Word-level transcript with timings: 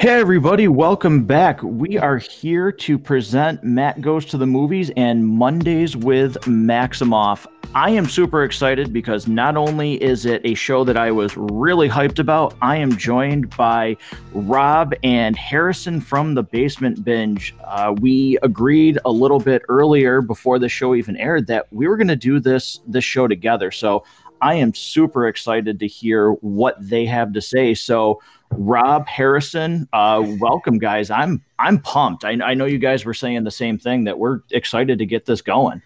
Hey, 0.00 0.18
everybody, 0.18 0.66
welcome 0.66 1.24
back. 1.24 1.62
We 1.62 1.98
are 1.98 2.16
here 2.16 2.72
to 2.72 2.98
present 2.98 3.62
Matt 3.62 4.00
Goes 4.00 4.24
to 4.30 4.38
the 4.38 4.46
Movies 4.46 4.90
and 4.96 5.28
Mondays 5.28 5.94
with 5.94 6.38
Maximoff. 6.44 7.46
I 7.74 7.90
am 7.90 8.08
super 8.08 8.44
excited 8.44 8.94
because 8.94 9.28
not 9.28 9.58
only 9.58 10.02
is 10.02 10.24
it 10.24 10.40
a 10.42 10.54
show 10.54 10.84
that 10.84 10.96
I 10.96 11.10
was 11.10 11.36
really 11.36 11.86
hyped 11.86 12.18
about, 12.18 12.54
I 12.62 12.76
am 12.76 12.96
joined 12.96 13.54
by 13.54 13.98
Rob 14.32 14.94
and 15.04 15.36
Harrison 15.36 16.00
from 16.00 16.32
the 16.32 16.44
Basement 16.44 17.04
Binge. 17.04 17.54
Uh, 17.62 17.94
we 18.00 18.38
agreed 18.42 18.98
a 19.04 19.10
little 19.10 19.38
bit 19.38 19.60
earlier 19.68 20.22
before 20.22 20.58
the 20.58 20.70
show 20.70 20.94
even 20.94 21.14
aired 21.18 21.46
that 21.48 21.70
we 21.74 21.86
were 21.86 21.98
going 21.98 22.08
to 22.08 22.16
do 22.16 22.40
this 22.40 22.80
this 22.86 23.04
show 23.04 23.28
together. 23.28 23.70
So 23.70 24.04
I 24.40 24.54
am 24.54 24.74
super 24.74 25.26
excited 25.28 25.78
to 25.80 25.86
hear 25.86 26.32
what 26.32 26.76
they 26.80 27.06
have 27.06 27.32
to 27.34 27.40
say. 27.40 27.74
So 27.74 28.20
Rob 28.50 29.06
Harrison, 29.06 29.88
uh, 29.92 30.24
welcome, 30.38 30.78
guys. 30.78 31.10
I'm 31.10 31.42
I'm 31.58 31.80
pumped. 31.80 32.24
I, 32.24 32.38
I 32.42 32.54
know 32.54 32.64
you 32.64 32.78
guys 32.78 33.04
were 33.04 33.14
saying 33.14 33.44
the 33.44 33.50
same 33.50 33.78
thing 33.78 34.04
that 34.04 34.18
we're 34.18 34.40
excited 34.50 34.98
to 34.98 35.06
get 35.06 35.26
this 35.26 35.42
going. 35.42 35.82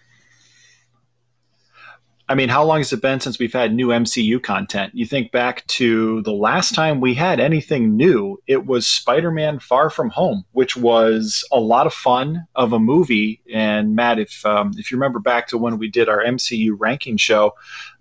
I 2.27 2.33
mean, 2.33 2.49
how 2.49 2.63
long 2.63 2.79
has 2.79 2.91
it 2.91 3.03
been 3.03 3.19
since 3.19 3.37
we've 3.37 3.53
had 3.53 3.71
new 3.71 3.89
MCU 3.89 4.41
content? 4.41 4.95
You 4.95 5.05
think 5.05 5.31
back 5.31 5.65
to 5.67 6.23
the 6.23 6.33
last 6.33 6.73
time 6.73 6.99
we 6.99 7.13
had 7.13 7.39
anything 7.39 7.95
new, 7.95 8.41
it 8.47 8.65
was 8.65 8.87
Spider 8.87 9.29
Man 9.29 9.59
Far 9.59 9.91
From 9.91 10.09
Home, 10.09 10.43
which 10.53 10.75
was 10.75 11.47
a 11.51 11.59
lot 11.59 11.85
of 11.85 11.93
fun 11.93 12.47
of 12.55 12.73
a 12.73 12.79
movie. 12.79 13.43
And 13.53 13.95
Matt, 13.95 14.17
if, 14.17 14.43
um, 14.43 14.71
if 14.75 14.89
you 14.89 14.97
remember 14.97 15.19
back 15.19 15.47
to 15.49 15.59
when 15.59 15.77
we 15.77 15.87
did 15.87 16.09
our 16.09 16.23
MCU 16.23 16.75
ranking 16.79 17.17
show, 17.17 17.53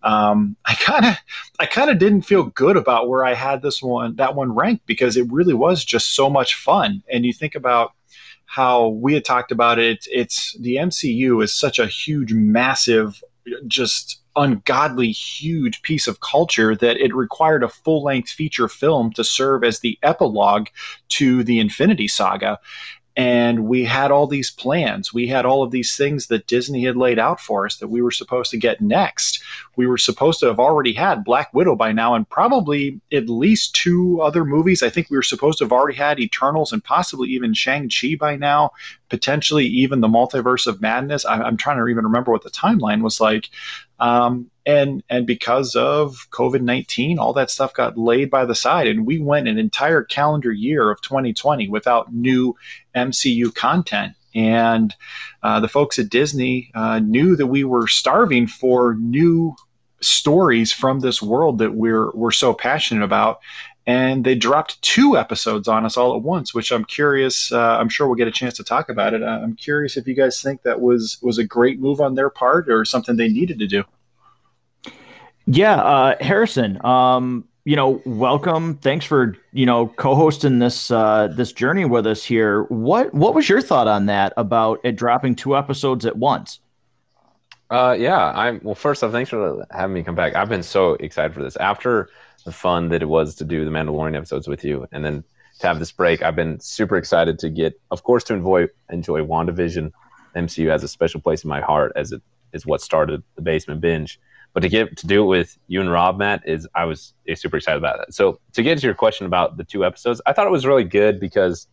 um, 0.03 0.57
I 0.65 0.75
kind 0.75 1.05
of 1.05 1.17
I 1.61 1.67
kind 1.67 1.91
of 1.91 1.99
didn't 1.99 2.23
feel 2.23 2.45
good 2.45 2.79
about 2.79 3.09
where 3.11 3.27
I 3.27 3.35
had 3.35 3.61
this 3.61 3.83
one 3.83 4.17
that 4.17 4.35
one 4.35 4.55
ranked 4.55 4.87
because 4.87 5.19
it 5.19 5.31
really 5.31 5.55
was 5.55 5.85
just 5.85 6.15
so 6.15 6.31
much 6.31 6.55
fun. 6.55 7.03
And 7.13 7.27
you 7.27 7.35
think 7.35 7.55
about 7.55 7.93
how 8.47 8.89
we 8.89 9.15
had 9.15 9.25
talked 9.25 9.53
about 9.53 9.79
it, 9.79 10.07
it's 10.11 10.57
the 10.61 10.77
MCU 10.77 11.43
is 11.43 11.53
such 11.53 11.79
a 11.79 11.87
huge, 11.87 12.33
massive 12.33 13.23
just 13.67 14.21
ungodly 14.37 15.13
huge 15.13 15.83
piece 15.83 16.07
of 16.07 16.21
culture 16.21 16.75
that 16.75 16.97
it 16.97 17.15
required 17.15 17.63
a 17.63 17.69
full 17.69 18.03
length 18.03 18.31
feature 18.31 18.69
film 18.69 19.13
to 19.13 19.23
serve 19.23 19.63
as 19.63 19.81
the 19.81 19.99
epilogue 20.03 20.67
to 21.09 21.45
the 21.45 21.61
Infinity 21.61 22.09
Saga 22.09 22.59
and 23.17 23.67
we 23.67 23.85
had 23.85 24.11
all 24.11 24.27
these 24.27 24.51
plans. 24.51 25.15
We 25.15 25.29
had 25.29 25.47
all 25.47 25.63
of 25.63 25.71
these 25.71 25.97
things 25.97 26.27
that 26.29 26.49
Disney 26.49 26.85
had 26.85 26.97
laid 26.97 27.19
out 27.19 27.41
for 27.41 27.65
us 27.65 27.77
that 27.77 27.89
we 27.89 28.03
were 28.03 28.11
supposed 28.11 28.51
to 28.51 28.57
get 28.57 28.81
next. 28.81 29.41
We 29.77 29.87
were 29.87 29.99
supposed 29.99 30.41
to 30.41 30.47
have 30.47 30.59
already 30.59 30.93
had 30.93 31.25
Black 31.25 31.55
Widow 31.55 31.77
by 31.77 31.93
now, 31.93 32.15
and 32.15 32.29
probably 32.29 33.01
at 33.13 33.29
least 33.29 33.75
two 33.77 34.21
other 34.21 34.45
movies. 34.45 34.83
I 34.83 34.91
think 34.91 35.11
we 35.11 35.17
were 35.17 35.23
supposed 35.23 35.59
to 35.59 35.65
have 35.65 35.73
already 35.73 35.97
had 35.97 36.19
Eternals 36.19 36.73
and 36.73 36.83
possibly 36.83 37.29
even 37.29 37.55
Shang-Chi 37.55 38.17
by 38.19 38.35
now, 38.37 38.71
potentially 39.09 39.67
even 39.67 40.01
the 40.01 40.09
Multiverse 40.09 40.67
of 40.67 40.81
Madness. 40.81 41.25
I, 41.25 41.47
am 41.47 41.57
trying 41.57 41.79
to 41.79 41.87
even 41.87 42.05
remember 42.05 42.33
what 42.33 42.43
the 42.43 42.51
timeline 42.51 43.03
was 43.03 43.21
like. 43.21 43.51
Um, 44.01 44.51
and 44.67 45.03
and 45.11 45.27
because 45.27 45.75
of 45.77 46.27
COVID 46.31 46.63
nineteen, 46.63 47.19
all 47.19 47.33
that 47.35 47.51
stuff 47.51 47.75
got 47.75 47.99
laid 47.99 48.31
by 48.31 48.45
the 48.45 48.55
side, 48.55 48.87
and 48.87 49.07
we 49.07 49.19
went 49.19 49.49
an 49.49 49.59
entire 49.59 50.03
calendar 50.03 50.53
year 50.53 50.91
of 50.91 51.01
2020 51.03 51.69
without 51.69 52.13
new 52.13 52.57
MCU 52.97 53.55
content. 53.55 54.15
And 54.35 54.95
uh, 55.43 55.61
the 55.61 55.69
folks 55.69 55.99
at 55.99 56.09
Disney 56.09 56.71
uh, 56.75 56.99
knew 56.99 57.37
that 57.37 57.47
we 57.47 57.63
were 57.63 57.87
starving 57.87 58.47
for 58.47 58.97
new 58.99 59.55
stories 60.01 60.73
from 60.73 61.01
this 61.01 61.23
world 61.23 61.59
that 61.59 61.75
we're 61.75 62.11
we're 62.13 62.31
so 62.31 62.53
passionate 62.53 63.05
about. 63.05 63.41
And 63.87 64.25
they 64.25 64.35
dropped 64.35 64.81
two 64.81 65.19
episodes 65.19 65.69
on 65.69 65.85
us 65.85 65.99
all 65.99 66.17
at 66.17 66.23
once, 66.23 66.55
which 66.55 66.73
I'm 66.73 66.85
curious. 66.85 67.53
Uh, 67.53 67.77
I'm 67.79 67.91
sure 67.91 68.07
we'll 68.07 68.17
get 68.17 68.29
a 68.29 68.33
chance 68.33 68.57
to 68.57 68.65
talk 68.65 68.89
about 68.89 69.13
it. 69.13 69.23
Uh, 69.23 69.41
I'm 69.43 69.55
curious 69.55 69.99
if 69.99 70.07
you 70.07 70.15
guys 70.15 70.41
think 70.41 70.63
that 70.63 70.81
was 70.81 71.19
was 71.21 71.37
a 71.37 71.45
great 71.45 71.79
move 71.79 72.01
on 72.01 72.15
their 72.15 72.31
part 72.31 72.71
or 72.71 72.85
something 72.87 73.17
they 73.17 73.29
needed 73.29 73.59
to 73.59 73.67
do. 73.67 73.85
Yeah, 75.47 75.77
uh, 75.77 76.17
Harrison. 76.21 76.85
Um, 76.85 77.47
you 77.65 77.77
know, 77.77 78.03
welcome. 78.05 78.77
Thanks 78.79 79.05
for 79.05 79.37
you 79.53 79.67
know 79.67 79.89
co-hosting 79.89 80.59
this 80.59 80.91
uh, 80.91 81.29
this 81.29 81.53
journey 81.53 81.85
with 81.85 82.07
us 82.07 82.25
here. 82.25 82.65
What 82.65 83.13
what 83.13 83.35
was 83.35 83.49
your 83.49 83.61
thought 83.61 83.89
on 83.89 84.07
that 84.07 84.33
about 84.37 84.81
it 84.85 84.97
dropping 84.97 85.35
two 85.35 85.57
episodes 85.57 86.07
at 86.07 86.17
once? 86.17 86.61
Uh, 87.71 87.97
yeah, 87.99 88.33
I'm 88.35 88.61
well. 88.63 88.75
First 88.75 89.03
off, 89.03 89.13
thanks 89.13 89.31
for 89.31 89.67
having 89.71 89.95
me 89.95 90.03
come 90.03 90.15
back. 90.15 90.35
I've 90.35 90.49
been 90.49 90.63
so 90.63 90.95
excited 90.95 91.35
for 91.35 91.43
this. 91.43 91.57
After 91.57 92.11
the 92.45 92.53
fun 92.53 92.89
that 92.91 93.03
it 93.03 93.09
was 93.09 93.35
to 93.37 93.45
do 93.45 93.65
the 93.65 93.71
Mandalorian 93.71 94.17
episodes 94.17 94.49
with 94.49 94.65
you, 94.65 94.87
and 94.93 95.05
then 95.05 95.25
to 95.61 95.67
have 95.67 95.79
this 95.79 95.93
break, 95.93 96.23
I've 96.23 96.37
been 96.37 96.61
super 96.61 96.97
excited 96.97 97.39
to 97.41 97.51
get, 97.51 97.81
of 97.91 98.03
course, 98.03 98.25
to 98.25 98.35
enjoy 98.35 98.67
enjoy 98.91 99.21
WandaVision. 99.21 99.93
MCU 100.37 100.69
has 100.69 100.83
a 100.83 100.89
special 100.89 101.21
place 101.21 101.45
in 101.45 101.49
my 101.49 101.61
heart 101.61 101.93
as 101.95 102.13
it 102.13 102.21
is 102.53 102.67
what 102.67 102.81
started 102.81 103.23
the 103.37 103.43
Basement 103.43 103.81
Binge 103.81 104.19
but 104.55 104.61
to 104.61 104.69
get 104.69 104.97
to 104.97 105.07
do 105.07 105.25
it 105.25 105.27
with 105.27 105.59
you 105.67 105.81
and 105.81 105.91
Rob, 105.91 106.17
Matt, 106.17 106.43
is 106.47 106.67
I 106.77 106.85
was 106.85 107.13
super 107.35 107.57
excited 107.57 107.77
about 107.77 107.99
that. 107.99 108.15
So 108.15 108.39
to 108.53 108.63
get 108.63 108.79
to 108.79 108.87
your 108.87 108.95
question 108.95 109.27
about 109.27 109.57
the 109.57 109.65
two 109.65 109.85
episodes, 109.85 110.23
I 110.27 110.33
thought 110.33 110.47
it 110.47 110.51
was 110.51 110.65
really 110.65 110.85
good 110.85 111.19
because 111.19 111.67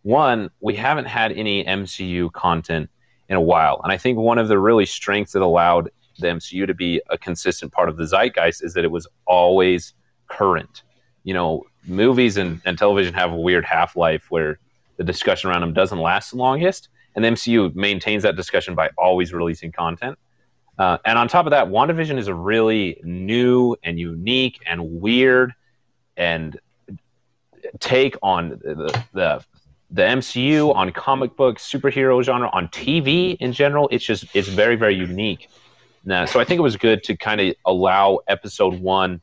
one, 0.00 0.50
we 0.60 0.74
haven't 0.74 1.04
had 1.04 1.32
any 1.32 1.62
MCU 1.62 2.32
content 2.32 2.88
in 3.28 3.36
a 3.36 3.40
while, 3.40 3.80
and 3.84 3.92
I 3.92 3.98
think 3.98 4.18
one 4.18 4.38
of 4.38 4.48
the 4.48 4.58
really 4.58 4.86
strengths 4.86 5.32
that 5.32 5.42
allowed 5.42 5.90
the 6.18 6.26
MCU 6.26 6.66
to 6.66 6.74
be 6.74 7.00
a 7.10 7.18
consistent 7.18 7.70
part 7.70 7.88
of 7.88 7.98
the 7.98 8.06
zeitgeist 8.06 8.64
is 8.64 8.74
that 8.74 8.84
it 8.84 8.90
was 8.90 9.06
always 9.26 9.94
current. 10.36 10.82
You 11.24 11.34
know, 11.34 11.64
movies 11.86 12.36
and, 12.36 12.60
and 12.64 12.78
television 12.78 13.14
have 13.14 13.32
a 13.32 13.36
weird 13.36 13.64
half 13.64 13.96
life 13.96 14.30
where 14.30 14.58
the 14.96 15.04
discussion 15.04 15.50
around 15.50 15.60
them 15.60 15.72
doesn't 15.72 15.98
last 15.98 16.30
the 16.30 16.36
longest, 16.36 16.88
and 17.14 17.24
the 17.24 17.28
MCU 17.28 17.74
maintains 17.74 18.22
that 18.22 18.36
discussion 18.36 18.74
by 18.74 18.90
always 18.96 19.32
releasing 19.32 19.72
content. 19.72 20.18
Uh, 20.78 20.98
and 21.04 21.18
on 21.18 21.28
top 21.28 21.46
of 21.46 21.50
that, 21.50 21.68
WandaVision 21.68 22.18
is 22.18 22.28
a 22.28 22.34
really 22.34 23.00
new 23.04 23.76
and 23.82 23.98
unique 23.98 24.58
and 24.66 25.00
weird 25.00 25.52
and 26.16 26.58
take 27.78 28.16
on 28.22 28.50
the, 28.50 29.04
the 29.12 29.44
the 29.94 30.02
MCU, 30.02 30.74
on 30.74 30.90
comic 30.90 31.36
books, 31.36 31.70
superhero 31.70 32.22
genre, 32.22 32.48
on 32.54 32.68
TV 32.68 33.36
in 33.38 33.52
general. 33.52 33.88
It's 33.90 34.04
just 34.04 34.24
it's 34.34 34.48
very 34.48 34.76
very 34.76 34.94
unique. 34.94 35.48
Now, 36.04 36.24
so 36.24 36.40
I 36.40 36.44
think 36.44 36.58
it 36.58 36.62
was 36.62 36.76
good 36.76 37.02
to 37.04 37.16
kind 37.16 37.40
of 37.40 37.54
allow 37.66 38.20
Episode 38.26 38.80
One 38.80 39.20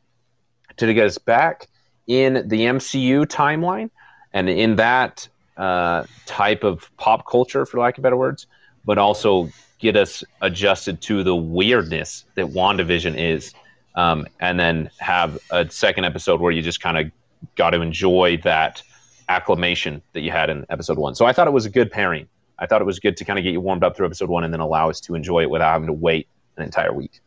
to 0.88 0.94
get 0.94 1.06
us 1.06 1.18
back 1.18 1.68
in 2.08 2.48
the 2.48 2.62
MCU 2.62 3.26
timeline 3.26 3.90
and 4.34 4.50
in 4.50 4.76
that 4.78 5.28
uh, 5.58 6.06
type 6.26 6.64
of 6.64 6.90
pop 6.98 7.28
culture, 7.30 7.66
for 7.66 7.80
lack 7.80 7.98
of 7.98 8.04
better 8.04 8.18
words, 8.18 8.48
but 8.86 8.98
also 8.98 9.50
get 9.80 9.96
us 9.96 10.24
adjusted 10.42 11.02
to 11.02 11.24
the 11.24 11.36
weirdness 11.36 12.26
that 12.36 12.46
WandaVision 12.48 13.18
is. 13.18 13.54
Um, 13.96 14.28
and 14.40 14.58
then 14.60 14.90
have 15.00 15.40
a 15.52 15.70
second 15.70 16.06
episode 16.06 16.40
where 16.40 16.52
you 16.52 16.62
just 16.62 16.80
kind 16.80 16.98
of 16.98 17.12
got 17.56 17.72
to 17.72 17.82
enjoy 17.82 18.38
that 18.44 18.82
acclamation 19.28 20.02
that 20.14 20.22
you 20.22 20.32
had 20.32 20.50
in 20.50 20.66
episode 20.70 20.98
one. 20.98 21.16
So 21.16 21.26
I 21.26 21.34
thought 21.34 21.48
it 21.48 21.54
was 21.54 21.66
a 21.66 21.70
good 21.70 21.92
pairing. 21.92 22.28
I 22.60 22.66
thought 22.66 22.82
it 22.82 22.86
was 22.86 23.00
good 23.00 23.18
to 23.18 23.26
kind 23.26 23.40
of 23.40 23.44
get 23.44 23.52
you 23.52 23.62
warmed 23.62 23.84
up 23.84 23.96
through 23.96 24.06
episode 24.06 24.30
one 24.30 24.44
and 24.44 24.54
then 24.54 24.60
allow 24.60 24.90
us 24.90 25.00
to 25.02 25.16
enjoy 25.16 25.42
it 25.42 25.50
without 25.50 25.72
having 25.72 25.88
to 25.88 25.94
wait 25.94 26.28
an 26.58 26.64
entire 26.64 26.94
week. 26.94 27.22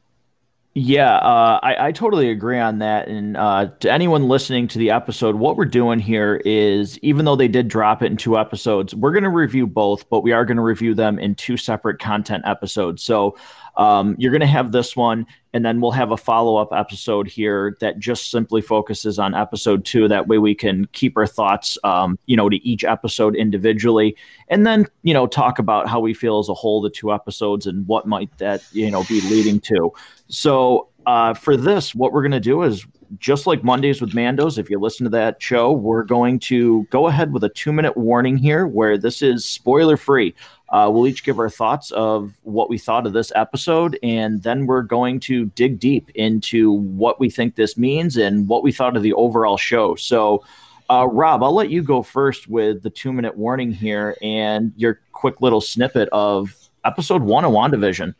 Yeah, 0.75 1.17
uh, 1.17 1.61
I, 1.63 1.89
I 1.89 1.93
totally 1.93 2.31
agree 2.31 2.59
on 2.59 2.79
that. 2.79 3.07
And 3.07 3.37
uh, 3.37 3.67
to 3.81 3.93
anyone 3.93 4.29
listening 4.29 4.69
to 4.69 4.79
the 4.79 4.91
episode, 4.91 5.35
what 5.35 5.59
we're 5.59 5.67
doing 5.67 5.99
here 5.99 6.41
is 6.47 6.99
even 7.01 7.27
though 7.27 7.37
they 7.37 7.49
did 7.49 7.69
drop 7.69 8.03
it 8.03 8.07
in 8.07 8.17
two 8.17 8.39
episodes, 8.39 8.95
we're 8.95 9.13
going 9.13 9.25
to 9.25 9.29
review 9.29 9.67
both, 9.67 10.09
but 10.09 10.23
we 10.23 10.33
are 10.33 10.47
going 10.47 10.57
to 10.57 10.63
review 10.63 10.95
them 10.95 11.19
in 11.19 11.35
two 11.35 11.59
separate 11.59 11.99
content 11.99 12.45
episodes. 12.47 13.03
So 13.03 13.37
um, 13.77 14.17
you're 14.19 14.31
going 14.31 14.41
to 14.41 14.47
have 14.47 14.73
this 14.73 14.97
one, 14.97 15.27
and 15.53 15.65
then 15.65 15.81
we'll 15.81 15.91
have 15.91 16.11
a 16.11 16.17
follow 16.17 16.57
up 16.57 16.73
episode 16.73 17.27
here 17.27 17.77
that 17.81 17.99
just 17.99 18.31
simply 18.31 18.61
focuses 18.61 19.19
on 19.19 19.35
episode 19.35 19.85
two. 19.85 20.09
That 20.09 20.29
way 20.29 20.39
we 20.39 20.55
can 20.55 20.87
keep 20.93 21.17
our 21.17 21.27
thoughts, 21.27 21.79
um, 21.85 22.19
you 22.27 22.37
know, 22.37 22.49
to 22.49 22.57
each 22.67 22.85
episode 22.85 23.35
individually, 23.35 24.17
and 24.49 24.67
then 24.67 24.87
you 25.03 25.15
know 25.15 25.27
talk 25.27 25.59
about 25.59 25.89
how 25.89 26.01
we 26.01 26.15
feel 26.15 26.39
as 26.39 26.49
a 26.49 26.55
whole 26.55 26.81
the 26.81 26.91
two 26.91 27.13
episodes 27.13 27.67
and 27.67 27.87
what 27.87 28.07
might 28.07 28.37
that 28.39 28.63
you 28.73 28.91
know 28.91 29.05
be 29.05 29.21
leading 29.23 29.61
to. 29.61 29.93
So 30.29 30.89
uh, 31.07 31.35
for 31.35 31.57
this, 31.57 31.95
what 31.95 32.13
we're 32.13 32.23
going 32.23 32.33
to 32.33 32.41
do 32.41 32.63
is 32.63 32.87
just 33.19 33.47
like 33.47 33.63
Mondays 33.63 34.01
with 34.01 34.13
Mandos. 34.13 34.59
If 34.59 34.71
you 34.71 34.79
listen 34.79 35.05
to 35.05 35.11
that 35.11 35.43
show, 35.43 35.73
we're 35.73 36.05
going 36.05 36.39
to 36.41 36.85
go 36.85 37.09
ahead 37.09 37.33
with 37.33 37.45
a 37.45 37.49
two 37.51 37.73
minute 37.73 37.97
warning 37.97 38.37
here 38.37 38.67
where 38.67 38.97
this 38.97 39.23
is 39.23 39.45
spoiler 39.45 39.97
free. 39.97 40.35
Uh, 40.73 40.89
we'll 40.91 41.07
each 41.07 41.23
give 41.23 41.39
our 41.39 41.51
thoughts 41.51 41.91
of 41.91 42.33
what 42.43 42.71
we 42.71 42.79
thought 42.79 43.07
of 43.07 43.13
this 43.13 43.31
episode, 43.35 43.99
and 44.03 44.43
then 44.43 44.67
we're 44.67 44.83
going 44.83 45.21
to 45.21 45.45
dig 45.47 45.79
deep 45.79 46.11
into 46.15 46.73
what 46.73 47.21
we 47.21 47.29
think 47.29 47.55
this 47.55 47.77
means 47.77 48.17
and 48.17 48.49
what 48.49 48.63
we 48.63 48.73
thought 48.73 48.97
of 48.97 49.03
the 49.03 49.13
overall 49.13 49.59
show. 49.59 49.95
So, 49.95 50.43
uh, 50.89 51.07
Rob, 51.07 51.43
I'll 51.43 51.55
let 51.55 51.71
you 51.71 51.83
go 51.83 52.03
first 52.03 52.49
with 52.49 52.83
the 52.83 52.91
two 52.91 53.13
minute 53.13 53.37
warning 53.37 53.71
here 53.71 54.17
and 54.23 54.73
your 54.77 55.01
quick 55.13 55.43
little 55.43 55.61
snippet 55.61 56.09
of 56.11 56.57
episode 56.87 57.23
one 57.23 57.45
of 57.45 57.53
WandaVision. 57.53 58.15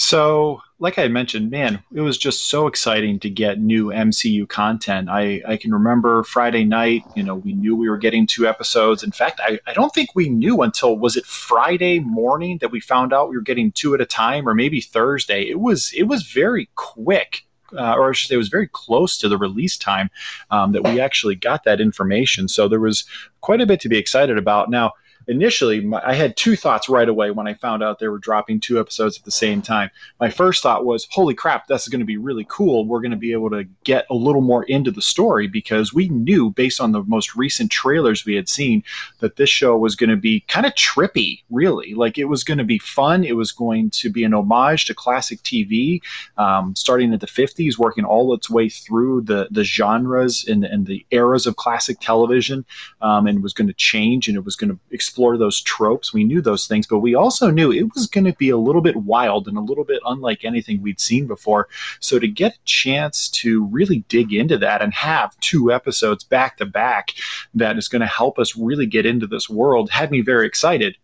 So, 0.00 0.62
like 0.78 0.98
I 0.98 1.08
mentioned, 1.08 1.50
man, 1.50 1.84
it 1.92 2.00
was 2.00 2.16
just 2.16 2.48
so 2.48 2.66
exciting 2.66 3.20
to 3.20 3.28
get 3.28 3.60
new 3.60 3.88
MCU 3.88 4.48
content. 4.48 5.10
I, 5.10 5.42
I 5.46 5.58
can 5.58 5.74
remember 5.74 6.22
Friday 6.24 6.64
night, 6.64 7.04
you 7.14 7.22
know, 7.22 7.34
we 7.34 7.52
knew 7.52 7.76
we 7.76 7.90
were 7.90 7.98
getting 7.98 8.26
two 8.26 8.48
episodes. 8.48 9.02
In 9.02 9.12
fact, 9.12 9.42
I, 9.44 9.60
I 9.66 9.74
don't 9.74 9.92
think 9.92 10.14
we 10.14 10.30
knew 10.30 10.62
until 10.62 10.96
was 10.96 11.18
it 11.18 11.26
Friday 11.26 12.00
morning 12.00 12.56
that 12.62 12.70
we 12.70 12.80
found 12.80 13.12
out 13.12 13.28
we 13.28 13.36
were 13.36 13.42
getting 13.42 13.72
two 13.72 13.94
at 13.94 14.00
a 14.00 14.06
time, 14.06 14.48
or 14.48 14.54
maybe 14.54 14.80
Thursday. 14.80 15.42
It 15.42 15.60
was 15.60 15.92
it 15.94 16.04
was 16.04 16.22
very 16.22 16.70
quick. 16.76 17.44
Uh, 17.76 17.94
or 17.94 18.08
I 18.08 18.12
should 18.14 18.30
say, 18.30 18.34
it 18.36 18.38
was 18.38 18.48
very 18.48 18.68
close 18.68 19.18
to 19.18 19.28
the 19.28 19.38
release 19.38 19.76
time 19.76 20.10
um, 20.50 20.72
that 20.72 20.82
we 20.82 20.98
actually 20.98 21.36
got 21.36 21.64
that 21.64 21.80
information. 21.80 22.48
So 22.48 22.68
there 22.68 22.80
was 22.80 23.04
quite 23.42 23.60
a 23.60 23.66
bit 23.66 23.80
to 23.80 23.88
be 23.90 23.98
excited 23.98 24.38
about. 24.38 24.70
Now, 24.70 24.94
initially 25.30 25.80
my, 25.80 26.02
I 26.04 26.14
had 26.14 26.36
two 26.36 26.56
thoughts 26.56 26.88
right 26.88 27.08
away 27.08 27.30
when 27.30 27.46
I 27.46 27.54
found 27.54 27.82
out 27.82 28.00
they 28.00 28.08
were 28.08 28.18
dropping 28.18 28.58
two 28.58 28.80
episodes 28.80 29.16
at 29.16 29.24
the 29.24 29.30
same 29.30 29.62
time. 29.62 29.90
My 30.18 30.28
first 30.28 30.62
thought 30.62 30.84
was, 30.84 31.06
"Holy 31.10 31.34
crap, 31.34 31.68
that's 31.68 31.88
going 31.88 32.00
to 32.00 32.04
be 32.04 32.16
really 32.16 32.44
cool. 32.48 32.84
We're 32.84 33.00
going 33.00 33.12
to 33.12 33.16
be 33.16 33.32
able 33.32 33.50
to 33.50 33.64
get 33.84 34.06
a 34.10 34.14
little 34.14 34.40
more 34.40 34.64
into 34.64 34.90
the 34.90 35.00
story 35.00 35.46
because 35.46 35.94
we 35.94 36.08
knew 36.08 36.50
based 36.50 36.80
on 36.80 36.92
the 36.92 37.04
most 37.04 37.36
recent 37.36 37.70
trailers 37.70 38.24
we 38.24 38.34
had 38.34 38.48
seen 38.48 38.82
that 39.20 39.36
this 39.36 39.48
show 39.48 39.76
was 39.76 39.94
going 39.94 40.10
to 40.10 40.16
be 40.16 40.40
kind 40.48 40.66
of 40.66 40.74
trippy, 40.74 41.42
really. 41.48 41.94
Like 41.94 42.18
it 42.18 42.24
was 42.24 42.42
going 42.42 42.58
to 42.58 42.64
be 42.64 42.78
fun. 42.78 43.22
It 43.24 43.36
was 43.36 43.52
going 43.52 43.90
to 43.90 44.10
be 44.10 44.24
an 44.24 44.34
homage 44.34 44.86
to 44.86 44.94
classic 44.94 45.40
TV, 45.42 46.00
um, 46.38 46.74
starting 46.74 47.14
at 47.14 47.20
the 47.20 47.26
50s, 47.28 47.78
working 47.78 48.04
all 48.04 48.34
its 48.34 48.50
way 48.50 48.68
through 48.68 49.22
the 49.22 49.46
the 49.50 49.64
genres 49.64 50.44
and, 50.48 50.64
and 50.64 50.86
the 50.86 51.06
eras 51.12 51.46
of 51.46 51.54
classic 51.54 51.98
television, 52.00 52.64
um, 53.00 53.28
and 53.28 53.44
was 53.44 53.52
going 53.52 53.68
to 53.68 53.74
change 53.74 54.26
and 54.26 54.36
it 54.36 54.44
was 54.44 54.56
going 54.56 54.70
to 54.70 54.78
explore 54.90 55.19
those 55.36 55.60
tropes. 55.60 56.12
We 56.12 56.24
knew 56.24 56.40
those 56.40 56.66
things, 56.66 56.86
but 56.86 56.98
we 56.98 57.14
also 57.14 57.50
knew 57.50 57.72
it 57.72 57.94
was 57.94 58.06
going 58.06 58.24
to 58.24 58.32
be 58.34 58.50
a 58.50 58.56
little 58.56 58.80
bit 58.80 58.96
wild 58.96 59.48
and 59.48 59.56
a 59.56 59.62
little 59.62 59.84
bit 59.84 60.00
unlike 60.06 60.44
anything 60.44 60.82
we'd 60.82 61.00
seen 61.00 61.26
before. 61.26 61.68
So 62.00 62.18
to 62.18 62.28
get 62.28 62.54
a 62.54 62.64
chance 62.64 63.28
to 63.30 63.64
really 63.66 64.04
dig 64.08 64.32
into 64.32 64.58
that 64.58 64.82
and 64.82 64.92
have 64.94 65.38
two 65.40 65.72
episodes 65.72 66.24
back 66.24 66.56
to 66.58 66.66
back 66.66 67.12
that 67.54 67.78
is 67.78 67.88
going 67.88 68.00
to 68.00 68.06
help 68.06 68.38
us 68.38 68.56
really 68.56 68.86
get 68.86 69.06
into 69.06 69.26
this 69.26 69.48
world 69.48 69.90
had 69.90 70.10
me 70.10 70.20
very 70.20 70.46
excited. 70.46 70.96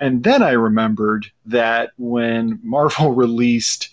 And 0.00 0.22
then 0.22 0.42
I 0.42 0.52
remembered 0.52 1.26
that 1.46 1.90
when 1.96 2.60
Marvel 2.62 3.12
released 3.14 3.90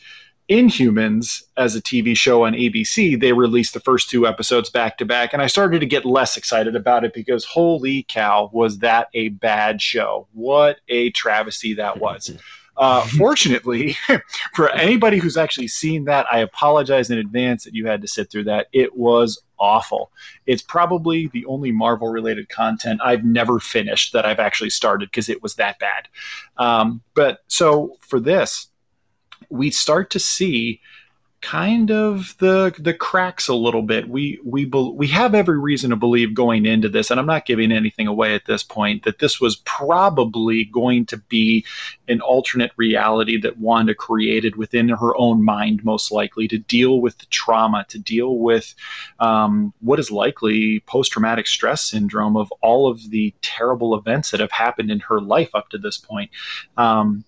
Inhumans 0.49 1.43
as 1.57 1.75
a 1.75 1.81
TV 1.81 2.15
show 2.15 2.45
on 2.45 2.53
ABC, 2.53 3.19
they 3.19 3.33
released 3.33 3.73
the 3.73 3.79
first 3.79 4.09
two 4.09 4.27
episodes 4.27 4.69
back 4.69 4.97
to 4.99 5.05
back, 5.05 5.33
and 5.33 5.41
I 5.41 5.47
started 5.47 5.79
to 5.79 5.85
get 5.85 6.05
less 6.05 6.37
excited 6.37 6.75
about 6.75 7.03
it 7.03 7.13
because 7.13 7.45
holy 7.45 8.03
cow, 8.07 8.49
was 8.53 8.79
that 8.79 9.07
a 9.13 9.29
bad 9.29 9.81
show? 9.81 10.27
What 10.33 10.77
a 10.87 11.09
travesty 11.11 11.73
that 11.75 11.99
was. 11.99 12.31
Uh, 12.77 13.05
fortunately, 13.17 13.95
for 14.53 14.69
anybody 14.71 15.17
who's 15.17 15.37
actually 15.37 15.67
seen 15.67 16.03
that, 16.05 16.25
I 16.31 16.39
apologize 16.39 17.09
in 17.09 17.17
advance 17.17 17.63
that 17.63 17.73
you 17.73 17.87
had 17.87 18.01
to 18.01 18.07
sit 18.09 18.29
through 18.29 18.43
that. 18.45 18.67
It 18.73 18.97
was 18.97 19.41
awful. 19.57 20.11
It's 20.45 20.61
probably 20.61 21.27
the 21.27 21.45
only 21.45 21.71
Marvel 21.71 22.09
related 22.09 22.49
content 22.49 22.99
I've 23.03 23.23
never 23.23 23.59
finished 23.59 24.11
that 24.11 24.25
I've 24.25 24.39
actually 24.39 24.71
started 24.71 25.09
because 25.09 25.29
it 25.29 25.41
was 25.41 25.55
that 25.55 25.79
bad. 25.79 26.09
Um, 26.57 27.01
but 27.13 27.39
so 27.47 27.95
for 28.01 28.19
this, 28.19 28.67
we 29.49 29.71
start 29.71 30.09
to 30.11 30.19
see 30.19 30.81
kind 31.45 31.91
of 31.91 32.35
the 32.39 32.73
the 32.79 32.93
cracks 32.93 33.47
a 33.47 33.53
little 33.53 33.83
bit. 33.83 34.09
We 34.09 34.39
we 34.43 34.65
we 34.65 35.05
have 35.07 35.35
every 35.35 35.59
reason 35.59 35.91
to 35.91 35.95
believe 35.95 36.33
going 36.33 36.65
into 36.65 36.89
this, 36.89 37.11
and 37.11 37.19
I'm 37.19 37.27
not 37.27 37.45
giving 37.45 37.71
anything 37.71 38.07
away 38.07 38.33
at 38.33 38.45
this 38.45 38.63
point, 38.63 39.03
that 39.03 39.19
this 39.19 39.39
was 39.39 39.57
probably 39.57 40.65
going 40.65 41.05
to 41.07 41.17
be 41.17 41.63
an 42.07 42.19
alternate 42.21 42.71
reality 42.77 43.39
that 43.41 43.59
Wanda 43.59 43.93
created 43.93 44.55
within 44.55 44.89
her 44.89 45.15
own 45.17 45.45
mind, 45.45 45.85
most 45.85 46.11
likely 46.11 46.47
to 46.47 46.57
deal 46.57 46.99
with 46.99 47.19
the 47.19 47.27
trauma, 47.27 47.85
to 47.89 47.99
deal 47.99 48.39
with 48.39 48.73
um, 49.19 49.71
what 49.81 49.99
is 49.99 50.09
likely 50.09 50.79
post 50.87 51.11
traumatic 51.11 51.45
stress 51.45 51.83
syndrome 51.83 52.35
of 52.35 52.51
all 52.61 52.89
of 52.89 53.11
the 53.11 53.31
terrible 53.43 53.95
events 53.95 54.31
that 54.31 54.39
have 54.39 54.51
happened 54.51 54.89
in 54.89 54.99
her 54.99 55.21
life 55.21 55.53
up 55.53 55.69
to 55.69 55.77
this 55.77 55.99
point. 55.99 56.31
Um, 56.75 57.23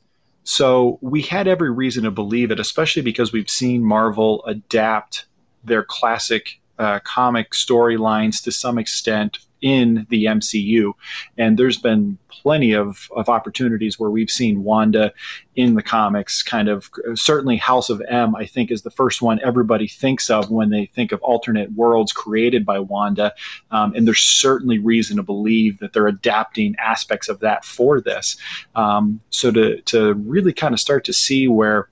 so 0.47 0.97
we 1.01 1.21
had 1.23 1.45
every 1.45 1.69
reason 1.69 2.05
to 2.05 2.11
believe 2.11 2.51
it, 2.51 2.59
especially 2.59 3.01
because 3.01 3.33
we've 3.33 3.49
seen 3.49 3.83
Marvel 3.83 4.45
adapt 4.45 5.25
their 5.65 5.83
classic 5.83 6.61
uh, 6.79 6.99
comic 7.03 7.51
storylines 7.51 8.41
to 8.43 8.51
some 8.53 8.77
extent 8.77 9.39
in 9.61 10.05
the 10.09 10.25
MCU. 10.25 10.93
And 11.37 11.57
there's 11.57 11.77
been 11.77 12.17
plenty 12.29 12.73
of, 12.73 13.09
of 13.15 13.29
opportunities 13.29 13.99
where 13.99 14.09
we've 14.09 14.29
seen 14.29 14.63
Wanda 14.63 15.13
in 15.55 15.73
the 15.73 15.81
comics, 15.81 16.43
kind 16.43 16.69
of 16.69 16.89
certainly 17.15 17.57
House 17.57 17.89
of 17.89 18.01
M, 18.07 18.35
I 18.35 18.45
think, 18.45 18.71
is 18.71 18.83
the 18.83 18.91
first 18.91 19.21
one 19.21 19.39
everybody 19.43 19.87
thinks 19.87 20.29
of 20.29 20.51
when 20.51 20.69
they 20.69 20.85
think 20.85 21.11
of 21.11 21.21
alternate 21.21 21.71
worlds 21.73 22.11
created 22.11 22.65
by 22.65 22.79
Wanda. 22.79 23.33
Um, 23.71 23.93
and 23.95 24.05
there's 24.05 24.21
certainly 24.21 24.79
reason 24.79 25.17
to 25.17 25.23
believe 25.23 25.79
that 25.79 25.93
they're 25.93 26.07
adapting 26.07 26.75
aspects 26.77 27.27
of 27.27 27.39
that 27.39 27.65
for 27.65 27.99
this. 27.99 28.37
Um, 28.75 29.19
so 29.29 29.51
to, 29.51 29.81
to 29.81 30.13
really 30.13 30.53
kind 30.53 30.73
of 30.73 30.79
start 30.79 31.05
to 31.05 31.13
see 31.13 31.47
where 31.47 31.89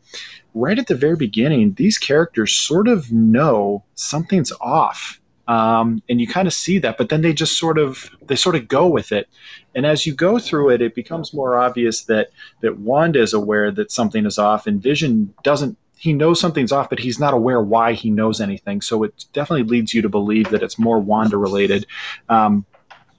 right 0.54 0.80
at 0.80 0.88
the 0.88 0.96
very 0.96 1.18
beginning, 1.18 1.74
these 1.74 1.98
characters 1.98 2.54
sort 2.54 2.88
of 2.88 3.12
know 3.12 3.84
something's 3.96 4.52
off 4.62 5.20
um, 5.48 6.02
and 6.10 6.20
you 6.20 6.28
kind 6.28 6.48
of 6.48 6.54
see 6.54 6.80
that 6.80 6.98
but 6.98 7.10
then 7.10 7.22
they 7.22 7.34
just 7.34 7.58
sort 7.58 7.78
of 7.78 8.10
they 8.24 8.36
sort 8.36 8.56
of 8.56 8.68
go 8.68 8.88
with 8.88 9.12
it 9.12 9.28
and 9.74 9.86
as 9.86 10.06
you 10.06 10.14
go 10.14 10.40
through 10.40 10.70
it 10.70 10.82
it 10.82 10.96
becomes 10.96 11.34
more 11.34 11.58
obvious 11.58 12.04
that 12.06 12.30
that 12.62 12.80
wanda 12.80 13.22
is 13.22 13.34
aware 13.34 13.72
that 13.72 13.92
something 13.92 14.26
is 14.26 14.38
off 14.38 14.68
and 14.68 14.82
vision 14.82 15.34
doesn't 15.44 15.78
he 15.98 16.14
knows 16.14 16.40
something's 16.40 16.72
off 16.72 16.90
but 16.90 17.00
he's 17.00 17.20
not 17.20 17.34
aware 17.34 17.62
why 17.62 17.94
he 17.94 18.10
knows 18.10 18.42
anything 18.42 18.82
so 18.82 19.04
it 19.04 19.26
definitely 19.34 19.64
leads 19.64 19.94
you 19.94 20.02
to 20.02 20.10
believe 20.10 20.50
that 20.50 20.64
it's 20.64 20.80
more 20.80 21.00
wanda 21.00 21.38
related 21.38 21.86
um, 22.30 22.66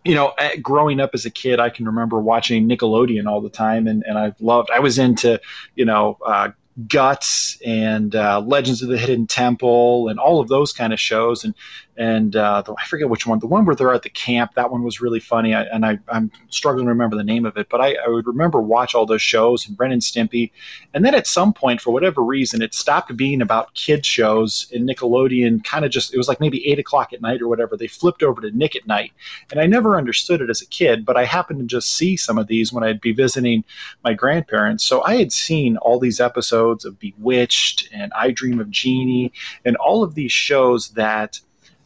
you 0.06 0.14
know, 0.14 0.32
growing 0.62 1.00
up 1.00 1.10
as 1.14 1.24
a 1.24 1.30
kid, 1.30 1.58
I 1.58 1.68
can 1.68 1.84
remember 1.86 2.20
watching 2.20 2.68
Nickelodeon 2.68 3.26
all 3.26 3.40
the 3.40 3.50
time, 3.50 3.88
and, 3.88 4.04
and 4.06 4.16
I 4.16 4.32
loved. 4.38 4.70
I 4.70 4.78
was 4.78 5.00
into, 5.00 5.40
you 5.74 5.84
know, 5.84 6.16
uh, 6.24 6.50
Guts 6.88 7.58
and 7.64 8.14
uh, 8.14 8.40
Legends 8.40 8.82
of 8.82 8.88
the 8.88 8.98
Hidden 8.98 9.26
Temple 9.26 10.08
and 10.08 10.18
all 10.18 10.40
of 10.40 10.48
those 10.48 10.72
kind 10.72 10.92
of 10.92 11.00
shows. 11.00 11.44
And 11.44 11.54
and 11.98 12.36
uh, 12.36 12.62
the, 12.62 12.74
I 12.74 12.84
forget 12.86 13.08
which 13.08 13.26
one. 13.26 13.38
The 13.38 13.46
one 13.46 13.64
where 13.64 13.74
they're 13.74 13.94
at 13.94 14.02
the 14.02 14.10
camp. 14.10 14.52
That 14.54 14.70
one 14.70 14.82
was 14.82 15.00
really 15.00 15.20
funny. 15.20 15.54
I, 15.54 15.62
and 15.62 15.86
I, 15.86 15.98
am 16.10 16.30
struggling 16.50 16.86
to 16.86 16.90
remember 16.90 17.16
the 17.16 17.24
name 17.24 17.46
of 17.46 17.56
it, 17.56 17.68
but 17.70 17.80
I, 17.80 17.96
I, 18.04 18.08
would 18.08 18.26
remember 18.26 18.60
watch 18.60 18.94
all 18.94 19.06
those 19.06 19.22
shows 19.22 19.66
and 19.66 19.78
Ren 19.78 19.92
and 19.92 20.02
Stimpy. 20.02 20.50
And 20.92 21.04
then 21.04 21.14
at 21.14 21.26
some 21.26 21.54
point, 21.54 21.80
for 21.80 21.92
whatever 21.92 22.22
reason, 22.22 22.60
it 22.60 22.74
stopped 22.74 23.16
being 23.16 23.40
about 23.40 23.72
kids 23.74 24.06
shows. 24.06 24.70
And 24.74 24.88
Nickelodeon 24.88 25.64
kind 25.64 25.84
of 25.84 25.90
just 25.90 26.12
it 26.12 26.18
was 26.18 26.28
like 26.28 26.40
maybe 26.40 26.66
eight 26.68 26.78
o'clock 26.78 27.12
at 27.12 27.22
night 27.22 27.40
or 27.40 27.48
whatever. 27.48 27.76
They 27.76 27.86
flipped 27.86 28.22
over 28.22 28.42
to 28.42 28.50
Nick 28.50 28.76
at 28.76 28.86
Night, 28.86 29.12
and 29.50 29.60
I 29.60 29.66
never 29.66 29.96
understood 29.96 30.42
it 30.42 30.50
as 30.50 30.60
a 30.60 30.66
kid. 30.66 31.06
But 31.06 31.16
I 31.16 31.24
happened 31.24 31.60
to 31.60 31.66
just 31.66 31.96
see 31.96 32.16
some 32.16 32.36
of 32.36 32.46
these 32.46 32.72
when 32.72 32.84
I'd 32.84 33.00
be 33.00 33.12
visiting 33.12 33.64
my 34.04 34.12
grandparents. 34.12 34.84
So 34.84 35.02
I 35.04 35.16
had 35.16 35.32
seen 35.32 35.78
all 35.78 35.98
these 35.98 36.20
episodes 36.20 36.65
episodes 36.66 36.84
of 36.84 36.98
Bewitched 36.98 37.88
and 37.92 38.12
I 38.16 38.30
Dream 38.32 38.60
of 38.60 38.70
Jeannie 38.70 39.32
and 39.64 39.76
all 39.76 40.02
of 40.02 40.14
these 40.14 40.32
shows 40.32 40.90
that, 40.90 41.40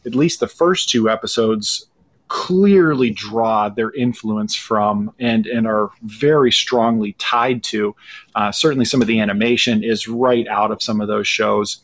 at 0.05 0.15
least 0.15 0.39
the 0.39 0.47
first 0.47 0.89
two 0.89 1.07
episodes, 1.09 1.85
clearly 2.27 3.11
draw 3.11 3.69
their 3.69 3.91
influence 3.91 4.55
from 4.55 5.13
and, 5.19 5.45
and 5.45 5.67
are 5.67 5.91
very 6.03 6.51
strongly 6.51 7.13
tied 7.19 7.61
to. 7.63 7.95
Uh, 8.33 8.51
certainly, 8.51 8.85
some 8.85 9.01
of 9.01 9.07
the 9.07 9.19
animation 9.19 9.83
is 9.83 10.07
right 10.07 10.47
out 10.47 10.71
of 10.71 10.81
some 10.81 10.99
of 10.99 11.07
those 11.07 11.27
shows 11.27 11.81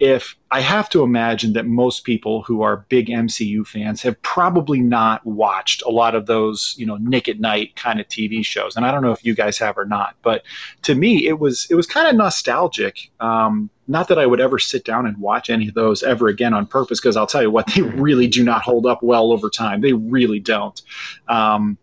if 0.00 0.36
I 0.50 0.60
have 0.60 0.88
to 0.90 1.02
imagine 1.02 1.52
that 1.54 1.66
most 1.66 2.04
people 2.04 2.42
who 2.42 2.62
are 2.62 2.86
big 2.88 3.08
MCU 3.08 3.66
fans 3.66 4.00
have 4.02 4.20
probably 4.22 4.80
not 4.80 5.24
watched 5.26 5.82
a 5.82 5.90
lot 5.90 6.14
of 6.14 6.26
those, 6.26 6.74
you 6.78 6.86
know, 6.86 6.96
Nick 6.96 7.28
at 7.28 7.40
Night 7.40 7.76
kind 7.76 8.00
of 8.00 8.08
TV 8.08 8.44
shows, 8.44 8.76
and 8.76 8.86
I 8.86 8.92
don't 8.92 9.02
know 9.02 9.12
if 9.12 9.24
you 9.24 9.34
guys 9.34 9.58
have 9.58 9.76
or 9.76 9.84
not. 9.84 10.14
But 10.22 10.42
to 10.82 10.94
me, 10.94 11.26
it 11.26 11.38
was 11.38 11.66
it 11.70 11.74
was 11.74 11.86
kind 11.86 12.08
of 12.08 12.14
nostalgic. 12.16 13.10
Um, 13.20 13.70
not 13.88 14.08
that 14.08 14.18
I 14.18 14.26
would 14.26 14.40
ever 14.40 14.58
sit 14.58 14.84
down 14.84 15.06
and 15.06 15.16
watch 15.18 15.50
any 15.50 15.68
of 15.68 15.74
those 15.74 16.02
ever 16.02 16.28
again 16.28 16.54
on 16.54 16.66
purpose, 16.66 17.00
because 17.00 17.16
I'll 17.16 17.26
tell 17.26 17.42
you 17.42 17.50
what, 17.50 17.66
they 17.74 17.82
really 17.82 18.26
do 18.26 18.44
not 18.44 18.62
hold 18.62 18.86
up 18.86 19.02
well 19.02 19.32
over 19.32 19.50
time. 19.50 19.80
They 19.80 19.92
really 19.92 20.40
don't. 20.40 20.80
Um, 21.28 21.78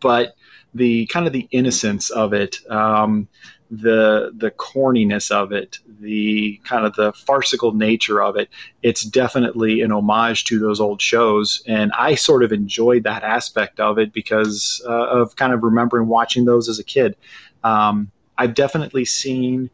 but 0.00 0.34
the 0.74 1.06
kind 1.06 1.26
of 1.26 1.32
the 1.32 1.48
innocence 1.50 2.10
of 2.10 2.32
it. 2.32 2.58
Um, 2.70 3.28
the 3.70 4.32
the 4.34 4.50
corniness 4.50 5.30
of 5.30 5.52
it, 5.52 5.78
the 6.00 6.60
kind 6.64 6.86
of 6.86 6.94
the 6.94 7.12
farcical 7.12 7.72
nature 7.72 8.22
of 8.22 8.36
it. 8.36 8.48
It's 8.82 9.04
definitely 9.04 9.82
an 9.82 9.92
homage 9.92 10.44
to 10.44 10.58
those 10.58 10.80
old 10.80 11.02
shows, 11.02 11.62
and 11.66 11.92
I 11.92 12.14
sort 12.14 12.42
of 12.42 12.52
enjoyed 12.52 13.02
that 13.04 13.22
aspect 13.22 13.80
of 13.80 13.98
it 13.98 14.12
because 14.12 14.82
uh, 14.86 15.08
of 15.08 15.36
kind 15.36 15.52
of 15.52 15.62
remembering 15.62 16.08
watching 16.08 16.44
those 16.44 16.68
as 16.68 16.78
a 16.78 16.84
kid. 16.84 17.16
Um, 17.64 18.10
I've 18.38 18.54
definitely 18.54 19.04
seen 19.04 19.70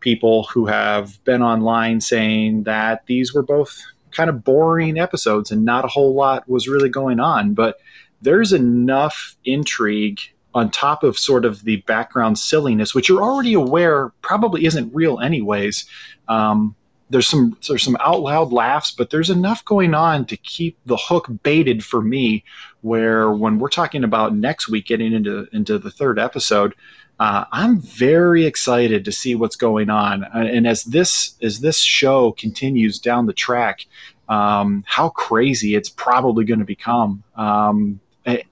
people 0.00 0.44
who 0.44 0.66
have 0.66 1.22
been 1.24 1.42
online 1.42 2.00
saying 2.00 2.62
that 2.64 3.04
these 3.06 3.34
were 3.34 3.42
both 3.42 3.80
kind 4.10 4.30
of 4.30 4.42
boring 4.44 4.98
episodes 4.98 5.50
and 5.50 5.64
not 5.64 5.84
a 5.84 5.88
whole 5.88 6.14
lot 6.14 6.48
was 6.48 6.68
really 6.68 6.88
going 6.88 7.20
on, 7.20 7.54
but 7.54 7.78
there's 8.22 8.52
enough 8.52 9.36
intrigue 9.44 10.20
on 10.58 10.70
top 10.70 11.02
of 11.02 11.18
sort 11.18 11.44
of 11.44 11.62
the 11.64 11.76
background 11.82 12.38
silliness, 12.38 12.94
which 12.94 13.08
you're 13.08 13.22
already 13.22 13.54
aware 13.54 14.10
probably 14.22 14.66
isn't 14.66 14.94
real 14.94 15.20
anyways. 15.20 15.86
Um, 16.28 16.74
there's 17.10 17.26
some 17.26 17.56
there's 17.66 17.82
some 17.82 17.96
out 18.00 18.20
loud 18.20 18.52
laughs, 18.52 18.90
but 18.90 19.10
there's 19.10 19.30
enough 19.30 19.64
going 19.64 19.94
on 19.94 20.26
to 20.26 20.36
keep 20.36 20.76
the 20.84 20.96
hook 20.96 21.28
baited 21.42 21.84
for 21.84 22.02
me. 22.02 22.44
Where 22.82 23.30
when 23.30 23.58
we're 23.58 23.70
talking 23.70 24.04
about 24.04 24.36
next 24.36 24.68
week 24.68 24.86
getting 24.86 25.12
into 25.12 25.48
into 25.52 25.78
the 25.78 25.90
third 25.90 26.18
episode, 26.18 26.74
uh, 27.18 27.44
I'm 27.50 27.80
very 27.80 28.44
excited 28.44 29.04
to 29.04 29.12
see 29.12 29.34
what's 29.34 29.56
going 29.56 29.90
on. 29.90 30.24
Uh, 30.24 30.48
and 30.52 30.66
as 30.66 30.84
this 30.84 31.34
as 31.42 31.60
this 31.60 31.78
show 31.78 32.32
continues 32.32 32.98
down 32.98 33.26
the 33.26 33.32
track, 33.32 33.86
um, 34.28 34.84
how 34.86 35.08
crazy 35.08 35.74
it's 35.74 35.88
probably 35.88 36.44
going 36.44 36.60
to 36.60 36.66
become. 36.66 37.22
Um, 37.36 38.00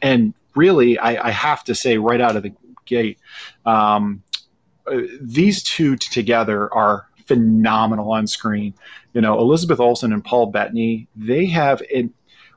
and 0.01 0.33
really, 0.57 0.99
I, 0.99 1.29
I, 1.29 1.31
have 1.31 1.63
to 1.65 1.75
say 1.75 1.99
right 1.99 2.21
out 2.21 2.37
of 2.37 2.43
the 2.43 2.53
gate, 2.85 3.19
um, 3.65 4.23
uh, 4.91 5.01
these 5.21 5.63
two 5.63 5.97
together 5.97 6.73
are 6.73 7.07
phenomenal 7.27 8.13
on 8.13 8.27
screen. 8.27 8.75
You 9.13 9.21
know, 9.21 9.39
Elizabeth 9.39 9.81
Olsen 9.81 10.13
and 10.13 10.25
Paul 10.25 10.47
Bettany, 10.47 11.09
they 11.15 11.47
have 11.47 11.83
an 11.95 12.13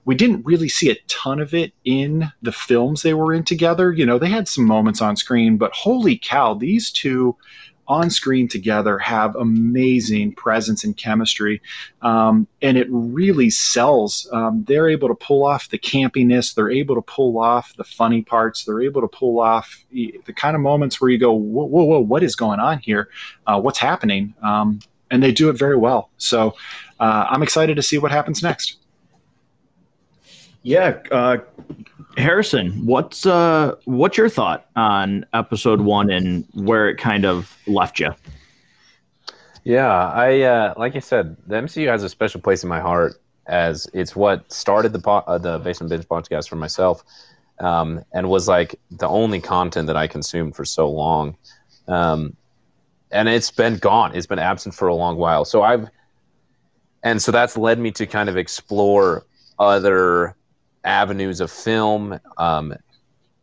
we 0.05 0.15
didn't 0.15 0.45
really 0.45 0.69
see 0.69 0.89
a 0.89 0.97
ton 1.07 1.39
of 1.39 1.53
it 1.53 1.71
in 1.85 2.31
the 2.41 2.51
films 2.51 3.03
they 3.03 3.13
were 3.13 3.31
in 3.31 3.43
together. 3.43 3.91
You 3.91 4.07
know, 4.07 4.17
they 4.17 4.29
had 4.29 4.47
some 4.47 4.65
moments 4.65 5.01
on 5.01 5.15
screen, 5.15 5.57
but 5.57 5.71
holy 5.73 6.17
cow, 6.17 6.55
these 6.55 6.89
two 6.91 7.35
on 7.89 8.09
screen 8.09 8.47
together 8.47 8.99
have 8.99 9.35
amazing 9.35 10.33
presence 10.33 10.83
and 10.83 10.95
chemistry. 10.95 11.61
Um, 12.01 12.47
and 12.61 12.77
it 12.77 12.87
really 12.89 13.49
sells. 13.49 14.29
Um, 14.31 14.63
they're 14.67 14.87
able 14.87 15.07
to 15.09 15.15
pull 15.15 15.43
off 15.43 15.69
the 15.69 15.79
campiness, 15.79 16.53
they're 16.53 16.71
able 16.71 16.95
to 16.95 17.01
pull 17.01 17.39
off 17.39 17.75
the 17.75 17.83
funny 17.83 18.21
parts, 18.21 18.63
they're 18.63 18.81
able 18.81 19.01
to 19.01 19.07
pull 19.07 19.39
off 19.39 19.83
the 19.91 20.33
kind 20.35 20.55
of 20.55 20.61
moments 20.61 21.01
where 21.01 21.09
you 21.09 21.17
go, 21.17 21.33
whoa, 21.33 21.65
whoa, 21.65 21.83
whoa 21.83 21.99
what 21.99 22.23
is 22.23 22.35
going 22.35 22.59
on 22.59 22.79
here? 22.79 23.09
Uh, 23.47 23.59
what's 23.59 23.79
happening? 23.79 24.33
Um, 24.43 24.79
and 25.11 25.23
they 25.23 25.31
do 25.31 25.49
it 25.49 25.57
very 25.57 25.75
well. 25.75 26.11
So 26.17 26.55
uh, 26.99 27.25
I'm 27.29 27.41
excited 27.41 27.75
to 27.75 27.81
see 27.81 27.97
what 27.97 28.11
happens 28.11 28.43
next. 28.43 28.77
Yeah, 30.69 30.99
uh, 31.09 31.37
Harrison, 32.15 32.85
what's 32.85 33.25
uh, 33.25 33.73
what's 33.85 34.19
your 34.19 34.29
thought 34.29 34.69
on 34.75 35.25
episode 35.33 35.81
one 35.81 36.11
and 36.11 36.45
where 36.53 36.87
it 36.87 36.97
kind 36.97 37.25
of 37.25 37.57
left 37.65 37.99
you? 37.99 38.13
Yeah, 39.63 39.89
I 39.91 40.41
uh, 40.41 40.75
like 40.77 40.95
I 40.95 40.99
said, 40.99 41.37
the 41.47 41.55
MCU 41.55 41.87
has 41.87 42.03
a 42.03 42.09
special 42.09 42.39
place 42.39 42.61
in 42.61 42.69
my 42.69 42.79
heart 42.79 43.15
as 43.47 43.89
it's 43.95 44.15
what 44.15 44.53
started 44.53 44.93
the 44.93 44.99
po- 44.99 45.23
uh, 45.25 45.39
the 45.39 45.57
Basement 45.57 45.89
Binge 45.89 46.07
podcast 46.07 46.47
for 46.47 46.55
myself, 46.55 47.03
um, 47.59 48.05
and 48.13 48.29
was 48.29 48.47
like 48.47 48.79
the 48.91 49.07
only 49.07 49.41
content 49.41 49.87
that 49.87 49.97
I 49.97 50.05
consumed 50.05 50.55
for 50.55 50.65
so 50.65 50.87
long, 50.87 51.35
um, 51.87 52.37
and 53.09 53.27
it's 53.27 53.49
been 53.49 53.77
gone. 53.77 54.15
It's 54.15 54.27
been 54.27 54.37
absent 54.37 54.75
for 54.75 54.87
a 54.87 54.93
long 54.93 55.17
while. 55.17 55.45
So 55.45 55.63
I've, 55.63 55.87
and 57.01 57.19
so 57.19 57.31
that's 57.31 57.57
led 57.57 57.79
me 57.79 57.89
to 57.93 58.05
kind 58.05 58.29
of 58.29 58.37
explore 58.37 59.25
other 59.57 60.35
avenues 60.83 61.41
of 61.41 61.51
film, 61.51 62.19
um, 62.37 62.73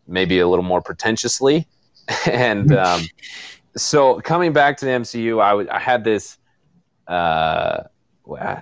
maybe 0.07 0.39
a 0.41 0.49
little 0.49 0.65
more 0.65 0.81
pretentiously. 0.81 1.67
and 2.27 2.75
um, 2.75 3.03
so 3.77 4.21
coming 4.21 4.53
back 4.53 4.77
to 4.79 4.85
the 4.85 4.93
MCU, 4.93 5.43
I, 5.43 5.51
w- 5.51 5.69
I 5.71 5.79
had 5.79 6.05
this. 6.05 6.39
Uh, 7.07 7.85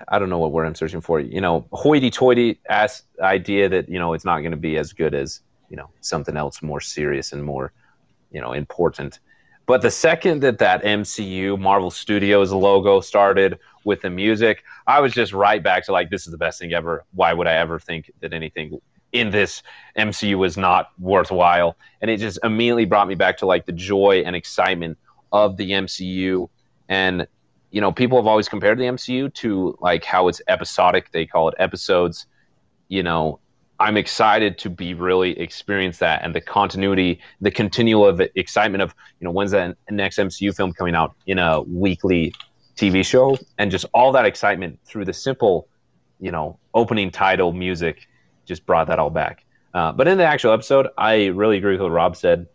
I 0.07 0.19
don't 0.19 0.29
know 0.29 0.37
what 0.37 0.51
word 0.51 0.65
I'm 0.65 0.75
searching 0.75 1.01
for. 1.01 1.19
You 1.19 1.41
know, 1.41 1.65
hoity-toity 1.73 2.59
ass 2.69 3.01
idea 3.19 3.67
that 3.69 3.89
you 3.89 3.97
know 3.97 4.13
it's 4.13 4.25
not 4.25 4.39
going 4.39 4.51
to 4.51 4.57
be 4.57 4.77
as 4.77 4.93
good 4.93 5.15
as 5.15 5.41
you 5.69 5.77
know 5.77 5.89
something 6.01 6.37
else 6.37 6.61
more 6.61 6.79
serious 6.79 7.33
and 7.33 7.43
more 7.43 7.73
you 8.31 8.41
know 8.41 8.53
important. 8.53 9.19
But 9.65 9.81
the 9.81 9.89
second 9.89 10.41
that 10.43 10.59
that 10.59 10.83
MCU 10.83 11.59
Marvel 11.59 11.89
Studios 11.89 12.51
logo 12.51 13.01
started 13.01 13.57
with 13.85 14.01
the 14.01 14.09
music, 14.09 14.63
I 14.85 14.99
was 14.99 15.13
just 15.13 15.31
right 15.31 15.63
back 15.63 15.85
to 15.85 15.93
like, 15.93 16.09
this 16.09 16.25
is 16.25 16.31
the 16.31 16.37
best 16.37 16.59
thing 16.59 16.73
ever. 16.73 17.05
Why 17.13 17.31
would 17.31 17.47
I 17.47 17.53
ever 17.53 17.79
think 17.79 18.11
that 18.19 18.33
anything 18.33 18.81
in 19.13 19.29
this 19.29 19.63
MCU 19.97 20.37
was 20.37 20.57
not 20.57 20.89
worthwhile? 20.99 21.77
And 22.01 22.11
it 22.11 22.17
just 22.17 22.39
immediately 22.43 22.85
brought 22.85 23.07
me 23.07 23.15
back 23.15 23.37
to 23.37 23.45
like 23.45 23.65
the 23.65 23.71
joy 23.71 24.23
and 24.25 24.35
excitement 24.35 24.97
of 25.31 25.55
the 25.55 25.71
MCU. 25.71 26.49
And, 26.89 27.27
you 27.71 27.79
know, 27.79 27.91
people 27.91 28.17
have 28.17 28.27
always 28.27 28.49
compared 28.49 28.79
the 28.79 28.85
MCU 28.85 29.33
to 29.35 29.77
like 29.79 30.03
how 30.03 30.27
it's 30.27 30.41
episodic. 30.47 31.11
They 31.11 31.25
call 31.25 31.47
it 31.47 31.55
episodes. 31.59 32.25
You 32.89 33.03
know, 33.03 33.39
I'm 33.79 33.97
excited 33.97 34.57
to 34.59 34.69
be 34.69 34.93
really 34.93 35.37
experience 35.39 35.99
that 35.99 36.23
and 36.23 36.33
the 36.33 36.41
continuity, 36.41 37.19
the 37.41 37.51
continual 37.51 38.07
of 38.07 38.21
excitement 38.35 38.81
of 38.81 38.95
you 39.19 39.25
know 39.25 39.31
when's 39.31 39.51
that 39.51 39.77
next 39.89 40.17
MCU 40.17 40.55
film 40.55 40.71
coming 40.73 40.95
out 40.95 41.13
in 41.27 41.39
a 41.39 41.61
weekly 41.61 42.33
TV 42.75 43.05
show, 43.05 43.37
and 43.57 43.71
just 43.71 43.85
all 43.93 44.11
that 44.13 44.25
excitement 44.25 44.79
through 44.85 45.05
the 45.05 45.13
simple, 45.13 45.67
you 46.19 46.31
know, 46.31 46.57
opening 46.73 47.11
title 47.11 47.53
music, 47.53 48.07
just 48.45 48.65
brought 48.65 48.87
that 48.87 48.99
all 48.99 49.09
back. 49.09 49.45
Uh, 49.73 49.91
but 49.91 50.07
in 50.07 50.17
the 50.17 50.25
actual 50.25 50.51
episode, 50.51 50.87
I 50.97 51.27
really 51.27 51.57
agree 51.57 51.73
with 51.73 51.81
what 51.81 51.91
Rob 51.91 52.15
said. 52.15 52.47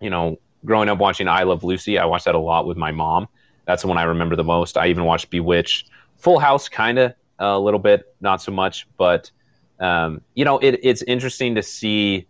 You 0.00 0.10
know, 0.10 0.38
growing 0.64 0.88
up 0.88 0.98
watching 0.98 1.28
I 1.28 1.42
Love 1.42 1.64
Lucy, 1.64 1.98
I 1.98 2.04
watched 2.06 2.24
that 2.24 2.34
a 2.34 2.38
lot 2.38 2.66
with 2.66 2.76
my 2.76 2.90
mom. 2.90 3.28
That's 3.66 3.82
the 3.82 3.88
one 3.88 3.98
I 3.98 4.04
remember 4.04 4.36
the 4.36 4.44
most. 4.44 4.76
I 4.76 4.88
even 4.88 5.04
watched 5.04 5.30
Bewitched, 5.30 5.90
Full 6.16 6.38
House, 6.38 6.68
kind 6.68 6.98
of 6.98 7.14
a 7.38 7.58
little 7.58 7.80
bit, 7.80 8.14
not 8.20 8.42
so 8.42 8.52
much, 8.52 8.86
but 8.96 9.30
um, 9.78 10.20
you 10.34 10.44
know, 10.44 10.58
it, 10.58 10.80
it's 10.82 11.02
interesting 11.02 11.54
to 11.54 11.62
see. 11.62 12.26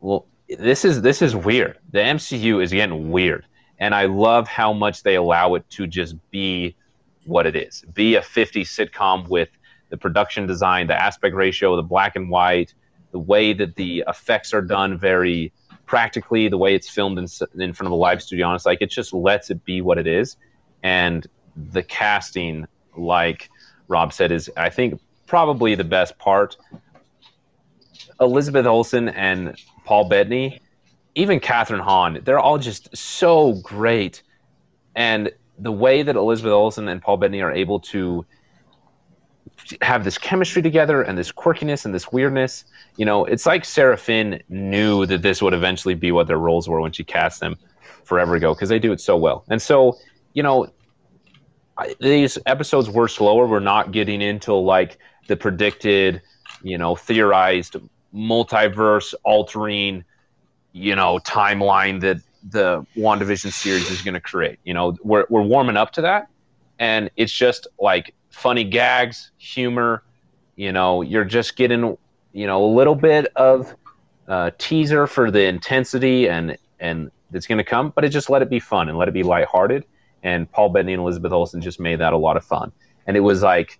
Well, 0.00 0.26
this 0.48 0.84
is 0.84 1.02
this 1.02 1.22
is 1.22 1.34
weird. 1.34 1.78
The 1.92 2.00
MCU 2.00 2.62
is 2.62 2.72
getting 2.72 3.10
weird, 3.10 3.46
and 3.78 3.94
I 3.94 4.06
love 4.06 4.48
how 4.48 4.72
much 4.72 5.02
they 5.02 5.16
allow 5.16 5.54
it 5.54 5.68
to 5.70 5.86
just 5.86 6.16
be 6.30 6.76
what 7.24 7.46
it 7.46 7.56
is. 7.56 7.84
Be 7.94 8.16
a 8.16 8.22
50 8.22 8.64
sitcom 8.64 9.28
with 9.28 9.48
the 9.90 9.96
production 9.96 10.46
design, 10.46 10.86
the 10.86 11.00
aspect 11.00 11.34
ratio, 11.34 11.76
the 11.76 11.82
black 11.82 12.16
and 12.16 12.30
white, 12.30 12.74
the 13.12 13.18
way 13.18 13.52
that 13.52 13.76
the 13.76 14.04
effects 14.08 14.52
are 14.52 14.62
done 14.62 14.98
very 14.98 15.52
practically, 15.86 16.48
the 16.48 16.58
way 16.58 16.74
it's 16.74 16.88
filmed 16.88 17.18
in, 17.18 17.26
in 17.60 17.72
front 17.72 17.86
of 17.86 17.92
a 17.92 17.96
live 17.96 18.22
studio—it's 18.22 18.66
like 18.66 18.82
it 18.82 18.90
just 18.90 19.12
lets 19.12 19.50
it 19.50 19.64
be 19.64 19.80
what 19.80 19.98
it 19.98 20.06
is, 20.06 20.36
and 20.82 21.26
the 21.72 21.82
casting, 21.82 22.66
like 22.96 23.50
Rob 23.88 24.12
said, 24.12 24.32
is 24.32 24.50
I 24.56 24.70
think 24.70 25.00
probably 25.26 25.74
the 25.74 25.84
best 25.84 26.18
part. 26.18 26.56
Elizabeth 28.20 28.66
Olsen 28.66 29.08
and 29.10 29.56
Paul 29.84 30.08
Bettany, 30.08 30.60
even 31.14 31.40
Kathryn 31.40 31.80
Hahn, 31.80 32.20
they're 32.24 32.38
all 32.38 32.58
just 32.58 32.94
so 32.96 33.54
great. 33.62 34.22
And 34.94 35.30
the 35.58 35.72
way 35.72 36.02
that 36.02 36.16
Elizabeth 36.16 36.52
Olsen 36.52 36.88
and 36.88 37.00
Paul 37.00 37.16
Bettany 37.16 37.40
are 37.40 37.52
able 37.52 37.80
to 37.80 38.24
have 39.80 40.04
this 40.04 40.18
chemistry 40.18 40.62
together 40.62 41.02
and 41.02 41.16
this 41.16 41.30
quirkiness 41.30 41.84
and 41.84 41.94
this 41.94 42.10
weirdness, 42.12 42.64
you 42.96 43.04
know, 43.04 43.24
it's 43.24 43.46
like 43.46 43.64
Sarah 43.64 43.96
Finn 43.96 44.42
knew 44.48 45.06
that 45.06 45.22
this 45.22 45.40
would 45.40 45.54
eventually 45.54 45.94
be 45.94 46.12
what 46.12 46.26
their 46.26 46.38
roles 46.38 46.68
were 46.68 46.80
when 46.80 46.92
she 46.92 47.04
cast 47.04 47.40
them 47.40 47.56
forever 48.04 48.34
ago 48.34 48.54
because 48.54 48.68
they 48.68 48.78
do 48.78 48.92
it 48.92 49.00
so 49.00 49.16
well. 49.16 49.44
And 49.48 49.62
so, 49.62 49.96
you 50.34 50.42
know, 50.42 50.68
these 52.00 52.38
episodes 52.46 52.90
were 52.90 53.08
slower. 53.08 53.46
We're 53.46 53.60
not 53.60 53.92
getting 53.92 54.20
into 54.20 54.52
like 54.54 54.98
the 55.28 55.36
predicted, 55.36 56.20
you 56.62 56.78
know, 56.78 56.94
theorized 56.94 57.76
multiverse 58.14 59.14
altering, 59.24 60.04
you 60.74 60.96
know, 60.96 61.18
timeline 61.20 62.00
that 62.00 62.18
the 62.50 62.84
WandaVision 62.96 63.52
series 63.52 63.88
is 63.90 64.02
going 64.02 64.14
to 64.14 64.20
create. 64.20 64.58
You 64.64 64.74
know, 64.74 64.96
we're, 65.02 65.24
we're 65.30 65.42
warming 65.42 65.76
up 65.76 65.92
to 65.92 66.02
that. 66.02 66.28
And 66.80 67.10
it's 67.16 67.32
just 67.32 67.68
like 67.80 68.12
funny 68.30 68.64
gags, 68.64 69.30
humor. 69.38 70.02
You 70.56 70.72
know, 70.72 71.00
you're 71.00 71.24
just 71.24 71.56
getting, 71.56 71.96
you 72.32 72.46
know, 72.46 72.64
a 72.64 72.66
little 72.74 72.96
bit 72.96 73.28
of 73.36 73.74
uh, 74.26 74.50
teaser 74.58 75.06
for 75.06 75.30
the 75.30 75.44
intensity 75.44 76.28
and, 76.28 76.58
and 76.80 77.10
that's 77.30 77.46
going 77.46 77.58
to 77.58 77.64
come, 77.64 77.92
but 77.94 78.04
it 78.04 78.08
just 78.08 78.28
let 78.28 78.42
it 78.42 78.50
be 78.50 78.58
fun 78.58 78.88
and 78.88 78.98
let 78.98 79.06
it 79.06 79.14
be 79.14 79.22
lighthearted. 79.22 79.84
And 80.24 80.50
Paul 80.50 80.70
Bettany 80.70 80.94
and 80.94 81.02
Elizabeth 81.02 81.30
Olsen 81.30 81.60
just 81.60 81.78
made 81.78 82.00
that 82.00 82.12
a 82.12 82.16
lot 82.16 82.36
of 82.36 82.44
fun. 82.44 82.72
And 83.06 83.16
it 83.16 83.20
was 83.20 83.42
like, 83.42 83.78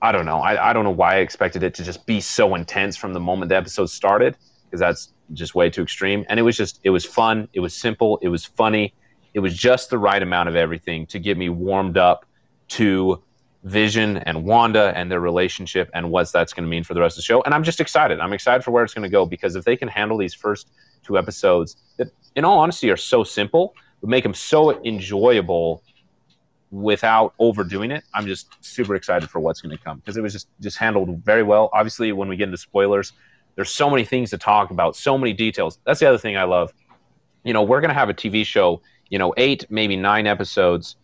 I 0.00 0.12
don't 0.12 0.26
know. 0.26 0.38
I, 0.38 0.70
I 0.70 0.72
don't 0.72 0.84
know 0.84 0.90
why 0.90 1.16
I 1.16 1.18
expected 1.18 1.64
it 1.64 1.74
to 1.74 1.82
just 1.82 2.06
be 2.06 2.20
so 2.20 2.54
intense 2.54 2.96
from 2.96 3.14
the 3.14 3.20
moment 3.20 3.48
the 3.48 3.56
episode 3.56 3.90
started 3.90 4.36
because 4.68 4.80
that's 4.80 5.12
just 5.32 5.54
way 5.54 5.70
too 5.70 5.82
extreme. 5.82 6.24
And 6.28 6.38
it 6.38 6.42
was 6.42 6.56
just, 6.56 6.80
it 6.84 6.90
was 6.90 7.04
fun. 7.04 7.48
It 7.52 7.60
was 7.60 7.74
simple. 7.74 8.18
It 8.22 8.28
was 8.28 8.44
funny. 8.44 8.94
It 9.34 9.40
was 9.40 9.56
just 9.56 9.90
the 9.90 9.98
right 9.98 10.22
amount 10.22 10.48
of 10.48 10.56
everything 10.56 11.06
to 11.06 11.18
get 11.18 11.36
me 11.36 11.48
warmed 11.48 11.96
up 11.96 12.24
to 12.68 13.22
Vision 13.64 14.18
and 14.18 14.44
Wanda 14.44 14.92
and 14.94 15.10
their 15.10 15.20
relationship 15.20 15.90
and 15.94 16.10
what 16.10 16.30
that's 16.32 16.52
going 16.52 16.64
to 16.64 16.70
mean 16.70 16.84
for 16.84 16.94
the 16.94 17.00
rest 17.00 17.14
of 17.14 17.22
the 17.22 17.26
show. 17.26 17.42
And 17.42 17.54
I'm 17.54 17.64
just 17.64 17.80
excited. 17.80 18.20
I'm 18.20 18.32
excited 18.32 18.62
for 18.62 18.70
where 18.70 18.84
it's 18.84 18.94
going 18.94 19.02
to 19.02 19.08
go 19.08 19.26
because 19.26 19.56
if 19.56 19.64
they 19.64 19.76
can 19.76 19.88
handle 19.88 20.16
these 20.16 20.34
first 20.34 20.70
two 21.02 21.18
episodes 21.18 21.76
that, 21.96 22.08
in 22.36 22.44
all 22.44 22.58
honesty, 22.58 22.90
are 22.90 22.96
so 22.96 23.24
simple, 23.24 23.74
would 24.00 24.10
make 24.10 24.22
them 24.22 24.34
so 24.34 24.82
enjoyable 24.84 25.82
without 26.70 27.34
overdoing 27.38 27.90
it. 27.90 28.04
I'm 28.14 28.26
just 28.26 28.48
super 28.60 28.94
excited 28.94 29.28
for 29.30 29.40
what's 29.40 29.60
going 29.60 29.76
to 29.76 29.82
come 29.82 29.98
because 29.98 30.16
it 30.16 30.20
was 30.20 30.32
just 30.32 30.48
just 30.60 30.78
handled 30.78 31.24
very 31.24 31.42
well. 31.42 31.70
Obviously, 31.72 32.12
when 32.12 32.28
we 32.28 32.36
get 32.36 32.44
into 32.44 32.58
spoilers, 32.58 33.12
There's 33.58 33.72
so 33.72 33.90
many 33.90 34.04
things 34.04 34.30
to 34.30 34.38
talk 34.38 34.70
about, 34.70 34.94
so 34.94 35.18
many 35.18 35.32
details. 35.32 35.80
That's 35.84 35.98
the 35.98 36.06
other 36.06 36.16
thing 36.16 36.36
I 36.36 36.44
love. 36.44 36.72
You 37.42 37.52
know, 37.52 37.64
we're 37.64 37.80
going 37.80 37.88
to 37.88 37.94
have 37.94 38.08
a 38.08 38.14
TV 38.14 38.46
show, 38.46 38.80
you 39.10 39.18
know, 39.18 39.34
eight, 39.36 39.66
maybe 39.68 39.96
nine 39.96 40.28
episodes 40.28 40.94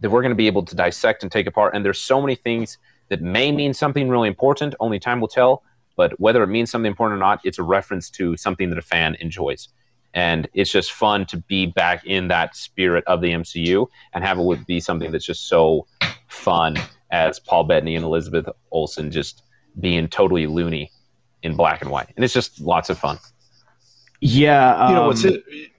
that 0.00 0.10
we're 0.10 0.20
going 0.20 0.28
to 0.28 0.36
be 0.36 0.46
able 0.46 0.62
to 0.62 0.76
dissect 0.76 1.22
and 1.22 1.32
take 1.32 1.46
apart. 1.46 1.74
And 1.74 1.82
there's 1.82 1.98
so 1.98 2.20
many 2.20 2.34
things 2.34 2.76
that 3.08 3.22
may 3.22 3.50
mean 3.50 3.72
something 3.72 4.10
really 4.10 4.28
important, 4.28 4.74
only 4.78 4.98
time 4.98 5.22
will 5.22 5.28
tell. 5.28 5.62
But 5.96 6.20
whether 6.20 6.42
it 6.42 6.48
means 6.48 6.70
something 6.70 6.90
important 6.90 7.16
or 7.16 7.20
not, 7.20 7.40
it's 7.44 7.58
a 7.58 7.62
reference 7.62 8.10
to 8.10 8.36
something 8.36 8.68
that 8.68 8.78
a 8.78 8.82
fan 8.82 9.14
enjoys. 9.18 9.70
And 10.12 10.50
it's 10.52 10.70
just 10.70 10.92
fun 10.92 11.24
to 11.24 11.38
be 11.38 11.64
back 11.64 12.04
in 12.04 12.28
that 12.28 12.54
spirit 12.54 13.04
of 13.06 13.22
the 13.22 13.28
MCU 13.28 13.86
and 14.12 14.22
have 14.22 14.38
it 14.38 14.66
be 14.66 14.80
something 14.80 15.12
that's 15.12 15.24
just 15.24 15.48
so 15.48 15.86
fun 16.28 16.76
as 17.10 17.40
Paul 17.40 17.64
Bettany 17.64 17.96
and 17.96 18.04
Elizabeth 18.04 18.50
Olsen 18.70 19.10
just 19.10 19.44
being 19.80 20.08
totally 20.08 20.46
loony 20.46 20.90
in 21.42 21.56
black 21.56 21.82
and 21.82 21.90
white. 21.90 22.08
And 22.16 22.24
it's 22.24 22.34
just 22.34 22.60
lots 22.60 22.90
of 22.90 22.98
fun. 22.98 23.18
Yeah. 24.20 24.76
Um, 24.76 24.88
you 24.88 24.94
know, 24.94 25.06
what's 25.08 25.24
um, 25.24 25.34
it? 25.34 25.70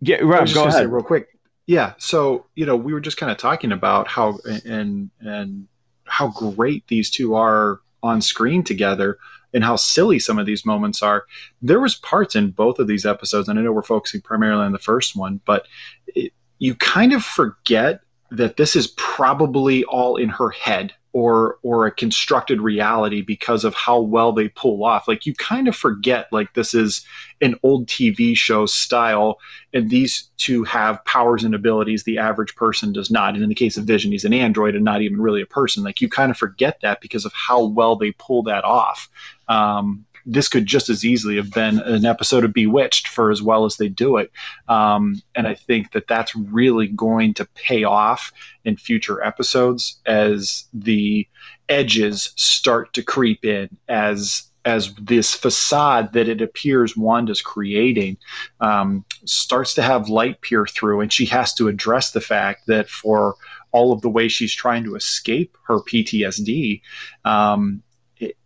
Yeah, 0.00 0.16
Rob, 0.22 0.48
go 0.52 0.66
ahead. 0.66 0.90
real 0.92 1.02
quick. 1.02 1.28
Yeah. 1.66 1.94
So, 1.98 2.46
you 2.54 2.66
know, 2.66 2.76
we 2.76 2.92
were 2.92 3.00
just 3.00 3.16
kind 3.16 3.32
of 3.32 3.38
talking 3.38 3.72
about 3.72 4.08
how 4.08 4.38
and 4.64 5.10
and 5.20 5.68
how 6.04 6.28
great 6.28 6.86
these 6.88 7.10
two 7.10 7.34
are 7.34 7.80
on 8.02 8.20
screen 8.20 8.62
together 8.62 9.18
and 9.52 9.64
how 9.64 9.76
silly 9.76 10.18
some 10.18 10.38
of 10.38 10.46
these 10.46 10.66
moments 10.66 11.02
are. 11.02 11.24
There 11.62 11.80
was 11.80 11.94
parts 11.96 12.36
in 12.36 12.50
both 12.50 12.78
of 12.78 12.86
these 12.86 13.06
episodes, 13.06 13.48
and 13.48 13.58
I 13.58 13.62
know 13.62 13.72
we're 13.72 13.82
focusing 13.82 14.20
primarily 14.20 14.64
on 14.64 14.72
the 14.72 14.78
first 14.78 15.16
one, 15.16 15.40
but 15.44 15.66
it, 16.08 16.32
you 16.58 16.74
kind 16.74 17.12
of 17.12 17.24
forget 17.24 18.00
that 18.30 18.56
this 18.56 18.76
is 18.76 18.88
probably 18.96 19.84
all 19.84 20.16
in 20.16 20.28
her 20.28 20.50
head 20.50 20.92
or 21.16 21.56
or 21.62 21.86
a 21.86 21.90
constructed 21.90 22.60
reality 22.60 23.22
because 23.22 23.64
of 23.64 23.74
how 23.74 23.98
well 23.98 24.32
they 24.32 24.50
pull 24.50 24.84
off. 24.84 25.08
Like 25.08 25.24
you 25.24 25.32
kind 25.32 25.66
of 25.66 25.74
forget 25.74 26.30
like 26.30 26.52
this 26.52 26.74
is 26.74 27.06
an 27.40 27.54
old 27.62 27.86
tv 27.86 28.36
show 28.36 28.66
style 28.66 29.38
and 29.72 29.88
these 29.88 30.28
two 30.36 30.62
have 30.64 31.02
powers 31.06 31.42
and 31.42 31.54
abilities 31.54 32.04
the 32.04 32.18
average 32.18 32.54
person 32.54 32.92
does 32.92 33.10
not. 33.10 33.32
And 33.32 33.42
in 33.42 33.48
the 33.48 33.54
case 33.54 33.78
of 33.78 33.84
vision 33.84 34.12
he's 34.12 34.26
an 34.26 34.34
android 34.34 34.74
and 34.74 34.84
not 34.84 35.00
even 35.00 35.18
really 35.18 35.40
a 35.40 35.46
person. 35.46 35.82
Like 35.82 36.02
you 36.02 36.10
kind 36.10 36.30
of 36.30 36.36
forget 36.36 36.80
that 36.82 37.00
because 37.00 37.24
of 37.24 37.32
how 37.32 37.64
well 37.64 37.96
they 37.96 38.12
pull 38.12 38.42
that 38.42 38.64
off. 38.64 39.08
Um, 39.48 40.04
this 40.26 40.48
could 40.48 40.66
just 40.66 40.90
as 40.90 41.04
easily 41.04 41.36
have 41.36 41.52
been 41.52 41.78
an 41.80 42.04
episode 42.04 42.44
of 42.44 42.52
Bewitched 42.52 43.08
for 43.08 43.30
as 43.30 43.42
well 43.42 43.64
as 43.64 43.76
they 43.76 43.88
do 43.88 44.16
it. 44.16 44.32
Um, 44.68 45.22
and 45.34 45.46
I 45.46 45.54
think 45.54 45.92
that 45.92 46.08
that's 46.08 46.34
really 46.34 46.88
going 46.88 47.32
to 47.34 47.46
pay 47.54 47.84
off 47.84 48.32
in 48.64 48.76
future 48.76 49.22
episodes 49.22 50.00
as 50.04 50.64
the 50.74 51.26
edges 51.68 52.32
start 52.36 52.92
to 52.94 53.02
creep 53.02 53.44
in 53.44 53.76
as 53.88 54.50
as 54.66 54.92
this 54.96 55.32
facade 55.32 56.12
that 56.12 56.28
it 56.28 56.42
appears 56.42 56.96
Wanda's 56.96 57.40
creating 57.40 58.16
um, 58.60 59.04
starts 59.24 59.74
to 59.74 59.82
have 59.82 60.08
light 60.08 60.40
peer 60.40 60.66
through, 60.66 61.00
and 61.00 61.12
she 61.12 61.24
has 61.26 61.54
to 61.54 61.68
address 61.68 62.10
the 62.10 62.20
fact 62.20 62.66
that 62.66 62.90
for 62.90 63.36
all 63.70 63.92
of 63.92 64.00
the 64.00 64.10
way 64.10 64.26
she's 64.26 64.54
trying 64.54 64.82
to 64.82 64.96
escape 64.96 65.56
her 65.68 65.78
PTSD, 65.78 66.80
um, 67.24 67.80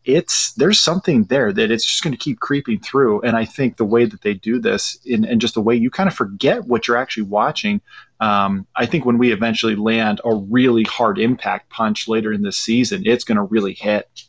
it's 0.05 0.53
there's 0.55 0.81
something 0.81 1.25
there 1.25 1.53
that 1.53 1.71
it's 1.71 1.85
just 1.85 2.03
going 2.03 2.13
to 2.13 2.19
keep 2.19 2.41
creeping 2.41 2.81
through. 2.81 3.21
And 3.23 3.37
i 3.37 3.45
think 3.45 3.77
the 3.77 3.85
way 3.85 4.05
that 4.05 4.23
they 4.23 4.35
do 4.35 4.59
this 4.59 4.99
in, 5.05 5.25
and 5.25 5.41
just 5.41 5.55
the 5.55 5.61
way 5.61 5.75
you 5.75 5.91
kind 5.91 6.09
of 6.09 6.15
forget 6.15 6.65
what 6.65 6.89
you're 6.89 6.97
actually 6.97 7.25
watching 7.25 7.81
um, 8.21 8.67
i 8.77 8.87
think 8.87 9.05
when 9.05 9.19
we 9.19 9.33
eventually 9.33 9.77
land 9.77 10.21
a 10.25 10.35
really 10.35 10.85
hard 10.85 11.19
impact 11.19 11.71
punch 11.71 12.09
later 12.09 12.33
in 12.33 12.43
this 12.43 12.57
season 12.57 13.03
it's 13.05 13.25
going 13.25 13.37
to 13.37 13.43
really 13.43 13.75
hit. 13.75 14.25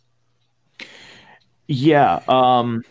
Yeah 1.68 2.22
um, 2.28 2.84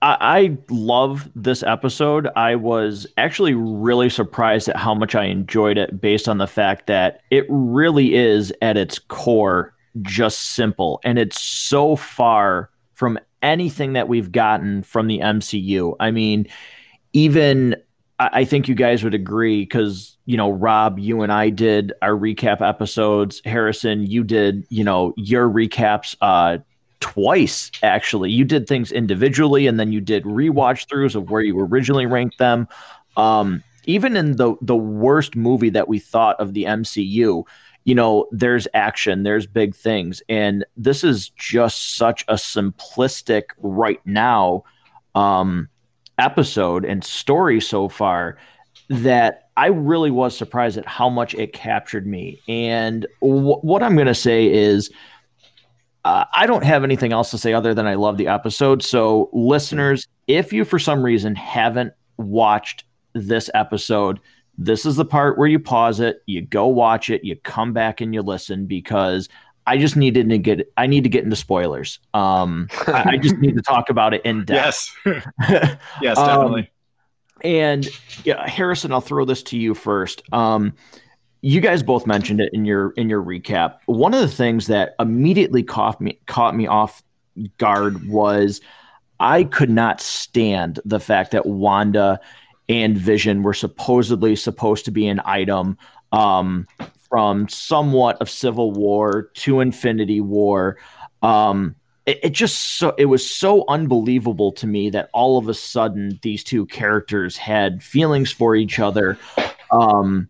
I, 0.00 0.16
I 0.20 0.58
love 0.70 1.30
this 1.34 1.62
episode. 1.62 2.28
I 2.36 2.56
was 2.56 3.06
actually 3.16 3.54
really 3.54 4.08
surprised 4.08 4.68
at 4.68 4.76
how 4.76 4.94
much 4.94 5.14
i 5.14 5.24
enjoyed 5.24 5.76
it 5.76 6.00
based 6.00 6.28
on 6.28 6.38
the 6.38 6.46
fact 6.46 6.86
that 6.86 7.20
it 7.30 7.44
really 7.48 8.14
is 8.14 8.52
at 8.62 8.76
its 8.76 8.98
core 8.98 9.73
just 10.02 10.54
simple. 10.54 11.00
And 11.04 11.18
it's 11.18 11.40
so 11.40 11.96
far 11.96 12.70
from 12.94 13.18
anything 13.42 13.92
that 13.94 14.08
we've 14.08 14.32
gotten 14.32 14.82
from 14.82 15.06
the 15.06 15.18
MCU. 15.18 15.96
I 16.00 16.10
mean, 16.10 16.46
even 17.12 17.76
I 18.18 18.44
think 18.44 18.68
you 18.68 18.76
guys 18.76 19.02
would 19.02 19.14
agree 19.14 19.62
because, 19.62 20.16
you 20.24 20.36
know, 20.36 20.50
Rob, 20.50 20.98
you 20.98 21.22
and 21.22 21.32
I 21.32 21.50
did 21.50 21.92
our 22.00 22.12
recap 22.12 22.66
episodes. 22.66 23.42
Harrison, 23.44 24.06
you 24.06 24.22
did, 24.22 24.64
you 24.70 24.84
know, 24.84 25.14
your 25.16 25.48
recaps 25.48 26.16
uh, 26.20 26.58
twice, 27.00 27.72
actually. 27.82 28.30
You 28.30 28.44
did 28.44 28.68
things 28.68 28.92
individually 28.92 29.66
and 29.66 29.80
then 29.80 29.90
you 29.90 30.00
did 30.00 30.24
rewatch 30.24 30.86
throughs 30.86 31.16
of 31.16 31.28
where 31.28 31.42
you 31.42 31.58
originally 31.58 32.06
ranked 32.06 32.38
them. 32.38 32.68
Um, 33.16 33.62
even 33.86 34.16
in 34.16 34.36
the 34.36 34.54
the 34.62 34.76
worst 34.76 35.36
movie 35.36 35.70
that 35.70 35.88
we 35.88 35.98
thought 35.98 36.40
of 36.40 36.54
the 36.54 36.64
MCU, 36.64 37.44
you 37.84 37.94
know, 37.94 38.26
there's 38.32 38.66
action, 38.74 39.22
there's 39.22 39.46
big 39.46 39.74
things. 39.74 40.22
And 40.28 40.64
this 40.76 41.04
is 41.04 41.28
just 41.30 41.96
such 41.96 42.24
a 42.28 42.34
simplistic 42.34 43.44
right 43.58 44.00
now 44.06 44.64
um, 45.14 45.68
episode 46.18 46.84
and 46.84 47.04
story 47.04 47.60
so 47.60 47.88
far 47.88 48.38
that 48.88 49.50
I 49.56 49.66
really 49.66 50.10
was 50.10 50.36
surprised 50.36 50.78
at 50.78 50.86
how 50.86 51.08
much 51.08 51.34
it 51.34 51.52
captured 51.52 52.06
me. 52.06 52.40
And 52.48 53.06
w- 53.20 53.58
what 53.60 53.82
I'm 53.82 53.94
going 53.94 54.08
to 54.08 54.14
say 54.14 54.52
is, 54.52 54.90
uh, 56.04 56.24
I 56.34 56.46
don't 56.46 56.64
have 56.64 56.84
anything 56.84 57.12
else 57.12 57.30
to 57.30 57.38
say 57.38 57.54
other 57.54 57.72
than 57.72 57.86
I 57.86 57.94
love 57.94 58.18
the 58.18 58.28
episode. 58.28 58.82
So, 58.82 59.30
listeners, 59.32 60.06
if 60.26 60.52
you 60.52 60.64
for 60.64 60.78
some 60.78 61.02
reason 61.02 61.34
haven't 61.34 61.94
watched 62.18 62.84
this 63.14 63.48
episode, 63.54 64.20
this 64.58 64.86
is 64.86 64.96
the 64.96 65.04
part 65.04 65.38
where 65.38 65.48
you 65.48 65.58
pause 65.58 66.00
it, 66.00 66.22
you 66.26 66.42
go 66.42 66.66
watch 66.66 67.10
it, 67.10 67.24
you 67.24 67.36
come 67.36 67.72
back 67.72 68.00
and 68.00 68.14
you 68.14 68.22
listen 68.22 68.66
because 68.66 69.28
I 69.66 69.78
just 69.78 69.96
needed 69.96 70.28
to 70.28 70.38
get 70.38 70.72
I 70.76 70.86
need 70.86 71.04
to 71.04 71.08
get 71.08 71.24
into 71.24 71.36
spoilers. 71.36 71.98
Um, 72.12 72.68
I, 72.86 73.10
I, 73.12 73.16
just 73.16 73.38
need 73.38 73.56
to 73.56 73.62
talk 73.66 73.88
about 73.88 74.14
it 74.14 74.24
in 74.24 74.44
depth. 74.44 74.94
Yes, 75.06 75.26
yes, 76.00 76.18
um, 76.18 76.26
definitely. 76.26 76.60
Um, 76.62 76.68
and 77.42 77.88
yeah, 78.24 78.48
Harrison, 78.48 78.92
I'll 78.92 79.00
throw 79.00 79.24
this 79.24 79.42
to 79.44 79.58
you 79.58 79.74
first. 79.74 80.22
Um, 80.32 80.74
you 81.40 81.60
guys 81.60 81.82
both 81.82 82.06
mentioned 82.06 82.40
it 82.40 82.50
in 82.52 82.64
your 82.64 82.92
in 82.92 83.08
your 83.08 83.22
recap. 83.22 83.78
One 83.86 84.14
of 84.14 84.20
the 84.20 84.28
things 84.28 84.66
that 84.68 84.94
immediately 84.98 85.62
caught 85.62 86.00
me 86.00 86.18
caught 86.26 86.56
me 86.56 86.66
off 86.66 87.02
guard 87.58 88.06
was 88.08 88.60
I 89.20 89.44
could 89.44 89.70
not 89.70 90.00
stand 90.00 90.80
the 90.84 91.00
fact 91.00 91.32
that 91.32 91.46
Wanda 91.46 92.20
and 92.68 92.96
Vision 92.96 93.42
were 93.42 93.54
supposedly 93.54 94.36
supposed 94.36 94.84
to 94.86 94.90
be 94.90 95.06
an 95.06 95.20
item 95.24 95.76
um, 96.12 96.66
from 97.08 97.48
somewhat 97.48 98.20
of 98.20 98.30
Civil 98.30 98.72
War 98.72 99.30
to 99.34 99.60
Infinity 99.60 100.20
War. 100.20 100.78
Um, 101.22 101.76
it, 102.06 102.20
it, 102.22 102.30
just 102.30 102.78
so 102.78 102.94
it 102.98 103.06
was 103.06 103.28
so 103.28 103.64
unbelievable 103.68 104.52
to 104.52 104.66
me 104.66 104.90
that 104.90 105.10
all 105.12 105.38
of 105.38 105.48
a 105.48 105.54
sudden 105.54 106.18
these 106.22 106.44
two 106.44 106.66
characters 106.66 107.36
had 107.36 107.82
feelings 107.82 108.30
for 108.30 108.54
each 108.56 108.78
other. 108.78 109.18
Um, 109.70 110.28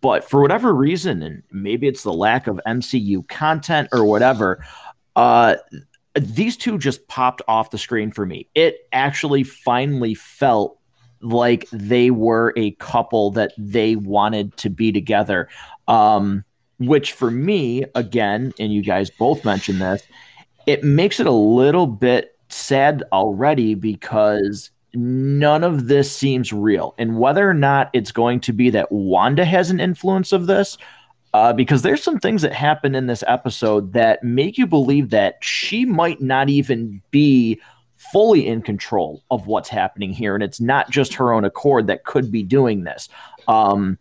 but 0.00 0.28
for 0.28 0.40
whatever 0.42 0.74
reason, 0.74 1.22
and 1.22 1.42
maybe 1.52 1.86
it's 1.86 2.02
the 2.02 2.12
lack 2.12 2.46
of 2.46 2.60
MCU 2.66 3.26
content 3.28 3.88
or 3.92 4.04
whatever, 4.04 4.64
uh, 5.14 5.56
these 6.14 6.56
two 6.56 6.78
just 6.78 7.06
popped 7.08 7.42
off 7.46 7.70
the 7.70 7.78
screen 7.78 8.10
for 8.10 8.26
me. 8.26 8.48
It 8.54 8.88
actually 8.92 9.44
finally 9.44 10.14
felt 10.14 10.77
like 11.20 11.68
they 11.72 12.10
were 12.10 12.52
a 12.56 12.72
couple 12.72 13.30
that 13.32 13.52
they 13.58 13.96
wanted 13.96 14.56
to 14.58 14.70
be 14.70 14.92
together. 14.92 15.48
Um, 15.86 16.44
which 16.78 17.12
for 17.12 17.30
me, 17.30 17.84
again, 17.94 18.52
and 18.58 18.72
you 18.72 18.82
guys 18.82 19.10
both 19.10 19.44
mentioned 19.44 19.80
this, 19.80 20.02
it 20.66 20.84
makes 20.84 21.18
it 21.18 21.26
a 21.26 21.32
little 21.32 21.86
bit 21.86 22.36
sad 22.50 23.02
already 23.12 23.74
because 23.74 24.70
none 24.94 25.64
of 25.64 25.88
this 25.88 26.14
seems 26.14 26.52
real. 26.52 26.94
And 26.98 27.18
whether 27.18 27.48
or 27.48 27.54
not 27.54 27.90
it's 27.92 28.12
going 28.12 28.40
to 28.40 28.52
be 28.52 28.70
that 28.70 28.90
Wanda 28.92 29.44
has 29.44 29.70
an 29.70 29.80
influence 29.80 30.32
of 30.32 30.46
this, 30.46 30.78
uh, 31.34 31.52
because 31.52 31.82
there's 31.82 32.02
some 32.02 32.18
things 32.18 32.42
that 32.42 32.52
happen 32.52 32.94
in 32.94 33.06
this 33.06 33.24
episode 33.26 33.92
that 33.92 34.22
make 34.24 34.56
you 34.56 34.66
believe 34.66 35.10
that 35.10 35.36
she 35.40 35.84
might 35.84 36.20
not 36.20 36.48
even 36.48 37.02
be 37.10 37.60
fully 38.12 38.46
in 38.46 38.62
control 38.62 39.22
of 39.30 39.46
what's 39.46 39.68
happening 39.68 40.12
here. 40.12 40.34
And 40.34 40.42
it's 40.42 40.60
not 40.60 40.90
just 40.90 41.14
her 41.14 41.32
own 41.32 41.44
accord 41.44 41.86
that 41.86 42.04
could 42.04 42.30
be 42.30 42.42
doing 42.42 42.84
this. 42.84 43.08
Um, 43.46 43.98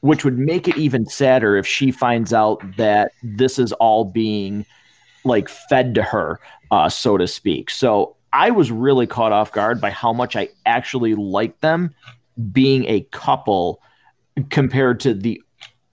which 0.00 0.24
would 0.24 0.38
make 0.38 0.68
it 0.68 0.76
even 0.76 1.06
sadder 1.06 1.56
if 1.56 1.66
she 1.66 1.90
finds 1.90 2.32
out 2.32 2.62
that 2.76 3.10
this 3.22 3.58
is 3.58 3.72
all 3.72 4.04
being 4.04 4.64
like 5.24 5.48
fed 5.48 5.94
to 5.94 6.02
her, 6.02 6.38
uh, 6.70 6.88
so 6.88 7.16
to 7.16 7.26
speak. 7.26 7.70
So 7.70 8.14
I 8.32 8.50
was 8.50 8.70
really 8.70 9.06
caught 9.06 9.32
off 9.32 9.52
guard 9.52 9.80
by 9.80 9.90
how 9.90 10.12
much 10.12 10.36
I 10.36 10.48
actually 10.64 11.14
like 11.14 11.60
them 11.60 11.94
being 12.52 12.84
a 12.86 13.00
couple 13.10 13.80
compared 14.50 15.00
to 15.00 15.14
the 15.14 15.42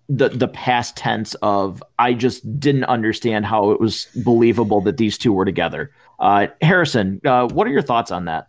the 0.09 0.29
the 0.29 0.49
past 0.49 0.97
tense 0.97 1.33
of 1.35 1.81
I 1.97 2.13
just 2.13 2.59
didn't 2.59 2.83
understand 2.83 3.45
how 3.45 3.71
it 3.71 3.79
was 3.79 4.07
believable 4.23 4.81
that 4.81 4.97
these 4.97 5.17
two 5.17 5.31
were 5.31 5.45
together. 5.45 5.91
Uh, 6.19 6.47
Harrison, 6.61 7.21
uh, 7.25 7.47
what 7.47 7.67
are 7.67 7.71
your 7.71 7.81
thoughts 7.81 8.11
on 8.11 8.25
that? 8.25 8.47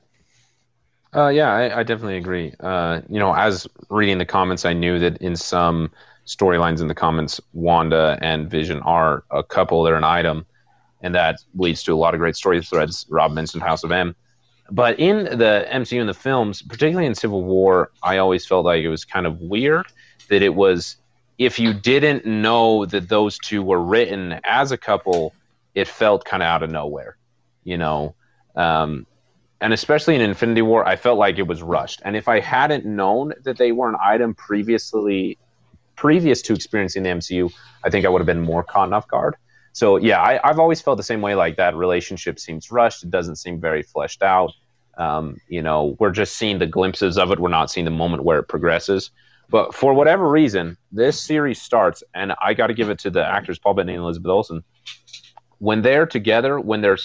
Uh, 1.14 1.28
yeah, 1.28 1.52
I, 1.52 1.80
I, 1.80 1.82
definitely 1.84 2.16
agree. 2.16 2.52
Uh, 2.58 3.00
you 3.08 3.20
know, 3.20 3.32
as 3.34 3.68
reading 3.88 4.18
the 4.18 4.26
comments, 4.26 4.64
I 4.64 4.72
knew 4.72 4.98
that 4.98 5.18
in 5.18 5.36
some 5.36 5.92
storylines 6.26 6.80
in 6.80 6.88
the 6.88 6.94
comments, 6.94 7.40
Wanda 7.52 8.18
and 8.20 8.50
Vision 8.50 8.80
are 8.80 9.22
a 9.30 9.42
couple, 9.44 9.84
they're 9.84 9.94
an 9.94 10.04
item, 10.04 10.44
and 11.02 11.14
that 11.14 11.38
leads 11.54 11.84
to 11.84 11.92
a 11.92 11.96
lot 11.96 12.14
of 12.14 12.20
great 12.20 12.34
story 12.34 12.60
threads. 12.62 13.06
Rob 13.08 13.32
mentioned 13.32 13.62
House 13.62 13.84
of 13.84 13.92
M. 13.92 14.16
But 14.70 14.98
in 14.98 15.24
the 15.24 15.66
MCU 15.70 16.00
and 16.00 16.08
the 16.08 16.14
films, 16.14 16.62
particularly 16.62 17.06
in 17.06 17.14
Civil 17.14 17.44
War, 17.44 17.90
I 18.02 18.16
always 18.16 18.46
felt 18.46 18.64
like 18.64 18.82
it 18.82 18.88
was 18.88 19.04
kind 19.04 19.26
of 19.26 19.40
weird 19.40 19.86
that 20.28 20.42
it 20.42 20.54
was 20.54 20.96
if 21.38 21.58
you 21.58 21.74
didn't 21.74 22.24
know 22.24 22.86
that 22.86 23.08
those 23.08 23.38
two 23.38 23.62
were 23.62 23.80
written 23.80 24.40
as 24.44 24.72
a 24.72 24.78
couple, 24.78 25.34
it 25.74 25.88
felt 25.88 26.24
kind 26.24 26.42
of 26.42 26.46
out 26.46 26.62
of 26.62 26.70
nowhere, 26.70 27.16
you 27.64 27.76
know. 27.76 28.14
Um, 28.54 29.06
and 29.60 29.72
especially 29.72 30.14
in 30.14 30.20
Infinity 30.20 30.62
War, 30.62 30.86
I 30.86 30.96
felt 30.96 31.18
like 31.18 31.38
it 31.38 31.46
was 31.46 31.62
rushed. 31.62 32.02
And 32.04 32.16
if 32.16 32.28
I 32.28 32.40
hadn't 32.40 32.84
known 32.84 33.32
that 33.44 33.56
they 33.56 33.72
were 33.72 33.88
an 33.88 33.96
item 34.04 34.34
previously, 34.34 35.38
previous 35.96 36.42
to 36.42 36.54
experiencing 36.54 37.02
the 37.02 37.10
MCU, 37.10 37.52
I 37.82 37.90
think 37.90 38.04
I 38.04 38.10
would 38.10 38.20
have 38.20 38.26
been 38.26 38.42
more 38.42 38.62
caught 38.62 38.92
off 38.92 39.08
guard. 39.08 39.36
So 39.72 39.96
yeah, 39.96 40.22
I, 40.22 40.40
have 40.44 40.58
always 40.58 40.80
felt 40.80 40.98
the 40.98 41.02
same 41.02 41.20
way. 41.20 41.34
Like 41.34 41.56
that 41.56 41.74
relationship 41.74 42.38
seems 42.38 42.70
rushed. 42.70 43.02
It 43.02 43.10
doesn't 43.10 43.36
seem 43.36 43.60
very 43.60 43.82
fleshed 43.82 44.22
out. 44.22 44.52
Um, 44.98 45.38
you 45.48 45.62
know, 45.62 45.96
we're 45.98 46.12
just 46.12 46.36
seeing 46.36 46.58
the 46.58 46.66
glimpses 46.66 47.18
of 47.18 47.32
it. 47.32 47.40
We're 47.40 47.48
not 47.48 47.70
seeing 47.70 47.84
the 47.84 47.90
moment 47.90 48.22
where 48.22 48.38
it 48.38 48.44
progresses. 48.44 49.10
But 49.50 49.74
for 49.74 49.92
whatever 49.92 50.28
reason, 50.28 50.76
this 50.92 51.20
series 51.20 51.60
starts, 51.60 52.02
and 52.14 52.34
I 52.40 52.54
got 52.54 52.68
to 52.68 52.74
give 52.74 52.88
it 52.88 52.98
to 53.00 53.10
the 53.10 53.24
actors 53.24 53.58
Paul 53.58 53.74
Bettany 53.74 53.94
and 53.94 54.02
Elizabeth 54.02 54.30
Olsen. 54.30 54.64
When 55.58 55.82
they're 55.82 56.06
together, 56.06 56.60
when 56.60 56.80
they're 56.80 56.98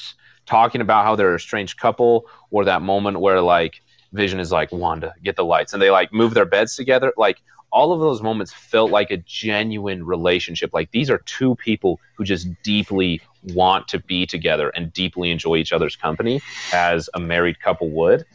talking 0.50 0.82
about 0.82 1.06
how 1.06 1.16
they're 1.16 1.36
a 1.36 1.40
strange 1.40 1.78
couple, 1.78 2.26
or 2.50 2.66
that 2.66 2.82
moment 2.82 3.20
where 3.20 3.42
like 3.42 3.82
Vision 4.12 4.40
is 4.40 4.52
like, 4.52 4.72
Wanda, 4.72 5.14
get 5.24 5.36
the 5.36 5.46
lights, 5.46 5.74
and 5.74 5.82
they 5.82 5.92
like 5.92 6.12
move 6.12 6.34
their 6.34 6.46
beds 6.46 6.76
together, 6.76 7.14
like 7.16 7.42
all 7.72 7.94
of 7.94 8.00
those 8.00 8.24
moments 8.24 8.52
felt 8.52 8.90
like 8.90 9.12
a 9.12 9.18
genuine 9.18 10.04
relationship. 10.04 10.72
Like 10.74 10.90
these 10.90 11.12
are 11.12 11.20
two 11.20 11.56
people 11.56 12.00
who 12.16 12.24
just 12.24 12.48
deeply 12.64 13.22
want 13.54 13.88
to 13.90 14.00
be 14.00 14.26
together 14.26 14.70
and 14.70 14.92
deeply 14.92 15.30
enjoy 15.30 15.58
each 15.58 15.72
other's 15.72 15.96
company 15.96 16.42
as 16.74 17.10
a 17.14 17.20
married 17.20 17.60
couple 17.60 17.90
would. 17.92 18.26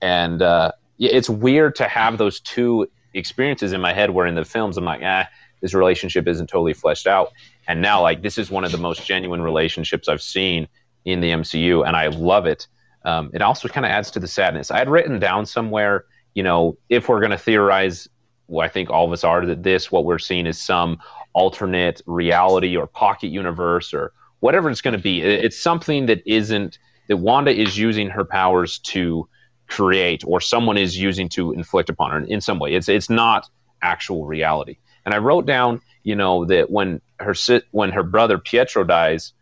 And 0.00 0.40
uh, 0.42 0.70
it's 0.98 1.28
weird 1.28 1.74
to 1.76 1.88
have 1.88 2.18
those 2.18 2.38
two 2.38 2.88
experiences 3.14 3.72
in 3.72 3.80
my 3.80 3.92
head 3.92 4.10
where 4.10 4.26
in 4.26 4.36
the 4.36 4.44
films 4.44 4.76
I'm 4.76 4.84
like, 4.84 5.02
ah, 5.02 5.28
this 5.60 5.74
relationship 5.74 6.28
isn't 6.28 6.46
totally 6.46 6.74
fleshed 6.74 7.08
out. 7.08 7.32
And 7.66 7.82
now, 7.82 8.00
like, 8.02 8.22
this 8.22 8.38
is 8.38 8.50
one 8.50 8.64
of 8.64 8.70
the 8.70 8.78
most 8.78 9.06
genuine 9.06 9.42
relationships 9.42 10.08
I've 10.08 10.22
seen 10.22 10.68
in 11.04 11.20
the 11.20 11.30
MCU, 11.30 11.86
and 11.86 11.96
I 11.96 12.08
love 12.08 12.46
it. 12.46 12.66
Um, 13.04 13.30
it 13.34 13.42
also 13.42 13.68
kind 13.68 13.84
of 13.84 13.90
adds 13.90 14.10
to 14.12 14.20
the 14.20 14.28
sadness. 14.28 14.70
I 14.70 14.78
had 14.78 14.88
written 14.88 15.18
down 15.18 15.46
somewhere, 15.46 16.06
you 16.34 16.42
know, 16.42 16.78
if 16.88 17.08
we're 17.08 17.20
going 17.20 17.32
to 17.32 17.38
theorize, 17.38 18.08
well, 18.48 18.64
I 18.64 18.68
think 18.68 18.90
all 18.90 19.06
of 19.06 19.12
us 19.12 19.24
are 19.24 19.44
that 19.46 19.62
this, 19.62 19.92
what 19.92 20.04
we're 20.04 20.18
seeing 20.18 20.46
is 20.46 20.62
some 20.62 20.98
alternate 21.34 22.00
reality 22.06 22.76
or 22.76 22.86
pocket 22.86 23.28
universe 23.28 23.92
or 23.92 24.12
whatever 24.40 24.70
it's 24.70 24.80
going 24.80 24.96
to 24.96 25.02
be. 25.02 25.20
It's 25.20 25.58
something 25.58 26.06
that 26.06 26.22
isn't 26.26 26.78
that 27.08 27.18
Wanda 27.18 27.50
is 27.50 27.76
using 27.76 28.08
her 28.08 28.24
powers 28.24 28.78
to 28.80 29.28
create 29.68 30.22
or 30.26 30.40
someone 30.40 30.76
is 30.76 30.96
using 30.96 31.28
to 31.30 31.52
inflict 31.52 31.88
upon 31.88 32.10
her 32.10 32.20
in 32.26 32.40
some 32.40 32.58
way. 32.58 32.74
It's 32.74 32.88
it's 32.88 33.10
not 33.10 33.48
actual 33.82 34.24
reality. 34.26 34.78
And 35.04 35.14
I 35.14 35.18
wrote 35.18 35.46
down, 35.46 35.80
you 36.02 36.14
know, 36.14 36.44
that 36.46 36.70
when 36.70 37.00
her 37.18 37.34
when 37.70 37.90
her 37.92 38.02
brother 38.02 38.38
Pietro 38.38 38.84
dies, 38.84 39.32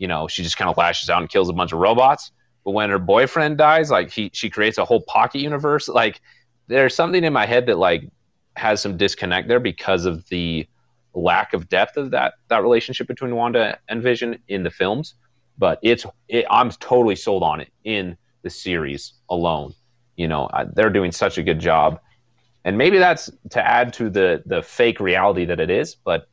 you 0.00 0.08
know, 0.08 0.26
she 0.26 0.42
just 0.42 0.56
kind 0.56 0.68
of 0.70 0.76
lashes 0.76 1.10
out 1.10 1.20
and 1.20 1.30
kills 1.30 1.48
a 1.48 1.52
bunch 1.52 1.72
of 1.72 1.78
robots. 1.78 2.32
But 2.64 2.72
when 2.72 2.90
her 2.90 2.98
boyfriend 2.98 3.58
dies, 3.58 3.90
like 3.90 4.10
he 4.10 4.30
she 4.32 4.50
creates 4.50 4.78
a 4.78 4.84
whole 4.84 5.02
pocket 5.02 5.40
universe. 5.40 5.88
Like 5.88 6.20
there's 6.66 6.94
something 6.94 7.22
in 7.22 7.32
my 7.32 7.46
head 7.46 7.66
that 7.66 7.78
like 7.78 8.08
has 8.56 8.80
some 8.80 8.96
disconnect 8.96 9.46
there 9.46 9.60
because 9.60 10.06
of 10.06 10.26
the 10.28 10.66
lack 11.14 11.52
of 11.52 11.68
depth 11.68 11.96
of 11.96 12.10
that 12.12 12.34
that 12.48 12.62
relationship 12.62 13.06
between 13.06 13.36
Wanda 13.36 13.78
and 13.88 14.02
Vision 14.02 14.38
in 14.48 14.62
the 14.62 14.70
films. 14.70 15.14
But 15.58 15.78
it's 15.82 16.06
it, 16.28 16.46
I'm 16.50 16.70
totally 16.70 17.16
sold 17.16 17.42
on 17.42 17.60
it 17.60 17.68
in 17.84 18.16
the 18.42 18.50
series 18.50 19.12
alone. 19.28 19.74
You 20.16 20.28
know, 20.28 20.48
they're 20.74 20.90
doing 20.90 21.12
such 21.12 21.36
a 21.36 21.42
good 21.42 21.60
job, 21.60 22.00
and 22.64 22.76
maybe 22.78 22.98
that's 22.98 23.30
to 23.50 23.66
add 23.66 23.92
to 23.94 24.08
the 24.08 24.42
the 24.46 24.62
fake 24.62 24.98
reality 24.98 25.44
that 25.44 25.60
it 25.60 25.70
is. 25.70 25.94
But 25.94 26.26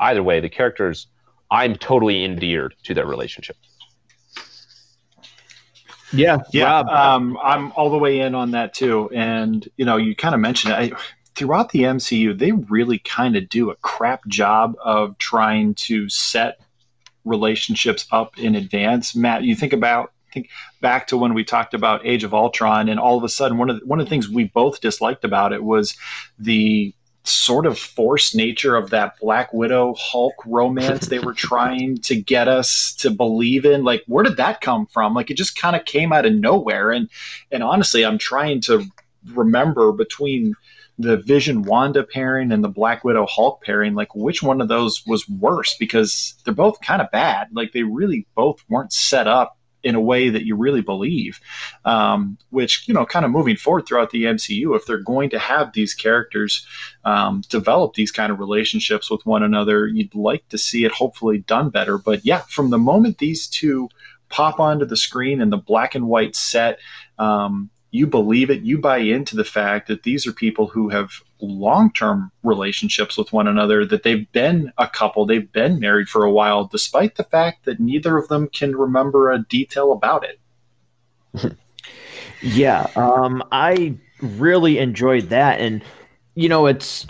either 0.00 0.24
way, 0.24 0.40
the 0.40 0.48
characters, 0.48 1.06
I'm 1.52 1.76
totally 1.76 2.24
endeared 2.24 2.74
to 2.84 2.94
their 2.94 3.06
relationship. 3.06 3.56
Yeah, 6.10 6.38
yeah. 6.50 6.78
Um, 6.78 7.38
I'm 7.42 7.72
all 7.72 7.90
the 7.90 7.98
way 7.98 8.20
in 8.20 8.34
on 8.34 8.52
that 8.52 8.72
too. 8.72 9.10
And 9.14 9.68
you 9.76 9.84
know, 9.84 9.98
you 9.98 10.16
kind 10.16 10.34
of 10.34 10.40
mentioned 10.40 10.72
it. 10.72 10.94
I, 10.94 10.98
throughout 11.34 11.70
the 11.70 11.80
MCU, 11.80 12.38
they 12.38 12.52
really 12.52 12.98
kind 12.98 13.36
of 13.36 13.50
do 13.50 13.70
a 13.70 13.76
crap 13.76 14.26
job 14.26 14.76
of 14.82 15.16
trying 15.18 15.74
to 15.74 16.08
set 16.08 16.58
relationships 17.26 18.06
up 18.10 18.38
in 18.38 18.54
advance. 18.54 19.14
Matt, 19.14 19.42
you 19.42 19.54
think 19.54 19.74
about 19.74 20.12
think 20.32 20.48
back 20.80 21.06
to 21.08 21.18
when 21.18 21.34
we 21.34 21.44
talked 21.44 21.74
about 21.74 22.06
Age 22.06 22.24
of 22.24 22.32
Ultron, 22.32 22.88
and 22.88 22.98
all 22.98 23.18
of 23.18 23.24
a 23.24 23.28
sudden, 23.28 23.58
one 23.58 23.68
of 23.68 23.80
the, 23.80 23.86
one 23.86 24.00
of 24.00 24.06
the 24.06 24.10
things 24.10 24.26
we 24.26 24.44
both 24.44 24.80
disliked 24.80 25.24
about 25.24 25.52
it 25.52 25.62
was 25.62 25.96
the 26.38 26.94
sort 27.24 27.66
of 27.66 27.78
forced 27.78 28.34
nature 28.34 28.76
of 28.76 28.90
that 28.90 29.14
Black 29.20 29.52
Widow 29.52 29.94
Hulk 29.98 30.34
romance 30.44 31.06
they 31.06 31.18
were 31.18 31.34
trying 31.34 31.98
to 31.98 32.16
get 32.16 32.48
us 32.48 32.94
to 32.98 33.10
believe 33.10 33.64
in. 33.64 33.84
Like, 33.84 34.02
where 34.06 34.24
did 34.24 34.36
that 34.38 34.60
come 34.60 34.86
from? 34.86 35.14
Like, 35.14 35.30
it 35.30 35.36
just 35.36 35.58
kind 35.58 35.76
of 35.76 35.84
came 35.84 36.12
out 36.12 36.26
of 36.26 36.34
nowhere. 36.34 36.90
And 36.90 37.08
and 37.50 37.62
honestly, 37.62 38.04
I'm 38.04 38.18
trying 38.18 38.60
to 38.62 38.84
remember 39.34 39.92
between 39.92 40.54
the 40.98 41.16
Vision 41.18 41.62
Wanda 41.62 42.04
pairing 42.04 42.52
and 42.52 42.62
the 42.62 42.68
Black 42.68 43.02
Widow 43.04 43.26
Hulk 43.26 43.62
pairing, 43.62 43.94
like 43.94 44.14
which 44.14 44.42
one 44.42 44.60
of 44.60 44.68
those 44.68 45.02
was 45.06 45.28
worse? 45.28 45.76
Because 45.78 46.34
they're 46.44 46.54
both 46.54 46.80
kind 46.80 47.00
of 47.00 47.10
bad. 47.10 47.48
Like 47.52 47.72
they 47.72 47.82
really 47.82 48.26
both 48.34 48.62
weren't 48.68 48.92
set 48.92 49.26
up 49.26 49.56
in 49.82 49.94
a 49.94 50.00
way 50.00 50.28
that 50.28 50.44
you 50.44 50.56
really 50.56 50.80
believe. 50.80 51.40
Um, 51.84 52.38
which 52.50 52.86
you 52.86 52.94
know, 52.94 53.06
kind 53.06 53.24
of 53.24 53.30
moving 53.30 53.56
forward 53.56 53.86
throughout 53.86 54.10
the 54.10 54.24
MCU, 54.24 54.76
if 54.76 54.86
they're 54.86 54.98
going 54.98 55.30
to 55.30 55.38
have 55.38 55.72
these 55.72 55.94
characters 55.94 56.66
um, 57.04 57.42
develop 57.48 57.94
these 57.94 58.12
kind 58.12 58.32
of 58.32 58.38
relationships 58.38 59.10
with 59.10 59.24
one 59.26 59.42
another, 59.42 59.86
you'd 59.86 60.14
like 60.14 60.48
to 60.48 60.58
see 60.58 60.84
it 60.84 60.92
hopefully 60.92 61.38
done 61.38 61.70
better. 61.70 61.98
But 61.98 62.24
yeah, 62.24 62.42
from 62.48 62.70
the 62.70 62.78
moment 62.78 63.18
these 63.18 63.46
two 63.46 63.88
pop 64.32 64.58
onto 64.58 64.86
the 64.86 64.96
screen 64.96 65.40
in 65.40 65.50
the 65.50 65.58
black 65.58 65.94
and 65.94 66.08
white 66.08 66.34
set. 66.34 66.80
Um, 67.18 67.70
you 67.92 68.06
believe 68.06 68.50
it, 68.50 68.62
you 68.62 68.78
buy 68.78 68.98
into 68.98 69.36
the 69.36 69.44
fact 69.44 69.86
that 69.88 70.02
these 70.02 70.26
are 70.26 70.32
people 70.32 70.66
who 70.66 70.88
have 70.88 71.10
long 71.42 71.92
term 71.92 72.30
relationships 72.42 73.18
with 73.18 73.32
one 73.32 73.48
another, 73.48 73.84
that 73.84 74.02
they've 74.02 74.30
been 74.32 74.72
a 74.78 74.86
couple, 74.86 75.26
they've 75.26 75.50
been 75.52 75.80
married 75.80 76.08
for 76.08 76.24
a 76.24 76.32
while, 76.32 76.64
despite 76.64 77.16
the 77.16 77.24
fact 77.24 77.64
that 77.64 77.80
neither 77.80 78.16
of 78.16 78.28
them 78.28 78.48
can 78.48 78.74
remember 78.74 79.30
a 79.30 79.44
detail 79.44 79.92
about 79.92 80.24
it. 80.24 81.56
yeah, 82.42 82.86
um, 82.96 83.42
I 83.52 83.96
really 84.20 84.78
enjoyed 84.78 85.30
that. 85.30 85.60
And 85.60 85.82
you 86.34 86.48
know, 86.48 86.66
it's 86.66 87.06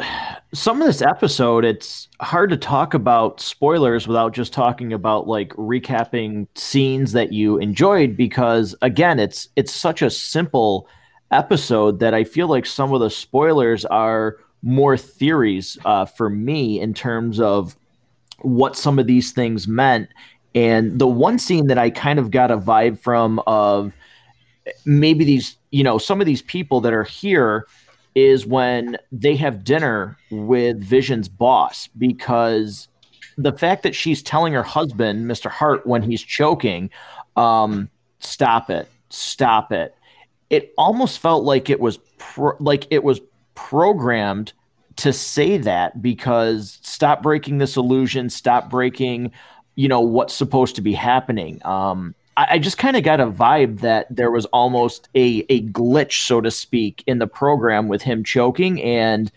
some 0.53 0.81
of 0.81 0.87
this 0.87 1.01
episode, 1.01 1.65
it's 1.65 2.09
hard 2.21 2.51
to 2.51 2.57
talk 2.57 2.93
about 2.93 3.41
spoilers 3.41 4.09
without 4.09 4.35
just 4.35 4.53
talking 4.53 4.93
about 4.93 5.29
like 5.29 5.51
recapping 5.51 6.49
scenes 6.57 7.13
that 7.13 7.33
you 7.33 7.59
enjoyed 7.59 8.17
because 8.17 8.75
again, 8.83 9.21
it's 9.21 9.49
it's 9.55 9.73
such 9.73 10.03
a 10.03 10.11
simple 10.11 10.89
episode 11.33 12.01
that 12.01 12.15
I 12.15 12.25
feel 12.25 12.49
like 12.49 12.67
some 12.67 12.93
of 12.93 13.01
the 13.01 13.11
spoilers 13.11 13.85
are 13.85 14.37
more 14.63 14.97
theories 14.97 15.77
uh, 15.85 16.05
for 16.05 16.31
me 16.31 16.81
in 16.81 16.95
terms 16.95 17.41
of 17.41 17.77
what 18.41 18.77
some 18.77 18.99
of 18.99 19.07
these 19.07 19.33
things 19.33 19.67
meant. 19.67 20.09
And 20.55 20.99
the 20.99 21.07
one 21.07 21.39
scene 21.39 21.67
that 21.69 21.79
I 21.79 21.91
kind 21.91 22.19
of 22.19 22.31
got 22.31 22.51
a 22.51 22.59
vibe 22.59 22.99
from 22.99 23.41
of 23.47 23.93
maybe 24.85 25.25
these, 25.25 25.57
you 25.71 25.83
know, 25.83 25.99
some 25.99 26.21
of 26.21 26.27
these 26.27 26.43
people 26.43 26.81
that 26.83 26.93
are 26.93 27.05
here 27.05 27.67
is 28.15 28.47
when 28.47 28.97
they 29.11 29.35
have 29.37 29.65
dinner 29.65 30.17
with 30.31 30.83
Vision's 30.83 31.29
boss 31.29 31.89
because 31.99 32.89
the 33.39 33.53
fact 33.53 33.83
that 33.83 33.95
she's 33.95 34.23
telling 34.23 34.53
her 34.53 34.63
husband, 34.63 35.31
Mr. 35.31 35.51
Hart, 35.51 35.87
when 35.87 36.03
he's 36.03 36.23
choking, 36.23 36.91
um, 37.37 37.89
stop 38.21 38.69
it, 38.69 38.89
stop 39.09 39.73
it. 39.73 39.95
It 40.53 40.73
almost 40.79 41.19
felt 41.19 41.43
like 41.43 41.69
it 41.69 41.81
was 41.81 41.99
pro- 42.19 42.57
like 42.61 42.87
it 42.91 43.03
was 43.03 43.21
programmed 43.57 44.53
to 44.97 45.13
say 45.13 45.57
that 45.59 46.01
because 46.01 46.79
stop 46.83 47.23
breaking 47.23 47.59
this 47.59 47.77
illusion, 47.77 48.31
stop 48.31 48.71
breaking, 48.71 49.33
you 49.75 49.89
know, 49.89 50.01
what's 50.01 50.35
supposed 50.35 50.77
to 50.77 50.83
be 50.83 50.93
happening. 50.93 51.61
Um, 51.65 52.15
I, 52.37 52.47
I 52.51 52.59
just 52.59 52.79
kind 52.79 52.97
of 52.97 53.03
got 53.03 53.19
a 53.19 53.27
vibe 53.27 53.81
that 53.81 54.07
there 54.15 54.31
was 54.31 54.47
almost 54.47 55.09
a 55.15 55.45
a 55.49 55.63
glitch, 55.69 56.27
so 56.27 56.41
to 56.41 56.51
speak, 56.51 57.03
in 57.07 57.19
the 57.19 57.27
program 57.27 57.89
with 57.89 58.03
him 58.03 58.23
choking, 58.23 58.81
and 58.83 59.33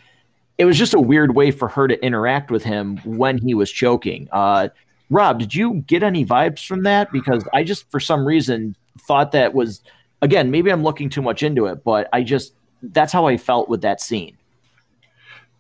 it 0.58 0.66
was 0.66 0.78
just 0.78 0.94
a 0.94 1.00
weird 1.00 1.36
way 1.36 1.52
for 1.52 1.68
her 1.68 1.88
to 1.88 2.02
interact 2.06 2.52
with 2.52 2.64
him 2.64 2.98
when 3.04 3.38
he 3.38 3.54
was 3.54 3.72
choking. 3.72 4.28
Uh, 4.32 4.70
Rob, 5.10 5.40
did 5.40 5.54
you 5.54 5.84
get 5.88 6.02
any 6.02 6.26
vibes 6.26 6.66
from 6.66 6.84
that? 6.84 7.12
Because 7.12 7.48
I 7.54 7.64
just, 7.64 7.90
for 7.92 8.00
some 8.00 8.26
reason, 8.26 8.76
thought 9.02 9.34
that 9.34 9.54
was, 9.54 9.82
again, 10.26 10.52
maybe 10.52 10.72
I'm 10.72 10.84
looking 10.84 11.10
too 11.10 11.22
much 11.22 11.44
into 11.44 11.68
it, 11.68 11.84
but 11.84 12.10
I 12.12 12.24
just, 12.24 12.54
that's 12.82 13.14
how 13.14 13.28
I 13.28 13.38
felt 13.38 13.70
with 13.70 13.82
that 13.82 14.02
scene. 14.02 14.36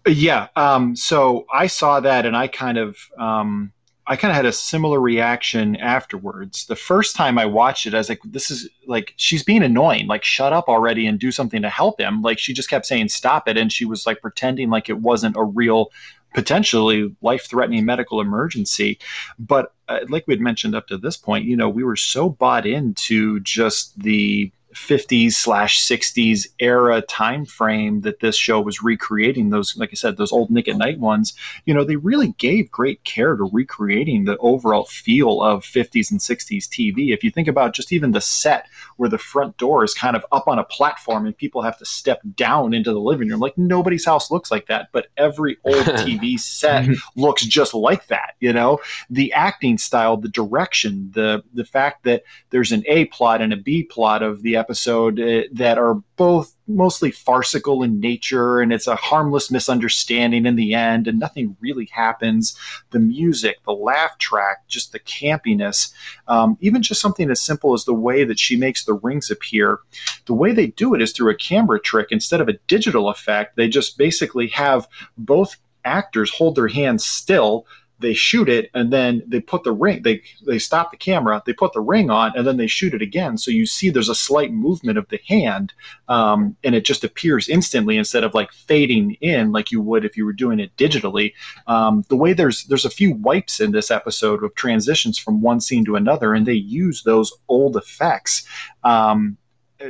Yeah. 0.08 0.48
Um, 0.56 0.96
so 0.96 1.46
I 1.54 1.68
saw 1.68 2.00
that 2.00 2.26
and 2.26 2.36
I 2.36 2.48
kind 2.48 2.78
of, 2.78 2.98
um, 3.18 3.72
I 4.08 4.16
kind 4.16 4.32
of 4.32 4.36
had 4.36 4.46
a 4.46 4.52
similar 4.52 5.00
reaction 5.00 5.76
afterwards. 5.78 6.66
The 6.68 6.76
first 6.76 7.16
time 7.16 7.40
I 7.40 7.46
watched 7.46 7.88
it, 7.88 7.94
I 7.96 7.98
was 7.98 8.10
like, 8.10 8.22
this 8.24 8.52
is 8.52 8.70
like, 8.86 9.14
she's 9.18 9.42
being 9.42 9.64
annoying. 9.64 10.06
Like, 10.06 10.24
shut 10.24 10.54
up 10.54 10.68
already 10.68 11.08
and 11.08 11.20
do 11.20 11.32
something 11.32 11.62
to 11.64 11.70
help 11.70 12.00
him. 12.00 12.22
Like, 12.22 12.38
she 12.38 12.54
just 12.54 12.70
kept 12.70 12.86
saying, 12.86 13.10
stop 13.10 13.48
it. 13.48 13.58
And 13.58 13.72
she 13.72 13.86
was 13.86 14.06
like 14.06 14.22
pretending 14.22 14.70
like 14.70 14.90
it 14.90 15.00
wasn't 15.00 15.38
a 15.38 15.44
real, 15.44 15.92
potentially 16.36 17.16
life 17.22 17.48
threatening 17.48 17.86
medical 17.86 18.22
emergency. 18.22 19.00
But 19.40 19.74
uh, 19.88 20.02
like 20.10 20.26
we 20.28 20.34
had 20.34 20.42
mentioned 20.42 20.76
up 20.76 20.88
to 20.88 20.98
this 20.98 21.18
point, 21.18 21.46
you 21.46 21.56
know, 21.56 21.70
we 21.70 21.84
were 21.84 21.96
so 21.96 22.30
bought 22.30 22.68
into 22.68 23.40
just 23.40 23.98
the 24.00 24.52
50s 24.76 25.34
slash 25.34 25.86
60s 25.86 26.48
era 26.60 27.02
time 27.02 27.46
frame 27.46 28.02
that 28.02 28.20
this 28.20 28.36
show 28.36 28.60
was 28.62 28.84
recreating 28.84 29.50
those 29.50 29.76
like 29.78 29.90
i 29.92 29.96
said 29.96 30.18
those 30.18 30.32
old 30.32 30.50
nick 30.50 30.68
at 30.68 30.78
night 30.78 31.00
ones 31.00 31.34
you 31.66 31.74
know 31.74 31.84
they 31.84 31.96
really 31.96 32.34
gave 32.38 32.70
great 32.72 33.04
care 33.04 33.36
to 33.36 33.50
recreating 33.52 34.26
the 34.26 34.38
overall 34.38 34.86
feel 34.86 35.42
of 35.42 35.64
50s 35.64 36.12
and 36.12 36.20
60s 36.20 36.68
tv 36.68 37.14
if 37.14 37.24
you 37.24 37.32
think 37.32 37.48
about 37.48 37.74
just 37.74 37.92
even 37.92 38.12
the 38.12 38.22
set 38.22 38.68
where 38.98 39.10
the 39.10 39.18
front 39.18 39.58
door 39.58 39.84
is 39.84 39.94
kind 39.94 40.16
of 40.16 40.26
up 40.32 40.48
on 40.48 40.60
a 40.60 40.64
platform 40.66 41.26
and 41.26 41.38
people 41.38 41.62
have 41.62 41.78
to 41.78 41.86
step 41.86 42.22
down 42.36 42.74
into 42.74 42.92
the 42.92 43.00
living 43.00 43.30
room 43.30 43.40
like 43.40 43.58
nobody's 43.58 44.06
house 44.06 44.30
looks 44.30 44.52
like 44.52 44.68
that 44.68 44.90
but 44.92 45.08
every 45.18 45.58
old 45.64 45.76
tv 45.86 46.40
set 46.40 46.84
mm-hmm. 46.84 47.20
looks 47.20 47.46
just 47.46 47.74
like 47.74 48.08
that 48.08 48.36
you 48.40 48.54
know? 48.54 48.80
The 49.10 49.34
acting 49.34 49.78
style 49.78 50.18
the 50.18 50.30
direction 50.30 51.12
the 51.14 51.44
the 51.54 51.66
fact 51.66 52.04
that 52.04 52.24
there's 52.50 52.72
an 52.72 52.84
a 52.88 53.06
plot 53.06 53.42
and 53.42 53.54
a 53.54 53.58
b 53.58 53.84
plot 53.84 54.22
of 54.22 54.42
the 54.44 54.56
episode 54.66 55.20
uh, 55.20 55.44
that 55.52 55.78
are 55.78 55.96
both 56.16 56.56
mostly 56.68 57.12
farcical 57.12 57.84
in 57.84 58.00
nature 58.00 58.60
and 58.60 58.74
it's 58.74 58.88
a 58.88 58.96
harmless 58.96 59.52
misunderstanding 59.52 60.48
in 60.48 60.56
the 60.56 60.74
end 60.74 61.08
and 61.08 61.20
nothing 61.20 61.56
really 61.60 61.88
happens. 61.92 62.58
The 62.90 63.00
music 63.00 63.58
the 63.66 63.74
laugh 63.74 64.18
track 64.18 64.68
just 64.68 64.92
the 64.92 65.00
campiness 65.00 65.94
um, 66.28 66.58
even 66.62 66.82
just 66.82 67.02
something 67.02 67.30
as 67.30 67.40
simple 67.40 67.74
as 67.74 67.86
the 67.86 67.94
way 67.94 68.24
that 68.24 68.40
she 68.40 68.58
makes 68.58 68.86
the 68.86 68.96
rings 68.96 69.30
appear. 69.30 69.80
The 70.26 70.34
way 70.34 70.52
they 70.52 70.68
do 70.68 70.96
it 70.96 71.02
is 71.02 71.12
through 71.12 71.32
a 71.32 71.36
camera 71.36 71.80
trick 71.80 72.08
instead 72.10 72.42
of 72.42 72.50
a 72.50 72.58
digital 72.68 73.10
effect. 73.10 73.56
They 73.56 73.68
just 73.68 74.00
basically 74.00 74.48
have 74.48 74.88
both 75.18 75.58
actors 75.84 76.32
hold 76.32 76.56
their 76.56 76.68
hands 76.68 77.06
still 77.06 77.68
they 78.00 78.14
shoot 78.14 78.50
it 78.50 78.70
and 78.74 78.92
then 78.92 79.24
they 79.26 79.40
put 79.40 79.64
the 79.64 79.72
ring 79.72 80.02
they 80.04 80.22
they 80.46 80.60
stop 80.60 80.92
the 80.92 80.98
camera 80.98 81.42
they 81.46 81.54
put 81.54 81.74
the 81.74 81.82
ring 81.82 82.10
on 82.10 82.34
and 82.36 82.46
then 82.46 82.58
they 82.58 82.68
shoot 82.68 82.94
it 82.94 83.02
again. 83.02 83.38
So 83.38 83.52
you 83.52 83.66
see 83.66 83.90
there's 83.90 84.10
a 84.10 84.16
slight 84.16 84.52
movement 84.52 84.98
of 84.98 85.08
the 85.10 85.20
hand 85.28 85.74
um, 86.08 86.56
and 86.64 86.76
it 86.76 86.86
just 86.86 87.04
appears 87.04 87.48
instantly 87.48 87.98
instead 87.98 88.24
of 88.24 88.34
like 88.34 88.52
fading 88.52 89.18
in 89.22 89.52
like 89.52 89.72
you 89.72 89.82
would 89.82 90.06
if 90.06 90.18
you 90.18 90.26
were 90.26 90.34
doing 90.34 90.60
it 90.60 90.76
digitally. 90.78 91.34
Um, 91.68 92.04
the 92.10 92.16
way 92.16 92.34
there's 92.34 92.66
there's 92.66 92.86
a 92.86 92.90
few 92.90 93.16
wipes 93.16 93.60
in 93.60 93.72
this 93.72 93.92
episode 93.92 94.44
of 94.44 94.54
transitions 94.56 95.18
from 95.18 95.42
one 95.42 95.62
scene 95.62 95.86
to 95.86 95.96
another 95.96 96.34
and 96.34 96.46
they 96.46 96.54
use 96.54 97.04
those 97.04 97.34
old 97.48 97.78
effects. 97.78 98.46
Um, 98.84 99.38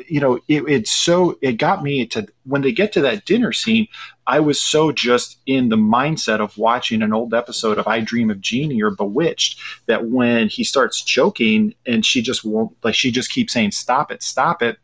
you 0.07 0.19
know, 0.19 0.35
it, 0.47 0.63
it's 0.67 0.91
so 0.91 1.37
it 1.41 1.53
got 1.53 1.83
me 1.83 2.05
to 2.07 2.27
when 2.43 2.61
they 2.61 2.71
get 2.71 2.91
to 2.93 3.01
that 3.01 3.25
dinner 3.25 3.53
scene, 3.53 3.87
I 4.27 4.39
was 4.39 4.59
so 4.59 4.91
just 4.91 5.39
in 5.45 5.69
the 5.69 5.75
mindset 5.75 6.39
of 6.39 6.57
watching 6.57 7.01
an 7.01 7.13
old 7.13 7.33
episode 7.33 7.77
of 7.77 7.87
I 7.87 7.99
Dream 7.99 8.31
of 8.31 8.41
Jeannie 8.41 8.81
or 8.81 8.91
Bewitched 8.91 9.59
that 9.85 10.07
when 10.07 10.49
he 10.49 10.63
starts 10.63 11.03
choking 11.03 11.75
and 11.85 12.05
she 12.05 12.21
just 12.21 12.43
won't 12.43 12.75
like 12.83 12.95
she 12.95 13.11
just 13.11 13.29
keeps 13.29 13.53
saying 13.53 13.71
stop 13.71 14.11
it, 14.11 14.23
stop 14.23 14.61
it. 14.61 14.77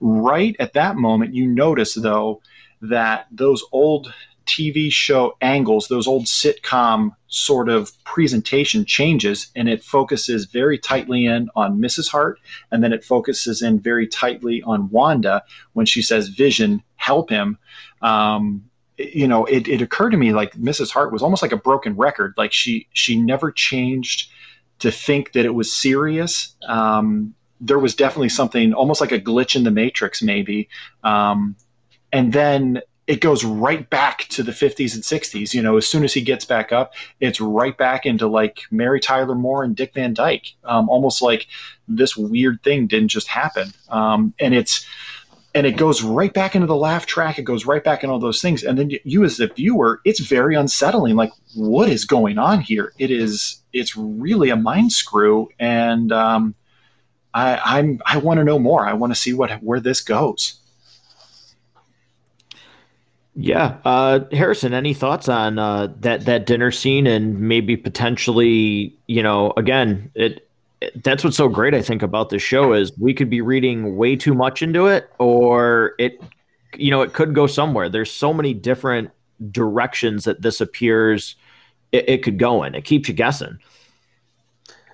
Right 0.00 0.56
at 0.58 0.72
that 0.72 0.96
moment, 0.96 1.34
you 1.34 1.46
notice 1.46 1.94
though 1.94 2.40
that 2.80 3.26
those 3.30 3.62
old 3.72 4.12
TV 4.52 4.92
show 4.92 5.36
angles, 5.40 5.88
those 5.88 6.06
old 6.06 6.26
sitcom 6.26 7.10
sort 7.28 7.68
of 7.68 7.90
presentation 8.04 8.84
changes, 8.84 9.50
and 9.56 9.68
it 9.68 9.82
focuses 9.82 10.44
very 10.44 10.78
tightly 10.78 11.24
in 11.24 11.48
on 11.56 11.78
Mrs. 11.78 12.10
Hart, 12.10 12.38
and 12.70 12.84
then 12.84 12.92
it 12.92 13.02
focuses 13.04 13.62
in 13.62 13.80
very 13.80 14.06
tightly 14.06 14.62
on 14.64 14.90
Wanda 14.90 15.42
when 15.72 15.86
she 15.86 16.02
says, 16.02 16.28
Vision, 16.28 16.82
help 16.96 17.30
him. 17.30 17.56
Um, 18.02 18.64
you 18.98 19.26
know, 19.26 19.46
it, 19.46 19.66
it 19.68 19.80
occurred 19.80 20.10
to 20.10 20.18
me 20.18 20.32
like 20.32 20.52
Mrs. 20.52 20.90
Hart 20.90 21.12
was 21.12 21.22
almost 21.22 21.42
like 21.42 21.52
a 21.52 21.56
broken 21.56 21.96
record. 21.96 22.34
Like 22.36 22.52
she 22.52 22.86
she 22.92 23.18
never 23.18 23.50
changed 23.50 24.30
to 24.80 24.90
think 24.90 25.32
that 25.32 25.46
it 25.46 25.54
was 25.54 25.74
serious. 25.74 26.54
Um, 26.68 27.34
there 27.60 27.78
was 27.78 27.94
definitely 27.94 28.28
something 28.28 28.74
almost 28.74 29.00
like 29.00 29.12
a 29.12 29.20
glitch 29.20 29.56
in 29.56 29.64
the 29.64 29.70
matrix, 29.70 30.20
maybe. 30.20 30.68
Um, 31.04 31.56
and 32.12 32.32
then 32.32 32.82
it 33.06 33.20
goes 33.20 33.44
right 33.44 33.88
back 33.90 34.26
to 34.28 34.42
the 34.42 34.52
50s 34.52 34.94
and 34.94 35.02
60s. 35.02 35.52
You 35.52 35.62
know, 35.62 35.76
as 35.76 35.86
soon 35.86 36.04
as 36.04 36.14
he 36.14 36.20
gets 36.20 36.44
back 36.44 36.72
up, 36.72 36.94
it's 37.20 37.40
right 37.40 37.76
back 37.76 38.06
into 38.06 38.26
like 38.26 38.60
Mary 38.70 39.00
Tyler 39.00 39.34
Moore 39.34 39.64
and 39.64 39.74
Dick 39.74 39.94
Van 39.94 40.14
Dyke, 40.14 40.54
um, 40.64 40.88
almost 40.88 41.20
like 41.20 41.46
this 41.88 42.16
weird 42.16 42.62
thing 42.62 42.86
didn't 42.86 43.08
just 43.08 43.26
happen. 43.26 43.72
Um, 43.88 44.34
and 44.38 44.54
it's, 44.54 44.86
and 45.54 45.66
it 45.66 45.76
goes 45.76 46.02
right 46.02 46.32
back 46.32 46.54
into 46.54 46.66
the 46.66 46.76
laugh 46.76 47.04
track. 47.04 47.38
It 47.38 47.42
goes 47.42 47.66
right 47.66 47.82
back 47.82 48.04
in 48.04 48.08
all 48.08 48.18
those 48.18 48.40
things. 48.40 48.62
And 48.62 48.78
then 48.78 48.90
you, 49.04 49.24
as 49.24 49.36
the 49.36 49.48
viewer, 49.48 50.00
it's 50.04 50.20
very 50.20 50.54
unsettling. 50.54 51.16
Like, 51.16 51.32
what 51.54 51.88
is 51.88 52.04
going 52.04 52.38
on 52.38 52.60
here? 52.60 52.92
It 52.98 53.10
is, 53.10 53.60
it's 53.72 53.96
really 53.96 54.48
a 54.48 54.56
mind 54.56 54.92
screw. 54.92 55.48
And, 55.58 56.12
um, 56.12 56.54
I, 57.34 57.78
I'm, 57.78 58.00
I 58.06 58.18
want 58.18 58.38
to 58.38 58.44
know 58.44 58.58
more. 58.58 58.86
I 58.86 58.92
want 58.92 59.12
to 59.12 59.18
see 59.18 59.32
what, 59.32 59.50
where 59.62 59.80
this 59.80 60.00
goes. 60.00 60.58
Yeah, 63.34 63.78
uh, 63.84 64.20
Harrison, 64.30 64.74
any 64.74 64.92
thoughts 64.92 65.28
on 65.28 65.58
uh, 65.58 65.88
that 66.00 66.26
that 66.26 66.44
dinner 66.44 66.70
scene 66.70 67.06
and 67.06 67.40
maybe 67.40 67.78
potentially, 67.78 68.94
you 69.06 69.22
know, 69.22 69.54
again, 69.56 70.10
it, 70.14 70.46
it, 70.82 71.02
that's 71.02 71.24
what's 71.24 71.38
so 71.38 71.48
great 71.48 71.72
I 71.72 71.80
think 71.80 72.02
about 72.02 72.28
the 72.28 72.38
show 72.38 72.74
is 72.74 72.92
we 72.98 73.14
could 73.14 73.30
be 73.30 73.40
reading 73.40 73.96
way 73.96 74.16
too 74.16 74.34
much 74.34 74.60
into 74.60 74.86
it, 74.86 75.10
or 75.18 75.94
it, 75.98 76.22
you 76.76 76.90
know, 76.90 77.00
it 77.00 77.14
could 77.14 77.34
go 77.34 77.46
somewhere. 77.46 77.88
There's 77.88 78.10
so 78.12 78.34
many 78.34 78.52
different 78.52 79.10
directions 79.50 80.24
that 80.24 80.42
this 80.42 80.60
appears 80.60 81.34
it, 81.90 82.08
it 82.08 82.22
could 82.22 82.38
go 82.38 82.64
in. 82.64 82.74
It 82.74 82.84
keeps 82.84 83.08
you 83.08 83.14
guessing. 83.14 83.58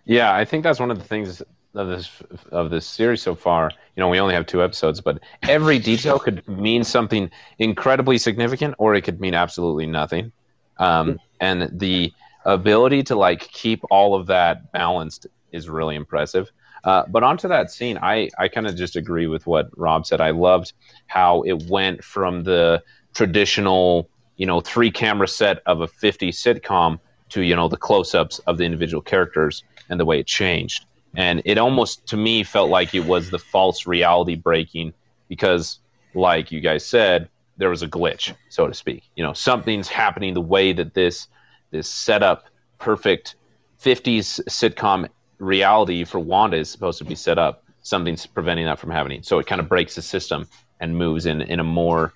Yeah, 0.04 0.32
I 0.32 0.44
think 0.44 0.62
that's 0.62 0.78
one 0.78 0.92
of 0.92 0.98
the 0.98 1.04
things 1.04 1.42
of 1.78 1.88
this 1.88 2.10
of 2.50 2.70
this 2.70 2.86
series 2.86 3.22
so 3.22 3.34
far. 3.34 3.70
You 3.96 4.00
know, 4.00 4.08
we 4.08 4.20
only 4.20 4.34
have 4.34 4.46
two 4.46 4.62
episodes, 4.62 5.00
but 5.00 5.20
every 5.44 5.78
detail 5.78 6.18
could 6.18 6.46
mean 6.48 6.84
something 6.84 7.30
incredibly 7.58 8.18
significant, 8.18 8.74
or 8.78 8.94
it 8.94 9.02
could 9.02 9.20
mean 9.20 9.34
absolutely 9.34 9.86
nothing. 9.86 10.32
Um, 10.78 11.18
and 11.40 11.70
the 11.72 12.12
ability 12.44 13.04
to 13.04 13.16
like 13.16 13.40
keep 13.40 13.82
all 13.90 14.14
of 14.14 14.26
that 14.26 14.72
balanced 14.72 15.26
is 15.52 15.68
really 15.68 15.94
impressive. 15.94 16.50
Uh, 16.84 17.04
but 17.08 17.22
onto 17.22 17.48
that 17.48 17.70
scene, 17.70 17.98
I 18.02 18.28
I 18.38 18.48
kind 18.48 18.66
of 18.66 18.76
just 18.76 18.96
agree 18.96 19.28
with 19.28 19.46
what 19.46 19.70
Rob 19.76 20.04
said. 20.04 20.20
I 20.20 20.30
loved 20.30 20.72
how 21.06 21.42
it 21.42 21.64
went 21.68 22.02
from 22.02 22.42
the 22.42 22.82
traditional, 23.14 24.10
you 24.36 24.46
know, 24.46 24.60
three 24.60 24.90
camera 24.90 25.28
set 25.28 25.62
of 25.66 25.80
a 25.80 25.88
50 25.88 26.30
sitcom 26.32 26.98
to 27.30 27.42
you 27.42 27.54
know 27.54 27.68
the 27.68 27.76
close-ups 27.76 28.40
of 28.46 28.58
the 28.58 28.64
individual 28.64 29.02
characters 29.02 29.62
and 29.88 30.00
the 30.00 30.04
way 30.04 30.18
it 30.18 30.26
changed 30.26 30.86
and 31.16 31.42
it 31.44 31.58
almost 31.58 32.06
to 32.06 32.16
me 32.16 32.42
felt 32.42 32.70
like 32.70 32.94
it 32.94 33.04
was 33.04 33.30
the 33.30 33.38
false 33.38 33.86
reality 33.86 34.34
breaking 34.34 34.92
because 35.28 35.80
like 36.14 36.52
you 36.52 36.60
guys 36.60 36.84
said 36.84 37.28
there 37.56 37.70
was 37.70 37.82
a 37.82 37.88
glitch 37.88 38.34
so 38.48 38.66
to 38.66 38.74
speak. 38.74 39.04
You 39.16 39.24
know 39.24 39.32
something's 39.32 39.88
happening 39.88 40.34
the 40.34 40.40
way 40.40 40.72
that 40.72 40.94
this 40.94 41.28
this 41.70 41.88
setup 41.88 42.44
perfect 42.78 43.36
50s 43.82 44.40
sitcom 44.48 45.08
reality 45.38 46.04
for 46.04 46.18
wanda 46.18 46.56
is 46.56 46.70
supposed 46.70 46.98
to 46.98 47.04
be 47.04 47.14
set 47.14 47.38
up. 47.38 47.64
Something's 47.82 48.26
preventing 48.26 48.66
that 48.66 48.78
from 48.78 48.90
happening. 48.90 49.22
So 49.22 49.38
it 49.38 49.46
kind 49.46 49.60
of 49.60 49.68
breaks 49.68 49.94
the 49.94 50.02
system 50.02 50.48
and 50.80 50.96
moves 50.96 51.26
in 51.26 51.42
in 51.42 51.60
a 51.60 51.64
more 51.64 52.12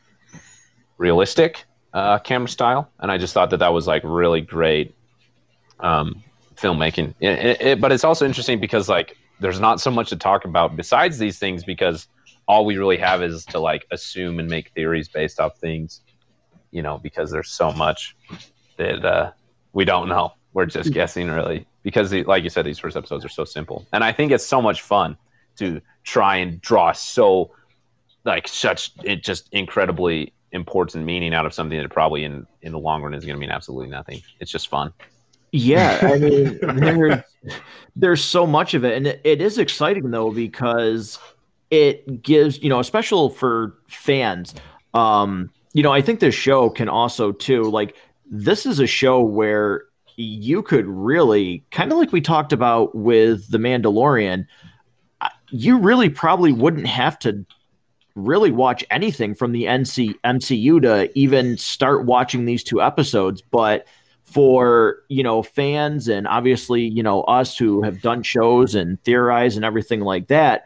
realistic 0.99 1.65
uh, 1.95 2.19
camera 2.19 2.49
style. 2.49 2.91
And 3.01 3.11
i 3.11 3.19
just 3.19 3.35
thought 3.35 3.51
that 3.51 3.59
that 3.59 3.73
was 3.73 3.87
like 3.87 4.03
really 4.05 4.41
great 4.41 4.95
um, 5.81 6.23
filmmaking. 6.63 7.15
It, 7.21 7.61
it, 7.61 7.81
but 7.81 7.93
it's 7.93 8.05
also 8.05 8.25
interesting 8.25 8.61
because 8.61 8.89
like 8.89 9.17
there's 9.41 9.61
not 9.61 9.81
so 9.81 9.91
much 9.91 10.09
to 10.11 10.17
talk 10.17 10.45
about 10.45 10.77
besides 10.77 11.19
these 11.19 11.39
things 11.39 11.65
because 11.65 12.07
all 12.47 12.65
we 12.65 12.77
really 12.77 12.97
have 12.99 13.23
is 13.23 13.45
to 13.47 13.59
like 13.59 13.87
assume 13.91 14.39
and 14.39 14.49
make 14.49 14.71
theories 14.71 15.09
based 15.09 15.41
off 15.41 15.59
things, 15.59 16.01
you 16.71 16.83
know, 16.83 16.99
because 16.99 17.31
there's 17.31 17.51
so 17.51 17.73
much 17.73 18.17
that 18.77 19.05
uh, 19.05 19.33
we 19.73 19.85
don't 19.85 20.09
know. 20.09 20.33
We're 20.55 20.67
just 20.67 20.91
mm-hmm. 20.91 20.95
guessing 20.95 21.31
really 21.31 21.67
because 21.83 22.11
the, 22.11 22.25
like 22.25 22.45
you 22.45 22.51
said, 22.51 22.65
these 22.65 22.79
first 22.79 22.97
episodes 22.97 23.25
are 23.25 23.31
so 23.31 23.45
simple, 23.45 23.87
and 23.93 24.05
I 24.05 24.13
think 24.13 24.33
it's 24.33 24.47
so 24.47 24.61
much 24.61 24.83
fun 24.83 25.17
to 25.57 25.81
try 26.05 26.37
and 26.37 26.61
draw 26.61 26.93
so 26.93 27.51
like 28.25 28.47
such 28.47 28.93
it 29.03 29.25
just 29.25 29.49
incredibly 29.53 30.33
important 30.53 31.05
meaning 31.05 31.35
out 31.35 31.47
of 31.47 31.55
something 31.55 31.79
that 31.79 31.91
probably 31.91 32.25
in 32.25 32.47
in 32.61 32.73
the 32.73 32.79
long 32.79 33.03
run 33.03 33.15
is 33.15 33.25
going 33.25 33.35
to 33.35 33.41
mean 33.41 33.51
absolutely 33.51 33.89
nothing. 33.89 34.21
It's 34.41 34.51
just 34.51 34.69
fun. 34.69 34.93
Yeah, 35.53 35.99
I 36.03 36.19
mean, 36.19 36.59
there's 36.63 37.23
there's 37.97 38.25
so 38.25 38.47
much 38.47 38.73
of 38.75 38.85
it, 38.85 38.97
and 38.97 39.07
it, 39.07 39.21
it 39.23 39.43
is 39.43 39.59
exciting 39.59 40.11
though 40.11 40.31
because 40.31 41.19
it 41.71 42.23
gives 42.23 42.63
you 42.63 42.71
know, 42.71 42.81
especially 42.81 43.35
for 43.35 43.75
fans. 43.87 44.55
Um, 44.95 45.51
you 45.75 45.83
know, 45.83 45.93
I 45.93 46.01
think 46.01 46.21
this 46.21 46.35
show 46.35 46.71
can 46.71 46.89
also 46.89 47.33
too 47.33 47.65
like 47.65 47.97
this 48.27 48.65
is 48.65 48.81
a 48.81 48.87
show 48.87 49.21
where 49.21 49.85
you 50.17 50.63
could 50.63 50.87
really 50.87 51.65
kind 51.71 51.93
of 51.93 51.99
like 51.99 52.13
we 52.13 52.21
talked 52.21 52.53
about 52.53 52.95
with 52.95 53.51
the 53.51 53.59
Mandalorian. 53.59 54.47
You 55.51 55.79
really 55.79 56.09
probably 56.09 56.53
wouldn't 56.53 56.87
have 56.87 57.19
to 57.21 57.45
really 58.15 58.51
watch 58.51 58.85
anything 58.91 59.35
from 59.35 59.53
the 59.53 59.65
NC 59.65 60.15
MCU 60.25 60.81
to 60.83 61.19
even 61.19 61.59
start 61.59 62.07
watching 62.07 62.47
these 62.47 62.63
two 62.63 62.81
episodes, 62.81 63.43
but 63.43 63.87
for 64.25 64.99
you 65.09 65.23
know 65.23 65.43
fans 65.43 66.09
and 66.09 66.27
obviously 66.27 66.83
you 66.83 67.03
know 67.03 67.23
us 67.23 67.57
who 67.57 67.83
have 67.83 68.01
done 68.01 68.23
shows 68.23 68.75
and 68.75 69.03
theorize 69.05 69.57
and 69.57 69.65
everything 69.65 70.01
like 70.01 70.29
that 70.29 70.65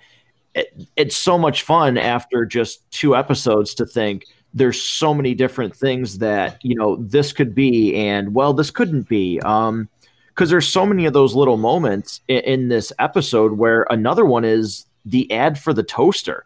it, 0.54 0.86
it's 0.96 1.16
so 1.16 1.36
much 1.36 1.62
fun 1.62 1.98
after 1.98 2.46
just 2.46 2.88
two 2.90 3.16
episodes 3.16 3.74
to 3.74 3.84
think 3.84 4.24
there's 4.56 4.80
so 4.80 5.12
many 5.12 5.34
different 5.34 5.76
things 5.76 6.18
that 6.18 6.58
you 6.64 6.74
know 6.74 6.96
this 6.96 7.32
could 7.32 7.54
be 7.54 7.94
and 7.94 8.34
well 8.34 8.52
this 8.52 8.70
couldn't 8.70 9.08
be. 9.08 9.38
Um 9.40 9.88
because 10.28 10.50
there's 10.50 10.68
so 10.68 10.84
many 10.84 11.06
of 11.06 11.14
those 11.14 11.34
little 11.34 11.56
moments 11.56 12.20
in, 12.28 12.40
in, 12.40 12.68
this 12.68 12.92
episode 12.98 13.52
where 13.52 13.86
another 13.88 14.26
one 14.26 14.44
is 14.44 14.84
the 15.06 15.32
ad 15.32 15.58
for 15.58 15.72
the 15.72 15.82
toaster. 15.82 16.44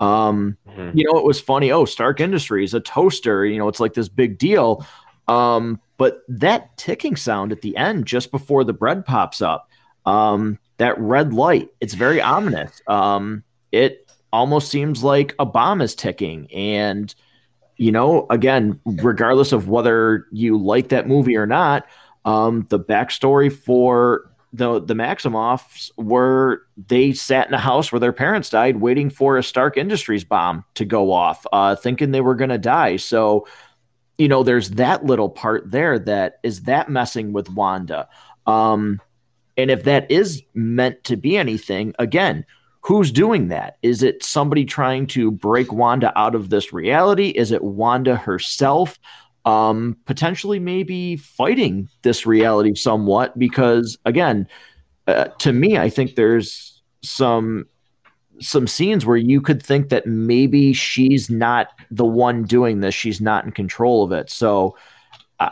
Um 0.00 0.56
mm-hmm. 0.68 0.96
you 0.98 1.04
know 1.04 1.18
it 1.18 1.24
was 1.24 1.40
funny. 1.40 1.70
Oh 1.70 1.84
stark 1.84 2.20
industries 2.20 2.74
a 2.74 2.80
toaster 2.80 3.46
you 3.46 3.58
know 3.58 3.68
it's 3.68 3.80
like 3.80 3.94
this 3.94 4.08
big 4.08 4.38
deal. 4.38 4.84
Um 5.28 5.80
but 6.02 6.24
that 6.26 6.76
ticking 6.76 7.14
sound 7.14 7.52
at 7.52 7.60
the 7.60 7.76
end, 7.76 8.06
just 8.06 8.32
before 8.32 8.64
the 8.64 8.72
bread 8.72 9.06
pops 9.06 9.40
up, 9.40 9.70
um, 10.04 10.58
that 10.78 10.98
red 10.98 11.32
light, 11.32 11.68
it's 11.80 11.94
very 11.94 12.20
ominous. 12.20 12.82
Um, 12.88 13.44
it 13.70 14.10
almost 14.32 14.68
seems 14.68 15.04
like 15.04 15.32
a 15.38 15.46
bomb 15.46 15.80
is 15.80 15.94
ticking. 15.94 16.50
And, 16.52 17.14
you 17.76 17.92
know, 17.92 18.26
again, 18.30 18.80
regardless 18.84 19.52
of 19.52 19.68
whether 19.68 20.26
you 20.32 20.58
like 20.58 20.88
that 20.88 21.06
movie 21.06 21.36
or 21.36 21.46
not, 21.46 21.86
um, 22.24 22.66
the 22.68 22.80
backstory 22.80 23.52
for 23.52 24.28
the 24.52 24.80
the 24.80 24.94
Maximoffs 24.94 25.92
were 25.96 26.66
they 26.88 27.12
sat 27.12 27.46
in 27.46 27.54
a 27.54 27.58
house 27.58 27.92
where 27.92 28.00
their 28.00 28.12
parents 28.12 28.50
died, 28.50 28.80
waiting 28.80 29.08
for 29.08 29.38
a 29.38 29.42
Stark 29.44 29.76
Industries 29.76 30.24
bomb 30.24 30.64
to 30.74 30.84
go 30.84 31.12
off, 31.12 31.46
uh, 31.52 31.76
thinking 31.76 32.10
they 32.10 32.20
were 32.20 32.34
going 32.34 32.50
to 32.50 32.58
die. 32.58 32.96
So 32.96 33.46
you 34.22 34.28
know, 34.28 34.44
there's 34.44 34.70
that 34.70 35.04
little 35.04 35.28
part 35.28 35.68
there 35.68 35.98
that 35.98 36.38
is 36.44 36.62
that 36.62 36.88
messing 36.88 37.32
with 37.32 37.50
Wanda. 37.50 38.08
Um, 38.46 39.00
and 39.56 39.68
if 39.68 39.82
that 39.82 40.08
is 40.08 40.40
meant 40.54 41.02
to 41.02 41.16
be 41.16 41.36
anything, 41.36 41.92
again, 41.98 42.46
who's 42.82 43.10
doing 43.10 43.48
that? 43.48 43.78
Is 43.82 44.00
it 44.00 44.22
somebody 44.22 44.64
trying 44.64 45.08
to 45.08 45.32
break 45.32 45.72
Wanda 45.72 46.16
out 46.16 46.36
of 46.36 46.50
this 46.50 46.72
reality? 46.72 47.30
Is 47.30 47.50
it 47.50 47.64
Wanda 47.64 48.14
herself? 48.14 48.96
Um, 49.44 49.96
potentially, 50.04 50.60
maybe 50.60 51.16
fighting 51.16 51.88
this 52.02 52.24
reality 52.24 52.76
somewhat 52.76 53.36
because, 53.36 53.98
again, 54.04 54.46
uh, 55.08 55.24
to 55.40 55.52
me, 55.52 55.78
I 55.78 55.90
think 55.90 56.14
there's 56.14 56.80
some 57.02 57.66
some 58.40 58.66
scenes 58.66 59.06
where 59.06 59.16
you 59.16 59.40
could 59.40 59.62
think 59.62 59.88
that 59.90 60.06
maybe 60.06 60.72
she's 60.72 61.30
not 61.30 61.68
the 61.90 62.04
one 62.04 62.42
doing 62.44 62.80
this 62.80 62.94
she's 62.94 63.20
not 63.20 63.44
in 63.44 63.52
control 63.52 64.02
of 64.04 64.12
it. 64.12 64.30
So 64.30 64.76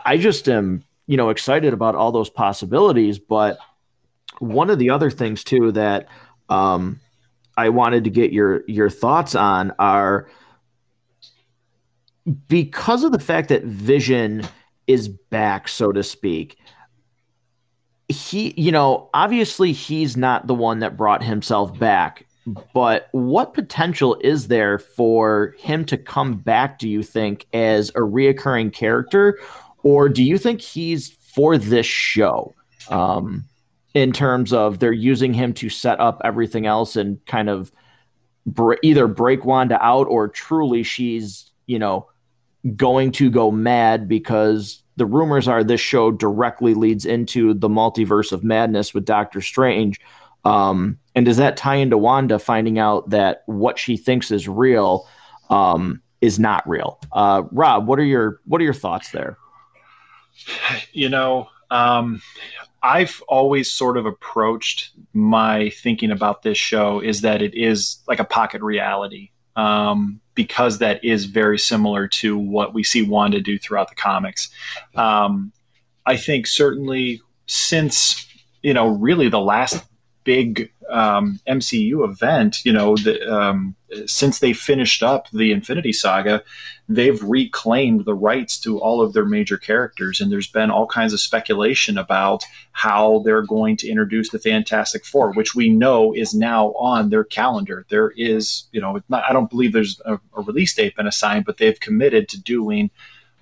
i 0.05 0.17
just 0.17 0.47
am 0.47 0.83
you 1.07 1.17
know 1.17 1.29
excited 1.29 1.73
about 1.73 1.95
all 1.95 2.11
those 2.11 2.29
possibilities 2.29 3.19
but 3.19 3.57
one 4.39 4.69
of 4.69 4.79
the 4.79 4.89
other 4.89 5.09
things 5.09 5.43
too 5.43 5.71
that 5.71 6.07
um, 6.49 6.99
i 7.57 7.69
wanted 7.69 8.03
to 8.03 8.09
get 8.09 8.31
your 8.31 8.63
your 8.67 8.89
thoughts 8.89 9.35
on 9.35 9.71
are 9.79 10.29
because 12.47 13.03
of 13.03 13.11
the 13.11 13.19
fact 13.19 13.49
that 13.49 13.63
vision 13.63 14.43
is 14.87 15.07
back 15.07 15.67
so 15.67 15.91
to 15.91 16.03
speak 16.03 16.57
he 18.07 18.53
you 18.57 18.71
know 18.71 19.09
obviously 19.13 19.71
he's 19.71 20.15
not 20.15 20.47
the 20.47 20.55
one 20.55 20.79
that 20.79 20.97
brought 20.97 21.23
himself 21.23 21.77
back 21.77 22.25
but 22.73 23.07
what 23.11 23.53
potential 23.53 24.17
is 24.21 24.47
there 24.47 24.79
for 24.79 25.55
him 25.59 25.85
to 25.85 25.97
come 25.97 26.37
back, 26.37 26.79
do 26.79 26.89
you 26.89 27.03
think, 27.03 27.45
as 27.53 27.89
a 27.89 27.99
reoccurring 27.99 28.73
character? 28.73 29.39
Or 29.83 30.09
do 30.09 30.23
you 30.23 30.37
think 30.37 30.61
he's 30.61 31.09
for 31.09 31.57
this 31.57 31.85
show? 31.85 32.53
Um, 32.89 33.45
in 33.93 34.11
terms 34.11 34.53
of 34.53 34.79
they're 34.79 34.91
using 34.91 35.33
him 35.33 35.53
to 35.53 35.69
set 35.69 35.99
up 35.99 36.21
everything 36.23 36.65
else 36.65 36.95
and 36.95 37.23
kind 37.25 37.49
of 37.49 37.71
either 38.83 39.07
break 39.07 39.45
Wanda 39.45 39.83
out 39.83 40.07
or 40.07 40.27
truly 40.27 40.83
she's, 40.83 41.51
you 41.67 41.77
know, 41.77 42.07
going 42.75 43.11
to 43.11 43.29
go 43.29 43.51
mad 43.51 44.07
because 44.07 44.81
the 44.97 45.05
rumors 45.05 45.47
are 45.47 45.63
this 45.63 45.81
show 45.81 46.11
directly 46.11 46.73
leads 46.73 47.05
into 47.05 47.53
the 47.53 47.69
multiverse 47.69 48.31
of 48.31 48.43
madness 48.43 48.93
with 48.93 49.05
Doctor 49.05 49.41
Strange. 49.41 49.99
Um, 50.43 50.97
and 51.15 51.25
does 51.25 51.37
that 51.37 51.57
tie 51.57 51.75
into 51.75 51.97
Wanda 51.97 52.39
finding 52.39 52.79
out 52.79 53.09
that 53.09 53.43
what 53.45 53.77
she 53.77 53.97
thinks 53.97 54.31
is 54.31 54.47
real 54.47 55.07
um, 55.49 56.01
is 56.21 56.39
not 56.39 56.67
real? 56.67 56.99
Uh, 57.11 57.43
Rob, 57.51 57.87
what 57.87 57.99
are 57.99 58.05
your 58.05 58.39
what 58.45 58.61
are 58.61 58.63
your 58.63 58.73
thoughts 58.73 59.11
there? 59.11 59.37
You 60.93 61.09
know, 61.09 61.47
um, 61.69 62.21
I've 62.83 63.21
always 63.27 63.71
sort 63.71 63.97
of 63.97 64.05
approached 64.05 64.91
my 65.13 65.69
thinking 65.69 66.11
about 66.11 66.41
this 66.41 66.57
show 66.57 66.99
is 66.99 67.21
that 67.21 67.41
it 67.41 67.53
is 67.53 68.01
like 68.07 68.19
a 68.19 68.25
pocket 68.25 68.61
reality 68.61 69.29
um, 69.55 70.19
because 70.33 70.79
that 70.79 71.03
is 71.03 71.25
very 71.25 71.59
similar 71.59 72.07
to 72.07 72.37
what 72.37 72.73
we 72.73 72.83
see 72.83 73.03
Wanda 73.03 73.41
do 73.41 73.59
throughout 73.59 73.89
the 73.89 73.95
comics. 73.95 74.49
Um, 74.95 75.51
I 76.05 76.17
think 76.17 76.47
certainly 76.47 77.21
since 77.45 78.25
you 78.63 78.73
know 78.73 78.87
really 78.87 79.29
the 79.29 79.39
last 79.39 79.85
big 80.23 80.71
um, 80.89 81.39
MCU 81.47 82.07
event, 82.07 82.63
you 82.65 82.73
know, 82.73 82.95
the, 82.97 83.33
um, 83.33 83.75
since 84.05 84.39
they 84.39 84.53
finished 84.53 85.01
up 85.01 85.29
the 85.31 85.51
Infinity 85.51 85.93
Saga, 85.93 86.43
they've 86.89 87.21
reclaimed 87.23 88.05
the 88.05 88.13
rights 88.13 88.59
to 88.61 88.79
all 88.79 89.01
of 89.01 89.13
their 89.13 89.25
major 89.25 89.57
characters, 89.57 90.19
and 90.19 90.31
there's 90.31 90.47
been 90.47 90.69
all 90.69 90.87
kinds 90.87 91.13
of 91.13 91.19
speculation 91.19 91.97
about 91.97 92.43
how 92.73 93.19
they're 93.25 93.41
going 93.41 93.77
to 93.77 93.89
introduce 93.89 94.29
the 94.29 94.39
Fantastic 94.39 95.05
Four, 95.05 95.33
which 95.33 95.55
we 95.55 95.69
know 95.69 96.13
is 96.13 96.33
now 96.33 96.73
on 96.73 97.09
their 97.09 97.23
calendar. 97.23 97.85
There 97.89 98.11
is, 98.17 98.65
you 98.71 98.81
know, 98.81 98.99
not, 99.09 99.23
I 99.27 99.33
don't 99.33 99.49
believe 99.49 99.73
there's 99.73 100.01
a, 100.05 100.19
a 100.35 100.41
release 100.41 100.73
date 100.73 100.95
been 100.95 101.07
assigned, 101.07 101.45
but 101.45 101.57
they've 101.57 101.79
committed 101.79 102.27
to 102.29 102.41
doing 102.41 102.91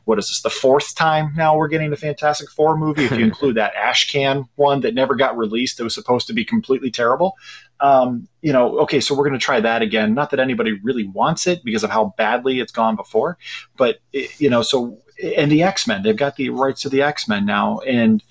what 0.10 0.18
is 0.18 0.28
this 0.28 0.42
the 0.42 0.50
fourth 0.50 0.96
time 0.96 1.32
now 1.36 1.56
we're 1.56 1.68
getting 1.68 1.92
the 1.92 1.96
Fantastic 1.96 2.50
Four 2.50 2.76
movie 2.76 3.06
if 3.06 3.12
you 3.12 3.24
include 3.24 3.56
that 3.58 3.76
Ashcan 3.76 4.50
one 4.56 4.82
that 4.82 4.96
never 4.96 5.14
got 5.14 5.38
released 5.38 5.78
that 5.78 5.84
was 5.84 5.94
supposed 5.94 6.26
to 6.28 6.34
be 6.34 6.44
completely 6.44 6.90
terrible. 6.90 7.38
Um, 7.80 8.28
you 8.42 8.52
know, 8.52 8.80
okay, 8.80 9.00
so 9.00 9.14
we're 9.14 9.24
going 9.24 9.40
to 9.40 9.46
try 9.46 9.60
that 9.60 9.84
again. 9.84 10.16
Not 10.16 10.32
that 10.32 10.40
anybody 10.40 10.80
really 10.84 11.08
wants 11.08 11.46
it 11.46 11.64
because 11.64 11.84
of 11.84 11.92
how 11.92 12.16
badly 12.18 12.60
it's 12.60 12.72
gone 12.72 12.96
before, 12.96 13.38
but 13.78 14.00
it, 14.12 14.32
you 14.42 14.50
know, 14.50 14.64
so 14.64 14.98
and 15.38 15.52
the 15.52 15.62
X 15.62 15.86
Men, 15.86 16.02
they've 16.02 16.16
got 16.16 16.38
the 16.38 16.50
rights 16.50 16.82
to 16.82 16.90
the 16.90 17.04
X 17.04 17.28
Men 17.28 17.46
now, 17.46 17.78
and 17.80 18.24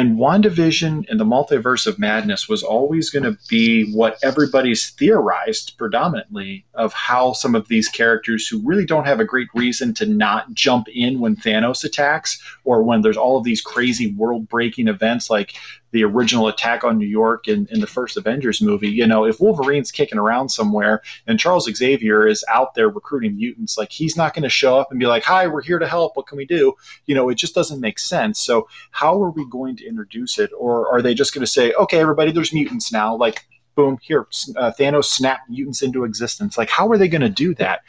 and 0.00 0.16
WandaVision 0.16 1.10
and 1.10 1.20
the 1.20 1.26
multiverse 1.26 1.86
of 1.86 1.98
madness 1.98 2.48
was 2.48 2.62
always 2.62 3.10
going 3.10 3.22
to 3.22 3.36
be 3.50 3.92
what 3.92 4.18
everybody's 4.22 4.92
theorized 4.92 5.76
predominantly 5.76 6.64
of 6.72 6.94
how 6.94 7.34
some 7.34 7.54
of 7.54 7.68
these 7.68 7.86
characters 7.86 8.48
who 8.48 8.66
really 8.66 8.86
don't 8.86 9.04
have 9.04 9.20
a 9.20 9.26
great 9.26 9.48
reason 9.54 9.92
to 9.92 10.06
not 10.06 10.54
jump 10.54 10.88
in 10.88 11.20
when 11.20 11.36
Thanos 11.36 11.84
attacks 11.84 12.42
or 12.64 12.82
when 12.82 13.02
there's 13.02 13.18
all 13.18 13.36
of 13.36 13.44
these 13.44 13.60
crazy 13.60 14.10
world 14.14 14.48
breaking 14.48 14.88
events 14.88 15.28
like 15.28 15.52
the 15.92 16.04
original 16.04 16.48
attack 16.48 16.84
on 16.84 16.98
New 16.98 17.06
York 17.06 17.48
in, 17.48 17.66
in 17.70 17.80
the 17.80 17.86
first 17.86 18.16
Avengers 18.16 18.60
movie. 18.60 18.88
You 18.88 19.06
know, 19.06 19.24
if 19.24 19.40
Wolverine's 19.40 19.90
kicking 19.90 20.18
around 20.18 20.50
somewhere 20.50 21.02
and 21.26 21.38
Charles 21.38 21.68
Xavier 21.72 22.26
is 22.26 22.44
out 22.48 22.74
there 22.74 22.88
recruiting 22.88 23.36
mutants, 23.36 23.76
like 23.76 23.90
he's 23.90 24.16
not 24.16 24.34
going 24.34 24.42
to 24.42 24.48
show 24.48 24.78
up 24.78 24.90
and 24.90 25.00
be 25.00 25.06
like, 25.06 25.24
"Hi, 25.24 25.46
we're 25.46 25.62
here 25.62 25.78
to 25.78 25.88
help. 25.88 26.16
What 26.16 26.26
can 26.26 26.38
we 26.38 26.46
do?" 26.46 26.74
You 27.06 27.14
know, 27.14 27.28
it 27.28 27.36
just 27.36 27.54
doesn't 27.54 27.80
make 27.80 27.98
sense. 27.98 28.40
So, 28.40 28.68
how 28.90 29.22
are 29.22 29.30
we 29.30 29.44
going 29.48 29.76
to 29.76 29.86
introduce 29.86 30.38
it, 30.38 30.50
or 30.56 30.90
are 30.92 31.02
they 31.02 31.14
just 31.14 31.34
going 31.34 31.44
to 31.44 31.50
say, 31.50 31.72
"Okay, 31.72 31.98
everybody, 31.98 32.32
there's 32.32 32.52
mutants 32.52 32.92
now"? 32.92 33.16
Like, 33.16 33.46
boom, 33.74 33.98
here, 34.02 34.26
uh, 34.56 34.72
Thanos 34.78 35.04
snapped 35.04 35.48
mutants 35.48 35.82
into 35.82 36.04
existence. 36.04 36.58
Like, 36.58 36.70
how 36.70 36.88
are 36.90 36.98
they 36.98 37.08
going 37.08 37.20
to 37.22 37.28
do 37.28 37.54
that? 37.54 37.80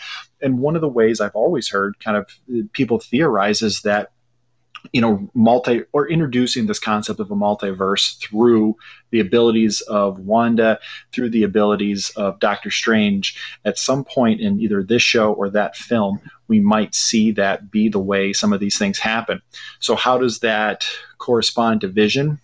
And 0.42 0.60
one 0.60 0.76
of 0.76 0.82
the 0.82 0.88
ways 0.88 1.20
I've 1.20 1.36
always 1.36 1.70
heard, 1.70 2.00
kind 2.00 2.18
of 2.18 2.28
people 2.72 3.00
theorize, 3.00 3.62
is 3.62 3.82
that 3.82 4.12
you 4.92 5.02
know, 5.02 5.30
multi 5.34 5.84
or 5.94 6.10
introducing 6.10 6.66
this 6.66 6.80
concept 6.80 7.20
of 7.20 7.32
a 7.32 7.36
multiverse 7.36 8.18
through 8.20 8.76
the 9.12 9.20
abilities 9.20 9.82
of 9.82 10.20
Wanda, 10.20 10.80
through 11.12 11.30
the 11.30 11.44
abilities 11.44 12.10
of 12.16 12.40
Doctor 12.40 12.72
Strange. 12.72 13.38
At 13.66 13.78
some 13.78 14.04
point 14.04 14.42
in 14.42 14.60
either 14.60 14.84
this 14.84 15.02
show 15.02 15.34
or 15.34 15.50
that 15.50 15.76
film, 15.76 16.20
we 16.48 16.60
might 16.60 16.96
see 16.96 17.32
that 17.34 17.72
be 17.72 17.90
the 17.90 18.00
way 18.00 18.34
some 18.34 18.54
of 18.54 18.60
these 18.60 18.78
things 18.78 19.00
happen. 19.00 19.42
So, 19.80 19.96
how 19.96 20.18
does 20.18 20.40
that 20.40 20.86
correspond 21.18 21.82
to 21.82 21.88
Vision? 21.88 22.40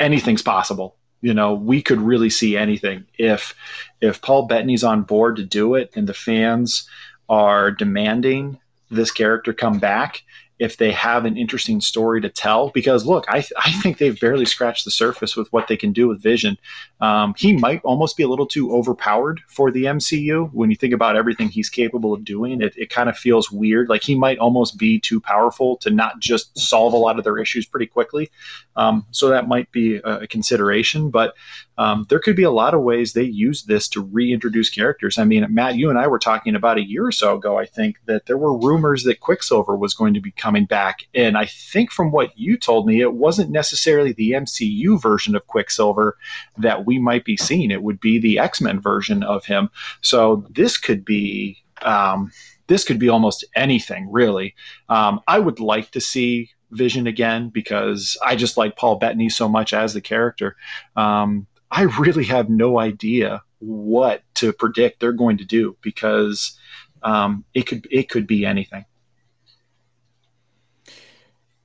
Anything's 0.00 0.42
possible. 0.42 0.96
You 1.20 1.34
know, 1.34 1.54
we 1.54 1.82
could 1.82 2.00
really 2.00 2.30
see 2.30 2.56
anything 2.56 3.04
if 3.18 3.54
if 4.00 4.22
Paul 4.22 4.46
Bettany's 4.46 4.84
on 4.84 5.02
board 5.02 5.36
to 5.36 5.44
do 5.44 5.74
it, 5.74 5.90
and 5.94 6.08
the 6.08 6.14
fans 6.14 6.88
are 7.28 7.70
demanding 7.70 8.58
this 8.90 9.10
character 9.10 9.52
come 9.52 9.78
back 9.78 10.22
if 10.58 10.76
they 10.76 10.90
have 10.92 11.24
an 11.24 11.36
interesting 11.36 11.80
story 11.80 12.20
to 12.20 12.28
tell. 12.28 12.70
Because 12.70 13.06
look, 13.06 13.24
I, 13.28 13.44
I 13.56 13.72
think 13.72 13.98
they've 13.98 14.18
barely 14.18 14.44
scratched 14.44 14.84
the 14.84 14.90
surface 14.90 15.36
with 15.36 15.52
what 15.52 15.68
they 15.68 15.76
can 15.76 15.92
do 15.92 16.08
with 16.08 16.22
Vision. 16.22 16.56
Um, 17.00 17.34
he 17.36 17.56
might 17.56 17.80
almost 17.84 18.16
be 18.16 18.22
a 18.22 18.28
little 18.28 18.46
too 18.46 18.74
overpowered 18.74 19.40
for 19.48 19.70
the 19.70 19.84
MCU. 19.84 20.50
When 20.52 20.70
you 20.70 20.76
think 20.76 20.94
about 20.94 21.16
everything 21.16 21.48
he's 21.48 21.68
capable 21.68 22.12
of 22.12 22.24
doing, 22.24 22.60
it, 22.60 22.74
it 22.76 22.90
kind 22.90 23.08
of 23.08 23.16
feels 23.16 23.50
weird. 23.50 23.88
Like 23.88 24.02
he 24.02 24.14
might 24.14 24.38
almost 24.38 24.78
be 24.78 24.98
too 24.98 25.20
powerful 25.20 25.76
to 25.78 25.90
not 25.90 26.20
just 26.20 26.58
solve 26.58 26.92
a 26.92 26.96
lot 26.96 27.18
of 27.18 27.24
their 27.24 27.38
issues 27.38 27.66
pretty 27.66 27.86
quickly. 27.86 28.30
Um, 28.76 29.06
so 29.10 29.28
that 29.28 29.48
might 29.48 29.70
be 29.72 29.96
a, 29.96 30.20
a 30.20 30.26
consideration. 30.26 31.10
But 31.10 31.34
um, 31.78 32.06
there 32.08 32.18
could 32.18 32.34
be 32.34 32.42
a 32.42 32.50
lot 32.50 32.74
of 32.74 32.82
ways 32.82 33.12
they 33.12 33.22
use 33.22 33.62
this 33.62 33.88
to 33.90 34.02
reintroduce 34.02 34.68
characters. 34.68 35.16
I 35.16 35.24
mean, 35.24 35.46
Matt, 35.48 35.76
you 35.76 35.90
and 35.90 35.98
I 35.98 36.08
were 36.08 36.18
talking 36.18 36.56
about 36.56 36.76
a 36.76 36.86
year 36.86 37.06
or 37.06 37.12
so 37.12 37.36
ago, 37.36 37.56
I 37.56 37.66
think, 37.66 37.98
that 38.06 38.26
there 38.26 38.36
were 38.36 38.58
rumors 38.58 39.04
that 39.04 39.20
Quicksilver 39.20 39.76
was 39.76 39.94
going 39.94 40.14
to 40.14 40.20
be 40.20 40.32
coming 40.48 40.64
back. 40.64 41.06
And 41.14 41.36
I 41.36 41.44
think 41.44 41.92
from 41.92 42.10
what 42.10 42.30
you 42.38 42.56
told 42.56 42.86
me, 42.86 43.02
it 43.02 43.12
wasn't 43.12 43.50
necessarily 43.50 44.12
the 44.14 44.30
MCU 44.30 44.98
version 44.98 45.36
of 45.36 45.46
Quicksilver 45.46 46.16
that 46.56 46.86
we 46.86 46.98
might 46.98 47.26
be 47.26 47.36
seeing. 47.36 47.70
It 47.70 47.82
would 47.82 48.00
be 48.00 48.18
the 48.18 48.38
X 48.38 48.62
Men 48.62 48.80
version 48.80 49.22
of 49.22 49.44
him. 49.44 49.68
So 50.00 50.46
this 50.48 50.78
could 50.78 51.04
be. 51.04 51.62
Um, 51.82 52.32
this 52.66 52.84
could 52.84 52.98
be 52.98 53.08
almost 53.08 53.44
anything, 53.54 54.10
really. 54.10 54.54
Um, 54.88 55.20
I 55.26 55.38
would 55.38 55.60
like 55.60 55.90
to 55.92 56.00
see 56.00 56.50
Vision 56.70 57.06
again 57.06 57.50
because 57.50 58.16
I 58.24 58.36
just 58.36 58.56
like 58.56 58.76
Paul 58.76 58.96
Bettany 58.96 59.28
so 59.30 59.48
much 59.48 59.72
as 59.72 59.94
the 59.94 60.02
character. 60.02 60.56
Um, 60.96 61.46
I 61.70 61.82
really 61.98 62.24
have 62.24 62.48
no 62.48 62.78
idea 62.78 63.42
what 63.58 64.22
to 64.36 64.52
predict 64.52 65.00
they're 65.00 65.12
going 65.12 65.38
to 65.38 65.44
do 65.44 65.76
because 65.82 66.58
um, 67.02 67.44
it 67.54 67.66
could 67.66 67.86
it 67.90 68.08
could 68.08 68.26
be 68.26 68.46
anything. 68.46 68.84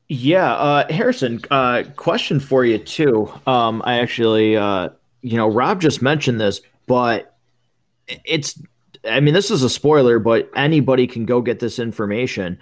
Yeah, 0.09 0.53
uh, 0.53 0.91
Harrison. 0.91 1.41
Uh, 1.49 1.83
question 1.95 2.39
for 2.39 2.65
you 2.65 2.77
too. 2.77 3.31
Um, 3.47 3.81
I 3.85 3.99
actually, 3.99 4.57
uh, 4.57 4.89
you 5.21 5.37
know, 5.37 5.47
Rob 5.47 5.81
just 5.81 6.01
mentioned 6.01 6.39
this, 6.39 6.61
but 6.87 7.35
it's. 8.25 8.61
I 9.05 9.19
mean, 9.19 9.33
this 9.33 9.51
is 9.51 9.63
a 9.63 9.69
spoiler, 9.69 10.17
but 10.17 10.49
anybody 10.55 11.07
can 11.07 11.25
go 11.25 11.41
get 11.41 11.59
this 11.59 11.77
information. 11.77 12.57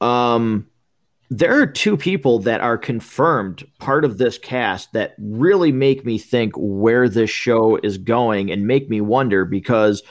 Um, 0.00 0.66
there 1.28 1.60
are 1.60 1.66
two 1.66 1.96
people 1.96 2.38
that 2.40 2.60
are 2.60 2.76
confirmed 2.76 3.64
part 3.78 4.04
of 4.04 4.18
this 4.18 4.38
cast 4.38 4.92
that 4.92 5.14
really 5.18 5.72
make 5.72 6.04
me 6.04 6.18
think 6.18 6.52
where 6.56 7.08
this 7.08 7.30
show 7.30 7.78
is 7.82 7.98
going 7.98 8.50
and 8.50 8.66
make 8.66 8.90
me 8.90 9.00
wonder 9.00 9.44
because 9.44 10.02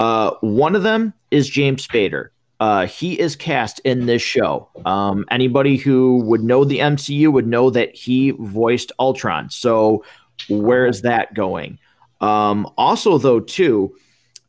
uh, 0.00 0.32
one 0.40 0.74
of 0.74 0.82
them 0.82 1.14
is 1.30 1.48
James 1.48 1.86
Spader. 1.86 2.30
Uh, 2.64 2.86
he 2.86 3.20
is 3.20 3.36
cast 3.36 3.78
in 3.80 4.06
this 4.06 4.22
show. 4.22 4.66
Um, 4.86 5.26
anybody 5.30 5.76
who 5.76 6.22
would 6.24 6.42
know 6.42 6.64
the 6.64 6.78
MCU 6.78 7.30
would 7.30 7.46
know 7.46 7.68
that 7.68 7.94
he 7.94 8.30
voiced 8.30 8.90
Ultron. 8.98 9.50
So 9.50 10.02
where 10.48 10.86
is 10.86 11.02
that 11.02 11.34
going? 11.34 11.78
Um, 12.22 12.66
also, 12.78 13.18
though, 13.18 13.40
too, 13.40 13.94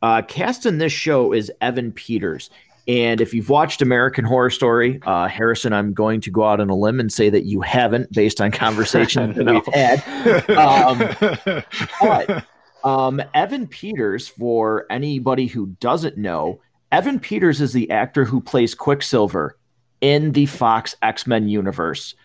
uh, 0.02 0.22
cast 0.22 0.66
in 0.66 0.78
this 0.78 0.94
show 0.94 1.34
is 1.34 1.52
Evan 1.60 1.92
Peters. 1.92 2.50
And 2.88 3.20
if 3.20 3.34
you've 3.34 3.50
watched 3.50 3.82
American 3.82 4.24
Horror 4.24 4.50
Story, 4.50 5.02
uh, 5.06 5.28
Harrison, 5.28 5.74
I'm 5.74 5.94
going 5.94 6.22
to 6.22 6.32
go 6.32 6.46
out 6.46 6.62
on 6.62 6.70
a 6.70 6.76
limb 6.76 7.02
and 7.02 7.12
say 7.12 7.30
that 7.30 7.44
you 7.44 7.60
haven't, 7.60 8.14
based 8.14 8.40
on 8.40 8.50
conversations 8.54 9.36
that 9.36 9.46
we've 9.46 9.66
had. 9.74 10.50
Um, 10.52 11.64
but 12.00 12.46
um, 12.86 13.22
Evan 13.34 13.68
Peters, 13.68 14.30
for 14.30 14.86
anybody 14.90 15.48
who 15.48 15.66
doesn't 15.82 16.16
know, 16.16 16.62
Evan 16.96 17.20
Peters 17.20 17.60
is 17.60 17.74
the 17.74 17.92
actor 17.92 18.24
who 18.24 18.40
plays 18.40 18.74
Quicksilver 18.74 19.58
in 20.00 20.32
the 20.32 20.46
Fox 20.46 20.96
X 21.02 21.28
Men 21.28 21.50
universe. 21.50 22.16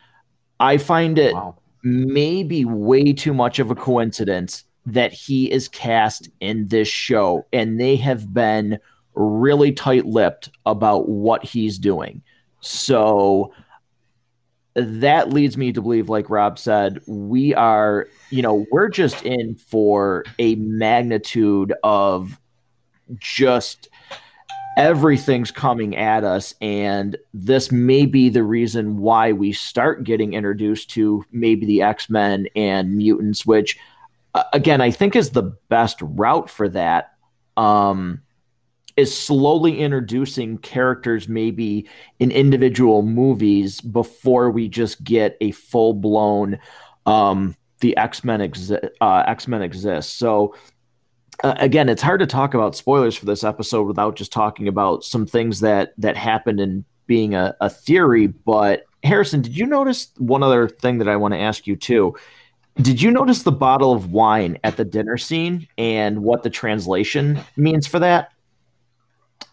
I 0.61 0.77
find 0.77 1.18
it 1.18 1.35
wow. 1.35 1.57
maybe 1.83 2.64
way 2.64 3.12
too 3.12 3.35
much 3.35 3.59
of 3.59 3.73
a 3.73 3.75
coincidence 3.75 4.62
that 4.87 5.12
he 5.12 5.51
is 5.51 5.66
cast 5.66 6.29
in 6.39 6.68
this 6.68 6.87
show, 6.87 7.45
and 7.53 7.81
they 7.81 7.97
have 7.97 8.33
been 8.33 8.79
really 9.14 9.73
tight 9.73 10.07
lipped 10.07 10.51
about 10.64 11.09
what 11.09 11.43
he's 11.43 11.77
doing. 11.77 12.23
So 12.61 13.53
that 14.75 15.33
leads 15.33 15.57
me 15.57 15.73
to 15.73 15.83
believe, 15.83 16.09
like 16.09 16.31
Rob 16.31 16.61
said, 16.61 17.01
we 17.09 17.53
are, 17.57 18.07
you 18.31 18.41
know, 18.41 18.64
we're 18.71 18.89
just 18.89 19.25
in 19.25 19.57
for 19.57 20.25
a 20.39 20.55
magnitude 20.55 21.75
of 21.83 22.39
just 23.18 23.89
everything's 24.77 25.51
coming 25.51 25.97
at 25.97 26.25
us. 26.25 26.55
And 26.61 27.16
this 27.35 27.71
may 27.73 28.07
be 28.07 28.29
the 28.29 28.43
reason 28.43 28.99
why 28.99 29.33
we 29.33 29.53
start 29.53 30.05
getting 30.05 30.35
introduced 30.35 30.91
to 30.91 31.25
maybe 31.33 31.66
the 31.66 31.83
X 31.83 32.09
Men 32.09 32.47
and 32.57 32.97
mutants, 32.97 33.45
which, 33.45 33.79
again, 34.53 34.81
I 34.81 34.91
think 34.91 35.16
is 35.16 35.31
the 35.31 35.55
best 35.68 35.99
route 36.01 36.49
for 36.49 36.68
that. 36.71 37.12
Um, 37.57 38.23
is 38.97 39.16
slowly 39.16 39.81
introducing 39.81 40.59
characters 40.59 41.29
maybe 41.29 41.89
in 42.18 42.31
individual 42.31 43.03
movies 43.03 43.81
before 43.81 44.51
we 44.51 44.68
just 44.68 45.03
get 45.05 45.37
a 45.41 45.53
full 45.53 45.95
blown 45.95 46.59
um, 47.07 47.57
the 47.81 47.97
X-Men 47.97 48.41
exi- 48.41 48.91
uh, 49.01 49.25
X-Men 49.27 49.62
exists. 49.62 50.12
So 50.12 50.55
uh, 51.43 51.55
again, 51.59 51.88
it's 51.88 52.03
hard 52.03 52.20
to 52.20 52.26
talk 52.26 52.55
about 52.55 52.76
spoilers 52.76 53.16
for 53.16 53.26
this 53.26 53.45
episode 53.45 53.86
without 53.86 54.16
just 54.16 54.32
talking 54.32 54.68
about 54.68 55.05
some 55.05 55.26
things 55.26 55.61
that 55.61 55.95
that 55.99 56.16
happened 56.16 56.61
and 56.61 56.84
being 57.07 57.34
a, 57.34 57.57
a 57.61 57.70
theory. 57.70 58.26
But 58.26 58.84
Harrison, 59.03 59.43
did 59.43 59.57
you 59.57 59.66
notice 59.66 60.09
one 60.18 60.43
other 60.43 60.68
thing 60.68 60.99
that 60.99 61.09
I 61.09 61.16
want 61.16 61.34
to 61.34 61.38
ask 61.38 61.66
you 61.66 61.76
too? 61.76 62.14
Did 62.76 63.03
you 63.03 63.11
notice 63.11 63.43
the 63.43 63.53
bottle 63.53 63.93
of 63.93 64.12
wine 64.12 64.59
at 64.64 64.76
the 64.76 64.84
dinner 64.84 65.18
scene 65.18 65.66
and 65.76 66.22
what 66.22 66.43
the 66.43 66.51
translation 66.51 67.41
means 67.57 67.86
for 67.86 67.99
that? 67.99 68.32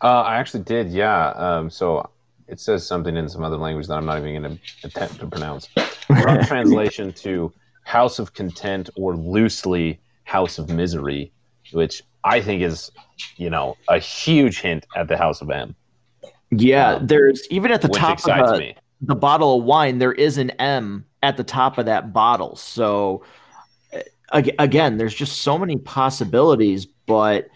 Uh, 0.02 0.22
I 0.22 0.36
actually 0.36 0.64
did, 0.64 0.90
yeah. 0.90 1.30
Um, 1.30 1.70
so 1.70 2.10
it 2.48 2.60
says 2.60 2.86
something 2.86 3.18
in 3.18 3.28
some 3.28 3.44
other 3.44 3.58
language 3.58 3.88
that 3.88 3.96
I'm 3.96 4.06
not 4.06 4.20
even 4.20 4.42
going 4.42 4.58
to 4.58 4.88
attempt 4.88 5.20
to 5.20 5.28
pronounce. 5.28 5.68
Rough 6.10 6.48
translation 6.48 7.12
to 7.14 7.52
House 7.84 8.20
of 8.20 8.34
Content 8.34 8.90
or 8.96 9.16
loosely 9.16 10.00
House 10.24 10.58
of 10.60 10.70
Misery, 10.70 11.32
which 11.72 12.04
I 12.24 12.42
think 12.42 12.62
is, 12.62 12.92
you 13.38 13.50
know, 13.50 13.78
a 13.90 14.00
huge 14.00 14.62
hint 14.62 14.86
at 14.96 15.08
the 15.08 15.18
House 15.18 15.42
of 15.42 15.50
M. 15.50 15.76
Yeah, 16.52 16.96
um, 16.96 17.08
there's 17.08 17.46
even 17.50 17.72
at 17.72 17.82
the 17.82 17.90
top 17.90 18.20
of 18.20 18.58
the, 18.58 18.74
the 19.02 19.16
bottle 19.16 19.60
of 19.60 19.64
wine, 19.64 20.00
there 20.00 20.14
is 20.14 20.38
an 20.38 20.52
M 20.52 21.06
at 21.24 21.38
the 21.38 21.44
top 21.44 21.78
of 21.78 21.86
that 21.86 22.14
bottle. 22.14 22.56
So 22.56 23.24
again, 24.32 24.98
there's 24.98 25.16
just 25.16 25.42
so 25.42 25.58
many 25.58 25.78
possibilities, 25.78 26.86
but 26.86 27.50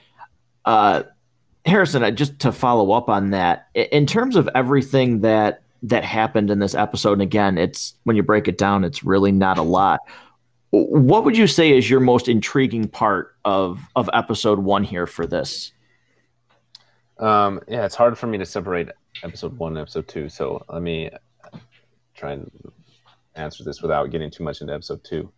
uh, 0.65 1.03
Harrison, 1.65 2.15
just 2.15 2.39
to 2.39 2.51
follow 2.51 2.91
up 2.91 3.09
on 3.09 3.31
that, 3.31 3.67
in 3.73 4.05
terms 4.05 4.35
of 4.35 4.49
everything 4.55 5.21
that 5.21 5.63
that 5.83 6.03
happened 6.03 6.51
in 6.51 6.59
this 6.59 6.75
episode, 6.75 7.13
and 7.13 7.21
again, 7.21 7.57
it's 7.57 7.95
when 8.03 8.15
you 8.15 8.23
break 8.23 8.47
it 8.47 8.57
down, 8.57 8.83
it's 8.83 9.03
really 9.03 9.31
not 9.31 9.57
a 9.57 9.63
lot. 9.63 9.99
What 10.71 11.25
would 11.25 11.37
you 11.37 11.47
say 11.47 11.77
is 11.77 11.89
your 11.89 11.99
most 11.99 12.27
intriguing 12.27 12.87
part 12.87 13.35
of 13.45 13.79
of 13.95 14.09
episode 14.13 14.59
one 14.59 14.83
here 14.83 15.05
for 15.05 15.27
this? 15.27 15.73
Um, 17.19 17.59
yeah, 17.67 17.85
it's 17.85 17.95
hard 17.95 18.17
for 18.17 18.27
me 18.27 18.37
to 18.37 18.45
separate 18.45 18.89
episode 19.23 19.57
one 19.57 19.73
and 19.73 19.81
episode 19.81 20.07
two. 20.07 20.29
So 20.29 20.63
let 20.69 20.81
me 20.81 21.09
try 22.15 22.33
and 22.33 22.49
answer 23.35 23.63
this 23.63 23.81
without 23.81 24.11
getting 24.11 24.31
too 24.31 24.43
much 24.43 24.61
into 24.61 24.73
episode 24.73 25.03
two. 25.03 25.31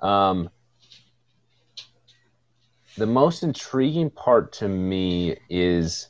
Um, 0.00 0.48
the 2.96 3.06
most 3.06 3.42
intriguing 3.42 4.10
part 4.10 4.52
to 4.54 4.68
me 4.68 5.36
is 5.48 6.08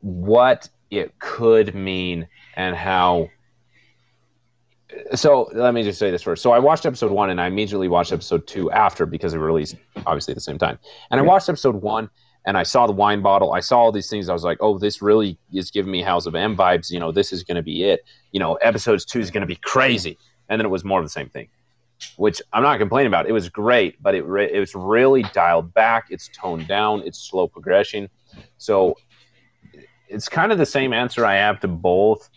what 0.00 0.68
it 0.90 1.18
could 1.18 1.74
mean 1.74 2.26
and 2.56 2.74
how 2.74 3.28
so 5.14 5.50
let 5.54 5.74
me 5.74 5.82
just 5.82 5.98
say 5.98 6.10
this 6.10 6.22
first. 6.22 6.42
So 6.42 6.52
I 6.52 6.58
watched 6.58 6.86
episode 6.86 7.10
one 7.10 7.30
and 7.30 7.40
I 7.40 7.46
immediately 7.46 7.88
watched 7.88 8.12
episode 8.12 8.46
two 8.46 8.70
after 8.70 9.06
because 9.06 9.34
it 9.34 9.38
released 9.38 9.76
obviously 10.06 10.32
at 10.32 10.36
the 10.36 10.42
same 10.42 10.58
time. 10.58 10.78
And 11.10 11.20
I 11.20 11.22
watched 11.22 11.48
episode 11.48 11.76
one 11.76 12.10
and 12.44 12.56
I 12.56 12.62
saw 12.62 12.86
the 12.86 12.92
wine 12.92 13.22
bottle. 13.22 13.52
I 13.52 13.60
saw 13.60 13.78
all 13.78 13.92
these 13.92 14.10
things. 14.10 14.28
I 14.28 14.32
was 14.32 14.44
like, 14.44 14.58
oh, 14.60 14.78
this 14.78 15.00
really 15.00 15.38
is 15.52 15.70
giving 15.70 15.92
me 15.92 16.02
House 16.02 16.26
of 16.26 16.34
M 16.34 16.56
vibes. 16.56 16.90
You 16.90 17.00
know, 17.00 17.12
this 17.12 17.32
is 17.32 17.44
going 17.44 17.56
to 17.56 17.62
be 17.62 17.84
it. 17.84 18.00
You 18.32 18.40
know, 18.40 18.54
episodes 18.56 19.04
two 19.04 19.20
is 19.20 19.30
going 19.30 19.42
to 19.42 19.46
be 19.46 19.56
crazy. 19.56 20.18
And 20.48 20.60
then 20.60 20.66
it 20.66 20.70
was 20.70 20.84
more 20.84 20.98
of 20.98 21.04
the 21.04 21.10
same 21.10 21.28
thing, 21.28 21.48
which 22.16 22.42
I'm 22.52 22.62
not 22.62 22.78
complaining 22.78 23.08
about. 23.08 23.26
It 23.26 23.32
was 23.32 23.48
great, 23.48 24.02
but 24.02 24.14
it, 24.14 24.24
re- 24.24 24.50
it 24.52 24.58
was 24.58 24.74
really 24.74 25.22
dialed 25.32 25.72
back. 25.72 26.06
It's 26.10 26.28
toned 26.28 26.66
down. 26.66 27.02
It's 27.06 27.18
slow 27.18 27.46
progression. 27.46 28.08
So 28.58 28.96
it's 30.08 30.28
kind 30.28 30.52
of 30.52 30.58
the 30.58 30.66
same 30.66 30.92
answer 30.92 31.24
I 31.24 31.36
have 31.36 31.60
to 31.60 31.68
both. 31.68 32.28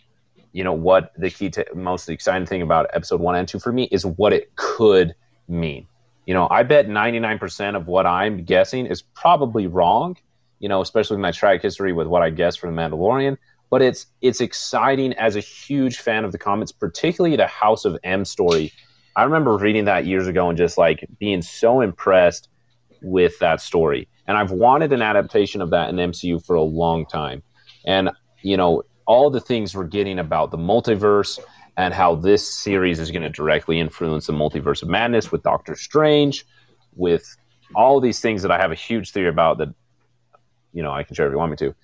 You 0.56 0.64
know, 0.64 0.72
what 0.72 1.12
the 1.18 1.30
key 1.30 1.50
to 1.50 1.66
most 1.74 2.08
exciting 2.08 2.46
thing 2.46 2.62
about 2.62 2.86
episode 2.92 3.20
one 3.20 3.36
and 3.36 3.46
two 3.46 3.58
for 3.58 3.72
me 3.72 3.84
is 3.92 4.06
what 4.06 4.32
it 4.32 4.54
could 4.56 5.14
mean 5.48 5.86
you 6.26 6.34
know, 6.34 6.48
I 6.50 6.64
bet 6.64 6.88
99% 6.88 7.76
of 7.76 7.86
what 7.86 8.04
I'm 8.04 8.44
guessing 8.44 8.86
is 8.86 9.00
probably 9.00 9.68
wrong, 9.68 10.16
you 10.58 10.68
know, 10.68 10.80
especially 10.80 11.16
with 11.16 11.22
my 11.22 11.30
track 11.30 11.62
history 11.62 11.92
with 11.92 12.08
what 12.08 12.22
I 12.22 12.30
guessed 12.30 12.58
for 12.58 12.68
The 12.68 12.76
Mandalorian. 12.76 13.38
But 13.70 13.82
it's 13.82 14.06
it's 14.20 14.40
exciting 14.40 15.12
as 15.14 15.34
a 15.34 15.40
huge 15.40 15.98
fan 15.98 16.24
of 16.24 16.32
the 16.32 16.38
comics, 16.38 16.72
particularly 16.72 17.36
the 17.36 17.46
House 17.46 17.84
of 17.84 17.98
M 18.04 18.24
story. 18.24 18.72
I 19.16 19.24
remember 19.24 19.56
reading 19.56 19.86
that 19.86 20.06
years 20.06 20.26
ago 20.26 20.48
and 20.48 20.58
just 20.58 20.76
like 20.76 21.04
being 21.18 21.42
so 21.42 21.80
impressed 21.80 22.48
with 23.02 23.38
that 23.38 23.60
story. 23.60 24.08
And 24.28 24.36
I've 24.36 24.50
wanted 24.50 24.92
an 24.92 25.02
adaptation 25.02 25.60
of 25.60 25.70
that 25.70 25.88
in 25.88 25.96
MCU 25.96 26.44
for 26.44 26.54
a 26.54 26.62
long 26.62 27.06
time. 27.06 27.42
And, 27.84 28.10
you 28.42 28.56
know, 28.56 28.82
all 29.06 29.30
the 29.30 29.40
things 29.40 29.74
we're 29.74 29.84
getting 29.84 30.18
about 30.18 30.50
the 30.50 30.58
multiverse 30.58 31.38
and 31.76 31.92
how 31.92 32.14
this 32.14 32.46
series 32.46 32.98
is 32.98 33.10
going 33.10 33.22
to 33.22 33.30
directly 33.30 33.78
influence 33.78 34.26
the 34.26 34.32
multiverse 34.32 34.82
of 34.82 34.88
madness 34.88 35.30
with 35.30 35.42
Doctor 35.42 35.76
Strange, 35.76 36.44
with 36.94 37.36
all 37.74 38.00
these 38.00 38.20
things 38.20 38.42
that 38.42 38.50
I 38.50 38.58
have 38.58 38.72
a 38.72 38.76
huge 38.76 39.10
theory 39.10 39.28
about 39.28 39.58
that, 39.58 39.68
you 40.72 40.82
know, 40.82 40.92
I 40.92 41.02
can 41.02 41.14
share 41.14 41.26
if 41.26 41.32
you 41.32 41.38
want 41.38 41.50
me 41.50 41.56
to. 41.58 41.74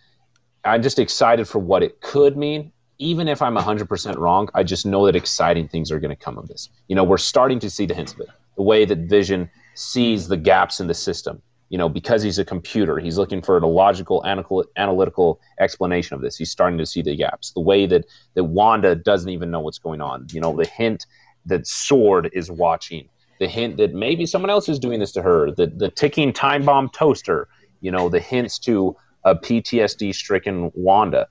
I'm 0.65 0.83
just 0.83 0.99
excited 0.99 1.49
for 1.49 1.59
what 1.59 1.83
it 1.83 2.01
could 2.01 2.37
mean. 2.37 2.73
Even 2.99 3.27
if 3.27 3.43
I'm 3.43 3.57
100% 3.57 4.17
wrong, 4.17 4.49
I 4.55 4.63
just 4.63 4.87
know 4.87 5.07
that 5.07 5.17
exciting 5.17 5.67
things 5.67 5.91
are 5.91 5.99
going 5.99 6.17
to 6.17 6.25
come 6.25 6.39
of 6.39 6.47
this. 6.47 6.69
You 6.89 6.95
know, 6.95 7.05
we're 7.05 7.19
starting 7.19 7.59
to 7.61 7.71
see 7.71 7.85
the 7.85 7.95
hints 7.95 8.13
of 8.13 8.21
it. 8.21 8.29
The 8.57 8.63
way 8.63 8.85
that 8.85 8.99
Vision 8.99 9.51
sees 9.75 10.29
the 10.29 10.37
gaps 10.37 10.79
in 10.79 10.87
the 10.87 10.95
system, 10.95 11.43
you 11.73 11.79
know, 11.79 11.89
because 11.89 12.23
he's 12.23 12.39
a 12.39 12.45
computer, 12.45 12.99
he's 12.99 13.17
looking 13.17 13.41
for 13.41 13.57
a 13.57 13.67
logical, 13.67 14.23
analytical 14.27 15.41
explanation 15.59 16.15
of 16.15 16.21
this. 16.21 16.37
He's 16.37 16.51
starting 16.51 16.77
to 16.77 16.85
see 16.85 17.01
the 17.01 17.17
gaps. 17.17 17.53
The 17.53 17.63
way 17.63 17.87
that 17.87 18.05
that 18.35 18.45
Wanda 18.45 18.95
doesn't 18.95 19.31
even 19.31 19.51
know 19.51 19.61
what's 19.61 19.79
going 19.79 20.03
on. 20.03 20.27
You 20.33 20.43
know, 20.43 20.55
the 20.55 20.67
hint 20.67 21.07
that 21.47 21.67
Sword 21.67 22.29
is 22.35 22.51
watching. 22.51 23.09
The 23.41 23.49
hint 23.49 23.79
that 23.79 23.95
maybe 23.95 24.27
someone 24.27 24.51
else 24.51 24.69
is 24.69 24.79
doing 24.79 25.01
this 25.01 25.13
to 25.13 25.23
her. 25.23 25.51
The 25.51 25.69
the 25.69 25.91
ticking 25.91 26.35
time 26.35 26.63
bomb 26.67 26.91
toaster. 26.91 27.49
You 27.81 27.91
know, 27.91 28.11
the 28.11 28.21
hints 28.21 28.59
to 28.61 28.95
a 29.25 29.35
PTSD 29.35 30.15
stricken 30.15 30.71
Wanda. 30.75 31.27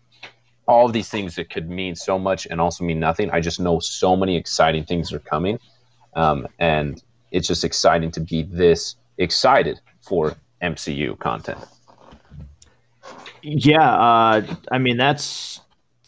All 0.68 0.88
of 0.88 0.94
these 0.94 1.10
things 1.10 1.36
that 1.36 1.52
could 1.52 1.70
mean 1.70 1.94
so 1.94 2.18
much 2.18 2.48
and 2.50 2.60
also 2.60 2.84
mean 2.84 3.00
nothing. 3.00 3.30
I 3.30 3.42
just 3.42 3.60
know 3.60 3.78
so 3.78 4.16
many 4.16 4.38
exciting 4.38 4.86
things 4.86 5.14
are 5.14 5.20
coming, 5.20 5.60
um, 6.16 6.48
and 6.58 7.00
it's 7.30 7.48
just 7.48 7.64
exciting 7.64 8.10
to 8.14 8.22
be 8.22 8.42
this 8.42 8.96
excited 9.20 9.80
for 10.02 10.36
MCU 10.62 11.18
content. 11.20 11.60
Yeah, 13.42 13.92
uh, 13.92 14.56
I 14.72 14.78
mean 14.78 14.98
that's 14.98 15.62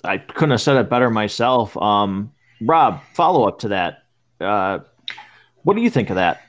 I 0.04 0.18
couldn't 0.18 0.52
have 0.52 0.62
said 0.62 0.78
it 0.78 0.89
better 0.89 1.10
myself. 1.10 1.76
Um, 1.78 2.32
Rob, 2.62 3.02
follow 3.14 3.48
up 3.48 3.60
to 3.60 3.70
that. 3.70 4.04
Uh, 4.39 4.80
what 5.64 5.76
do 5.76 5.82
you 5.82 5.89
think 5.89 6.10
of 6.10 6.18
that? 6.18 6.41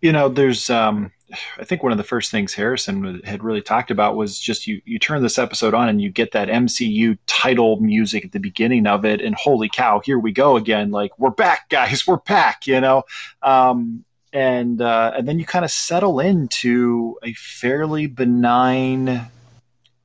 You 0.00 0.12
know, 0.12 0.28
there's 0.28 0.70
um, 0.70 1.12
I 1.58 1.64
think 1.64 1.82
one 1.82 1.92
of 1.92 1.98
the 1.98 2.04
first 2.04 2.30
things 2.30 2.54
Harrison 2.54 3.20
had 3.24 3.42
really 3.42 3.62
talked 3.62 3.90
about 3.90 4.16
was 4.16 4.38
just 4.38 4.66
you 4.66 4.80
you 4.84 4.98
turn 4.98 5.22
this 5.22 5.38
episode 5.38 5.74
on 5.74 5.88
and 5.88 6.00
you 6.00 6.10
get 6.10 6.32
that 6.32 6.48
MCU 6.48 7.18
title 7.26 7.80
music 7.80 8.24
at 8.24 8.32
the 8.32 8.40
beginning 8.40 8.86
of 8.86 9.04
it, 9.04 9.20
and 9.20 9.34
holy 9.34 9.68
cow, 9.68 10.00
here 10.04 10.18
we 10.18 10.32
go 10.32 10.56
again! 10.56 10.90
Like 10.90 11.18
we're 11.18 11.30
back, 11.30 11.68
guys, 11.68 12.06
we're 12.06 12.16
back. 12.18 12.66
You 12.66 12.80
know, 12.80 13.04
um, 13.42 14.04
and 14.32 14.80
uh, 14.80 15.12
and 15.16 15.28
then 15.28 15.38
you 15.38 15.44
kind 15.44 15.64
of 15.64 15.70
settle 15.70 16.20
into 16.20 17.18
a 17.22 17.32
fairly 17.34 18.06
benign 18.06 19.30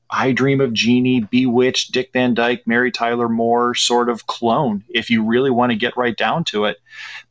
I 0.10 0.32
Dream 0.32 0.62
of 0.62 0.74
Jeannie, 0.74 1.22
Bewitched, 1.22 1.92
Dick 1.92 2.12
Van 2.14 2.34
Dyke, 2.34 2.66
Mary 2.66 2.92
Tyler 2.92 3.28
Moore 3.28 3.76
sort 3.76 4.10
of 4.10 4.28
clone, 4.28 4.84
if 4.90 5.10
you 5.10 5.24
really 5.24 5.52
want 5.52 5.72
to 5.72 5.78
get 5.78 5.98
right 5.98 6.16
down 6.16 6.44
to 6.46 6.66
it. 6.66 6.78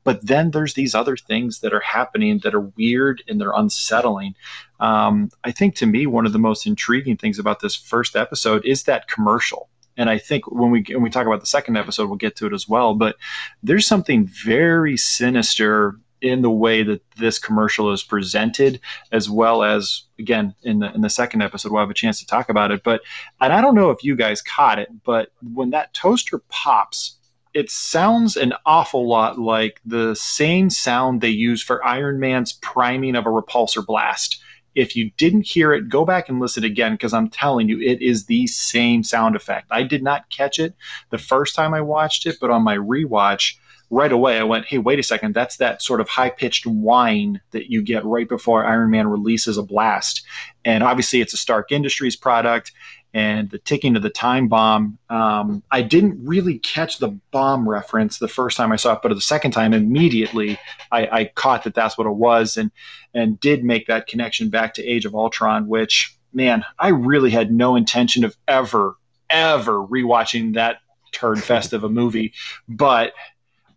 But 0.04 0.26
then 0.26 0.50
there's 0.50 0.74
these 0.74 0.94
other 0.94 1.16
things 1.16 1.60
that 1.60 1.72
are 1.72 1.80
happening 1.80 2.40
that 2.40 2.54
are 2.54 2.60
weird 2.60 3.22
and 3.28 3.40
they're 3.40 3.52
unsettling. 3.54 4.34
Um, 4.78 5.30
I 5.42 5.52
think 5.52 5.74
to 5.76 5.86
me, 5.86 6.06
one 6.06 6.26
of 6.26 6.32
the 6.32 6.38
most 6.38 6.66
intriguing 6.66 7.16
things 7.16 7.38
about 7.38 7.60
this 7.60 7.74
first 7.74 8.14
episode 8.14 8.64
is 8.64 8.84
that 8.84 9.08
commercial. 9.08 9.68
And 9.96 10.10
I 10.10 10.18
think 10.18 10.50
when 10.50 10.70
we 10.70 10.84
when 10.90 11.02
we 11.02 11.08
talk 11.08 11.26
about 11.26 11.40
the 11.40 11.46
second 11.46 11.78
episode, 11.78 12.08
we'll 12.08 12.16
get 12.16 12.36
to 12.36 12.46
it 12.46 12.52
as 12.52 12.68
well. 12.68 12.94
But 12.94 13.16
there's 13.62 13.86
something 13.86 14.26
very 14.26 14.98
sinister 14.98 15.98
in 16.20 16.42
the 16.42 16.50
way 16.50 16.82
that 16.82 17.02
this 17.16 17.38
commercial 17.38 17.92
is 17.92 18.02
presented, 18.02 18.80
as 19.12 19.28
well 19.28 19.62
as 19.62 20.04
again 20.18 20.54
in 20.62 20.78
the 20.80 20.92
in 20.94 21.00
the 21.02 21.10
second 21.10 21.42
episode 21.42 21.72
we'll 21.72 21.80
have 21.80 21.90
a 21.90 21.94
chance 21.94 22.18
to 22.20 22.26
talk 22.26 22.48
about 22.48 22.70
it. 22.70 22.82
But 22.82 23.02
and 23.40 23.52
I 23.52 23.60
don't 23.60 23.74
know 23.74 23.90
if 23.90 24.02
you 24.02 24.16
guys 24.16 24.42
caught 24.42 24.78
it, 24.78 24.88
but 25.04 25.32
when 25.42 25.70
that 25.70 25.94
toaster 25.94 26.38
pops, 26.48 27.16
it 27.54 27.70
sounds 27.70 28.36
an 28.36 28.52
awful 28.64 29.08
lot 29.08 29.38
like 29.38 29.80
the 29.84 30.14
same 30.14 30.70
sound 30.70 31.20
they 31.20 31.28
use 31.28 31.62
for 31.62 31.84
Iron 31.84 32.20
Man's 32.20 32.52
priming 32.54 33.16
of 33.16 33.26
a 33.26 33.30
repulsor 33.30 33.84
blast. 33.84 34.42
If 34.74 34.94
you 34.94 35.10
didn't 35.16 35.46
hear 35.46 35.72
it, 35.72 35.88
go 35.88 36.04
back 36.04 36.28
and 36.28 36.38
listen 36.38 36.64
again 36.64 36.92
because 36.92 37.14
I'm 37.14 37.30
telling 37.30 37.66
you, 37.66 37.80
it 37.80 38.02
is 38.02 38.26
the 38.26 38.46
same 38.46 39.02
sound 39.02 39.34
effect. 39.34 39.68
I 39.70 39.84
did 39.84 40.02
not 40.02 40.28
catch 40.28 40.58
it 40.58 40.74
the 41.08 41.16
first 41.16 41.54
time 41.54 41.72
I 41.72 41.80
watched 41.80 42.26
it, 42.26 42.36
but 42.42 42.50
on 42.50 42.62
my 42.62 42.76
rewatch, 42.76 43.56
right 43.90 44.12
away 44.12 44.38
I 44.38 44.42
went, 44.42 44.66
hey, 44.66 44.78
wait 44.78 44.98
a 44.98 45.02
second, 45.02 45.34
that's 45.34 45.56
that 45.58 45.82
sort 45.82 46.00
of 46.00 46.08
high 46.08 46.30
pitched 46.30 46.66
whine 46.66 47.40
that 47.52 47.70
you 47.70 47.82
get 47.82 48.04
right 48.04 48.28
before 48.28 48.64
Iron 48.64 48.90
Man 48.90 49.08
releases 49.08 49.58
a 49.58 49.62
blast. 49.62 50.24
And 50.64 50.82
obviously, 50.82 51.20
it's 51.20 51.34
a 51.34 51.38
Stark 51.38 51.70
Industries 51.70 52.16
product. 52.16 52.72
And 53.14 53.48
the 53.48 53.58
ticking 53.58 53.96
of 53.96 54.02
the 54.02 54.10
time 54.10 54.46
bomb, 54.46 54.98
um, 55.08 55.62
I 55.70 55.80
didn't 55.80 56.18
really 56.22 56.58
catch 56.58 56.98
the 56.98 57.18
bomb 57.30 57.66
reference 57.66 58.18
the 58.18 58.28
first 58.28 58.58
time 58.58 58.72
I 58.72 58.76
saw 58.76 58.92
it, 58.92 58.98
but 59.02 59.14
the 59.14 59.20
second 59.22 59.52
time, 59.52 59.72
immediately 59.72 60.58
I, 60.92 61.06
I 61.06 61.24
caught 61.34 61.64
that 61.64 61.74
that's 61.74 61.96
what 61.96 62.06
it 62.06 62.16
was, 62.16 62.58
and 62.58 62.70
and 63.14 63.40
did 63.40 63.64
make 63.64 63.86
that 63.86 64.06
connection 64.06 64.50
back 64.50 64.74
to 64.74 64.84
Age 64.84 65.06
of 65.06 65.14
Ultron, 65.14 65.66
which 65.66 66.14
man, 66.34 66.62
I 66.78 66.88
really 66.88 67.30
had 67.30 67.50
no 67.50 67.74
intention 67.76 68.22
of 68.22 68.36
ever, 68.46 68.96
ever 69.30 69.78
rewatching 69.78 70.54
that 70.54 70.80
turd 71.12 71.42
fest 71.42 71.72
of 71.72 71.82
a 71.82 71.88
movie, 71.88 72.34
but 72.68 73.14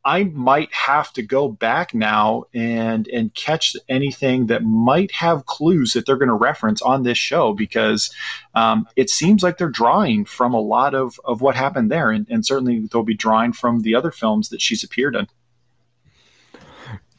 I 0.05 0.23
might 0.25 0.73
have 0.73 1.11
to 1.13 1.21
go 1.21 1.49
back 1.49 1.93
now 1.93 2.45
and 2.53 3.07
and 3.09 3.33
catch 3.33 3.75
anything 3.87 4.47
that 4.47 4.63
might 4.63 5.11
have 5.11 5.45
clues 5.45 5.93
that 5.93 6.05
they're 6.05 6.17
going 6.17 6.29
to 6.29 6.35
reference 6.35 6.81
on 6.81 7.03
this 7.03 7.17
show 7.17 7.53
because 7.53 8.11
um, 8.55 8.87
it 8.95 9.09
seems 9.09 9.43
like 9.43 9.57
they're 9.57 9.69
drawing 9.69 10.25
from 10.25 10.53
a 10.53 10.61
lot 10.61 10.95
of, 10.95 11.19
of 11.25 11.41
what 11.41 11.55
happened 11.55 11.91
there, 11.91 12.11
and, 12.11 12.27
and 12.29 12.45
certainly 12.45 12.79
they'll 12.91 13.03
be 13.03 13.13
drawing 13.13 13.53
from 13.53 13.81
the 13.81 13.95
other 13.95 14.11
films 14.11 14.49
that 14.49 14.61
she's 14.61 14.83
appeared 14.83 15.15
in. 15.15 15.27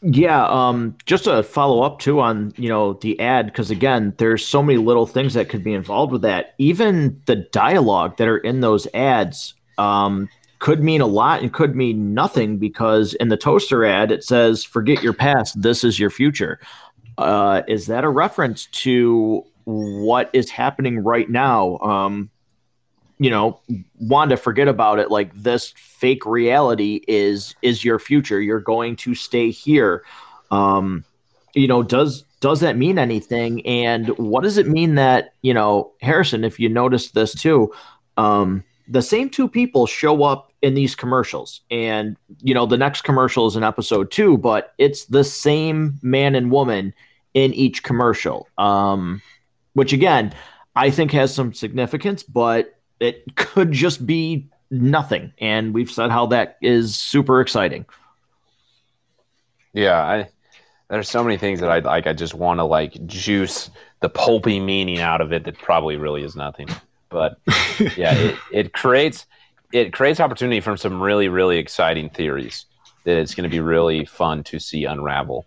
Yeah, 0.03 0.47
um, 0.47 0.97
just 1.05 1.27
a 1.27 1.43
follow 1.43 1.83
up 1.83 1.99
too 1.99 2.21
on 2.21 2.55
you 2.57 2.71
know 2.71 2.95
the 2.95 3.21
ad 3.21 3.47
because 3.47 3.71
again, 3.71 4.15
there's 4.17 4.45
so 4.45 4.63
many 4.63 4.79
little 4.79 5.07
things 5.07 5.35
that 5.35 5.51
could 5.51 5.63
be 5.63 5.75
involved 5.75 6.13
with 6.13 6.23
that. 6.23 6.55
Even 6.57 7.21
the 7.27 7.37
dialogue 7.37 8.17
that 8.17 8.27
are 8.27 8.39
in 8.39 8.61
those 8.61 8.87
ads, 8.95 9.53
um, 9.77 10.31
could 10.61 10.83
mean 10.83 11.01
a 11.01 11.07
lot 11.07 11.43
and 11.43 11.53
could 11.53 11.75
mean 11.75 12.15
nothing 12.15 12.59
because 12.59 13.15
in 13.15 13.29
the 13.29 13.37
toaster 13.37 13.85
ad 13.85 14.13
it 14.13 14.23
says 14.23 14.63
forget 14.63 15.03
your 15.03 15.13
past 15.13 15.61
this 15.61 15.83
is 15.83 15.99
your 15.99 16.11
future. 16.11 16.61
Uh, 17.19 17.63
is 17.67 17.87
that 17.87 18.05
a 18.05 18.09
reference 18.09 18.67
to 18.67 19.45
what 19.65 20.31
is 20.33 20.49
happening 20.49 21.03
right 21.03 21.29
now? 21.29 21.79
Um, 21.79 22.31
you 23.19 23.31
know 23.31 23.61
wanda 23.99 24.37
forget 24.37 24.69
about 24.69 24.99
it. 24.99 25.11
Like 25.11 25.35
this 25.35 25.75
fake 25.77 26.25
reality 26.25 27.03
is 27.09 27.55
is 27.63 27.85
your 27.85 27.99
future. 27.99 28.41
You're 28.41 28.61
going 28.61 28.97
to 28.97 29.15
stay 29.15 29.51
here. 29.51 30.05
Um, 30.51 31.05
you 31.55 31.69
know 31.69 31.83
does 31.83 32.25
does 32.41 32.61
that 32.61 32.77
mean 32.77 32.99
anything? 32.99 33.67
And 33.67 34.09
what 34.19 34.43
does 34.43 34.57
it 34.57 34.69
mean 34.69 34.95
that 34.95 35.35
you 35.43 35.53
know 35.53 35.93
harrison 36.01 36.45
if 36.45 36.61
you 36.61 36.69
noticed 36.69 37.15
this 37.15 37.35
too 37.35 37.73
um, 38.17 38.65
the 38.91 39.01
same 39.01 39.31
two 39.31 39.49
people 39.49 39.87
show 39.87 40.25
up 40.25 40.53
in 40.63 40.75
these 40.75 40.95
commercials 40.95 41.63
and 41.71 42.17
you 42.43 42.53
know 42.53 42.67
the 42.67 42.77
next 42.77 43.03
commercial 43.03 43.47
is 43.47 43.57
in 43.57 43.63
episode 43.63 44.11
two 44.11 44.37
but 44.37 44.75
it's 44.79 45.07
the 45.07 45.25
same 45.25 45.99
man 46.03 46.35
and 46.35 46.51
woman 46.51 46.93
in 47.33 47.55
each 47.55 47.83
commercial 47.83 48.49
um 48.59 49.23
which 49.75 49.93
again 49.93 50.35
i 50.77 50.91
think 50.91 51.13
has 51.13 51.33
some 51.33 51.55
significance 51.55 52.23
but 52.23 52.79
it 52.99 53.25
could 53.37 53.73
just 53.73 54.05
be 54.07 54.47
nothing 54.71 55.33
and 55.39 55.73
we've 55.73 55.91
said 55.91 56.11
how 56.11 56.27
that 56.27 56.59
is 56.61 56.99
super 56.99 57.41
exciting 57.41 57.87
yeah 59.73 60.03
i 60.03 60.29
there's 60.91 61.09
so 61.09 61.23
many 61.23 61.37
things 61.37 61.61
that 61.61 61.71
I 61.71 61.79
like. 61.79 62.09
I 62.09 62.13
just 62.13 62.35
want 62.35 62.59
to 62.59 62.65
like 62.65 63.07
juice 63.07 63.71
the 64.01 64.09
pulpy 64.09 64.59
meaning 64.59 64.99
out 64.99 65.21
of 65.21 65.33
it 65.33 65.45
that 65.45 65.57
probably 65.57 65.97
really 65.97 66.25
is 66.25 66.35
nothing. 66.35 66.69
But 67.11 67.39
yeah, 67.97 68.15
it, 68.15 68.37
it 68.53 68.73
creates 68.73 69.27
it 69.73 69.93
creates 69.93 70.21
opportunity 70.21 70.61
from 70.61 70.77
some 70.77 71.03
really 71.03 71.29
really 71.29 71.59
exciting 71.59 72.11
theories 72.11 72.67
that 73.05 73.17
it's 73.17 73.35
going 73.35 73.49
to 73.49 73.51
be 73.51 73.61
really 73.61 74.05
fun 74.05 74.45
to 74.45 74.59
see 74.59 74.85
unravel. 74.85 75.47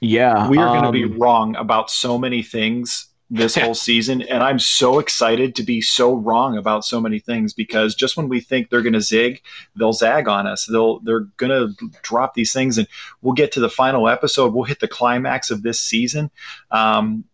Yeah, 0.00 0.48
we 0.48 0.58
are 0.58 0.68
um, 0.68 0.82
going 0.82 0.92
to 0.92 1.08
be 1.08 1.18
wrong 1.18 1.56
about 1.56 1.90
so 1.90 2.18
many 2.18 2.42
things 2.42 3.10
this 3.30 3.54
whole 3.60 3.74
season. 3.74 4.22
And 4.22 4.42
I'm 4.42 4.58
so 4.58 4.98
excited 4.98 5.54
to 5.56 5.62
be 5.62 5.80
so 5.80 6.14
wrong 6.14 6.56
about 6.56 6.84
so 6.84 7.00
many 7.00 7.18
things 7.18 7.52
because 7.52 7.94
just 7.94 8.16
when 8.16 8.28
we 8.28 8.40
think 8.40 8.68
they're 8.68 8.82
going 8.82 8.94
to 8.94 9.00
zig, 9.00 9.40
they'll 9.76 9.92
zag 9.92 10.28
on 10.28 10.46
us. 10.46 10.66
They'll 10.66 10.98
they're 11.00 11.28
going 11.36 11.50
to 11.50 11.88
drop 12.02 12.34
these 12.34 12.52
things, 12.52 12.76
and 12.76 12.88
we'll 13.22 13.34
get 13.34 13.52
to 13.52 13.60
the 13.60 13.70
final 13.70 14.08
episode. 14.08 14.52
We'll 14.52 14.64
hit 14.64 14.80
the 14.80 14.88
climax 14.88 15.50
of 15.50 15.62
this 15.62 15.80
season. 15.80 16.30
Um, 16.70 17.24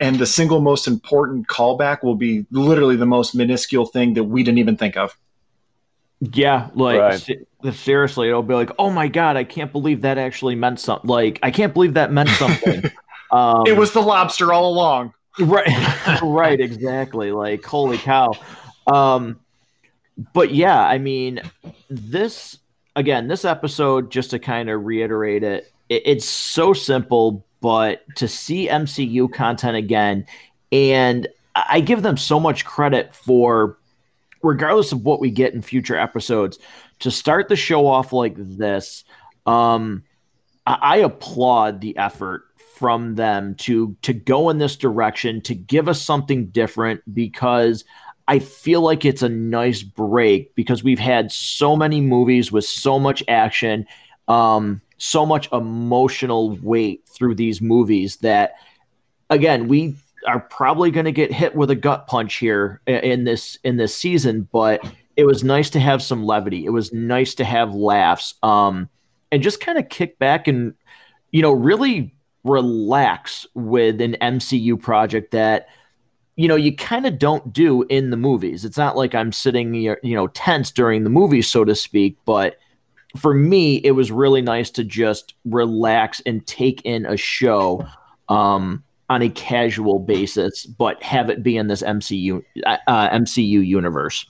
and 0.00 0.18
the 0.18 0.26
single 0.26 0.60
most 0.60 0.86
important 0.86 1.46
callback 1.48 2.02
will 2.02 2.14
be 2.14 2.46
literally 2.50 2.96
the 2.96 3.06
most 3.06 3.34
minuscule 3.34 3.86
thing 3.86 4.14
that 4.14 4.24
we 4.24 4.42
didn't 4.42 4.58
even 4.58 4.76
think 4.76 4.96
of. 4.96 5.16
Yeah, 6.20 6.70
like 6.74 6.98
right. 6.98 7.74
seriously, 7.74 8.28
it'll 8.28 8.42
be 8.42 8.54
like, 8.54 8.70
"Oh 8.78 8.90
my 8.90 9.08
god, 9.08 9.36
I 9.36 9.44
can't 9.44 9.70
believe 9.70 10.02
that 10.02 10.16
actually 10.16 10.54
meant 10.54 10.80
something." 10.80 11.08
Like, 11.08 11.38
I 11.42 11.50
can't 11.50 11.74
believe 11.74 11.94
that 11.94 12.10
meant 12.10 12.30
something. 12.30 12.84
um, 13.30 13.64
it 13.66 13.76
was 13.76 13.92
the 13.92 14.00
lobster 14.00 14.52
all 14.52 14.72
along. 14.72 15.12
Right, 15.38 16.20
right, 16.22 16.58
exactly. 16.58 17.32
Like, 17.32 17.64
holy 17.64 17.98
cow. 17.98 18.32
Um, 18.86 19.40
but 20.32 20.54
yeah, 20.54 20.80
I 20.80 20.96
mean, 20.96 21.42
this 21.90 22.58
again, 22.96 23.28
this 23.28 23.44
episode, 23.44 24.10
just 24.10 24.30
to 24.30 24.38
kind 24.38 24.70
of 24.70 24.84
reiterate 24.84 25.42
it, 25.42 25.70
it, 25.88 26.02
it's 26.06 26.24
so 26.24 26.72
simple, 26.72 27.45
but 27.60 28.02
to 28.16 28.28
see 28.28 28.68
MCU 28.68 29.32
content 29.32 29.76
again, 29.76 30.26
and 30.72 31.28
I 31.54 31.80
give 31.80 32.02
them 32.02 32.16
so 32.16 32.38
much 32.38 32.64
credit 32.64 33.14
for, 33.14 33.78
regardless 34.42 34.92
of 34.92 35.02
what 35.02 35.20
we 35.20 35.30
get 35.30 35.54
in 35.54 35.62
future 35.62 35.96
episodes, 35.96 36.58
to 37.00 37.10
start 37.10 37.48
the 37.48 37.56
show 37.56 37.86
off 37.86 38.12
like 38.12 38.34
this. 38.36 39.04
Um, 39.46 40.04
I, 40.66 40.78
I 40.80 40.96
applaud 40.98 41.80
the 41.80 41.96
effort 41.96 42.44
from 42.76 43.14
them 43.14 43.54
to 43.54 43.96
to 44.02 44.12
go 44.12 44.50
in 44.50 44.58
this 44.58 44.76
direction 44.76 45.40
to 45.40 45.54
give 45.54 45.88
us 45.88 46.02
something 46.02 46.48
different 46.48 47.00
because 47.14 47.84
I 48.28 48.38
feel 48.40 48.82
like 48.82 49.04
it's 49.04 49.22
a 49.22 49.28
nice 49.28 49.82
break 49.82 50.54
because 50.54 50.84
we've 50.84 50.98
had 50.98 51.32
so 51.32 51.76
many 51.76 52.00
movies 52.00 52.50
with 52.50 52.66
so 52.66 52.98
much 52.98 53.22
action, 53.28 53.86
um, 54.28 54.82
so 54.98 55.26
much 55.26 55.50
emotional 55.52 56.56
weight 56.62 57.02
through 57.06 57.34
these 57.34 57.60
movies 57.60 58.16
that, 58.16 58.54
again, 59.30 59.68
we 59.68 59.96
are 60.26 60.40
probably 60.40 60.90
going 60.90 61.04
to 61.04 61.12
get 61.12 61.32
hit 61.32 61.54
with 61.54 61.70
a 61.70 61.76
gut 61.76 62.06
punch 62.06 62.36
here 62.36 62.80
in 62.86 63.24
this 63.24 63.58
in 63.64 63.76
this 63.76 63.96
season. 63.96 64.48
But 64.52 64.80
it 65.16 65.24
was 65.24 65.44
nice 65.44 65.70
to 65.70 65.80
have 65.80 66.02
some 66.02 66.24
levity. 66.24 66.64
It 66.64 66.70
was 66.70 66.92
nice 66.92 67.34
to 67.36 67.44
have 67.44 67.74
laughs, 67.74 68.34
um, 68.42 68.88
and 69.32 69.42
just 69.42 69.60
kind 69.60 69.78
of 69.78 69.88
kick 69.88 70.18
back 70.18 70.48
and 70.48 70.74
you 71.30 71.42
know 71.42 71.52
really 71.52 72.14
relax 72.44 73.46
with 73.54 74.00
an 74.00 74.16
MCU 74.20 74.80
project 74.80 75.32
that 75.32 75.68
you 76.36 76.48
know 76.48 76.56
you 76.56 76.74
kind 76.74 77.06
of 77.06 77.18
don't 77.18 77.52
do 77.52 77.82
in 77.84 78.10
the 78.10 78.16
movies. 78.16 78.64
It's 78.64 78.78
not 78.78 78.96
like 78.96 79.14
I'm 79.14 79.32
sitting 79.32 79.74
you 79.74 79.96
know 80.02 80.28
tense 80.28 80.70
during 80.70 81.04
the 81.04 81.10
movie 81.10 81.42
so 81.42 81.64
to 81.64 81.74
speak, 81.74 82.16
but 82.24 82.58
for 83.16 83.34
me 83.34 83.76
it 83.76 83.92
was 83.92 84.10
really 84.10 84.42
nice 84.42 84.70
to 84.70 84.84
just 84.84 85.34
relax 85.44 86.22
and 86.26 86.46
take 86.46 86.82
in 86.84 87.06
a 87.06 87.16
show 87.16 87.86
um, 88.28 88.82
on 89.08 89.22
a 89.22 89.28
casual 89.28 89.98
basis 89.98 90.66
but 90.66 91.02
have 91.02 91.30
it 91.30 91.42
be 91.42 91.56
in 91.56 91.68
this 91.68 91.82
MCU 91.82 92.42
uh, 92.64 93.08
MCU 93.10 93.66
universe. 93.66 94.26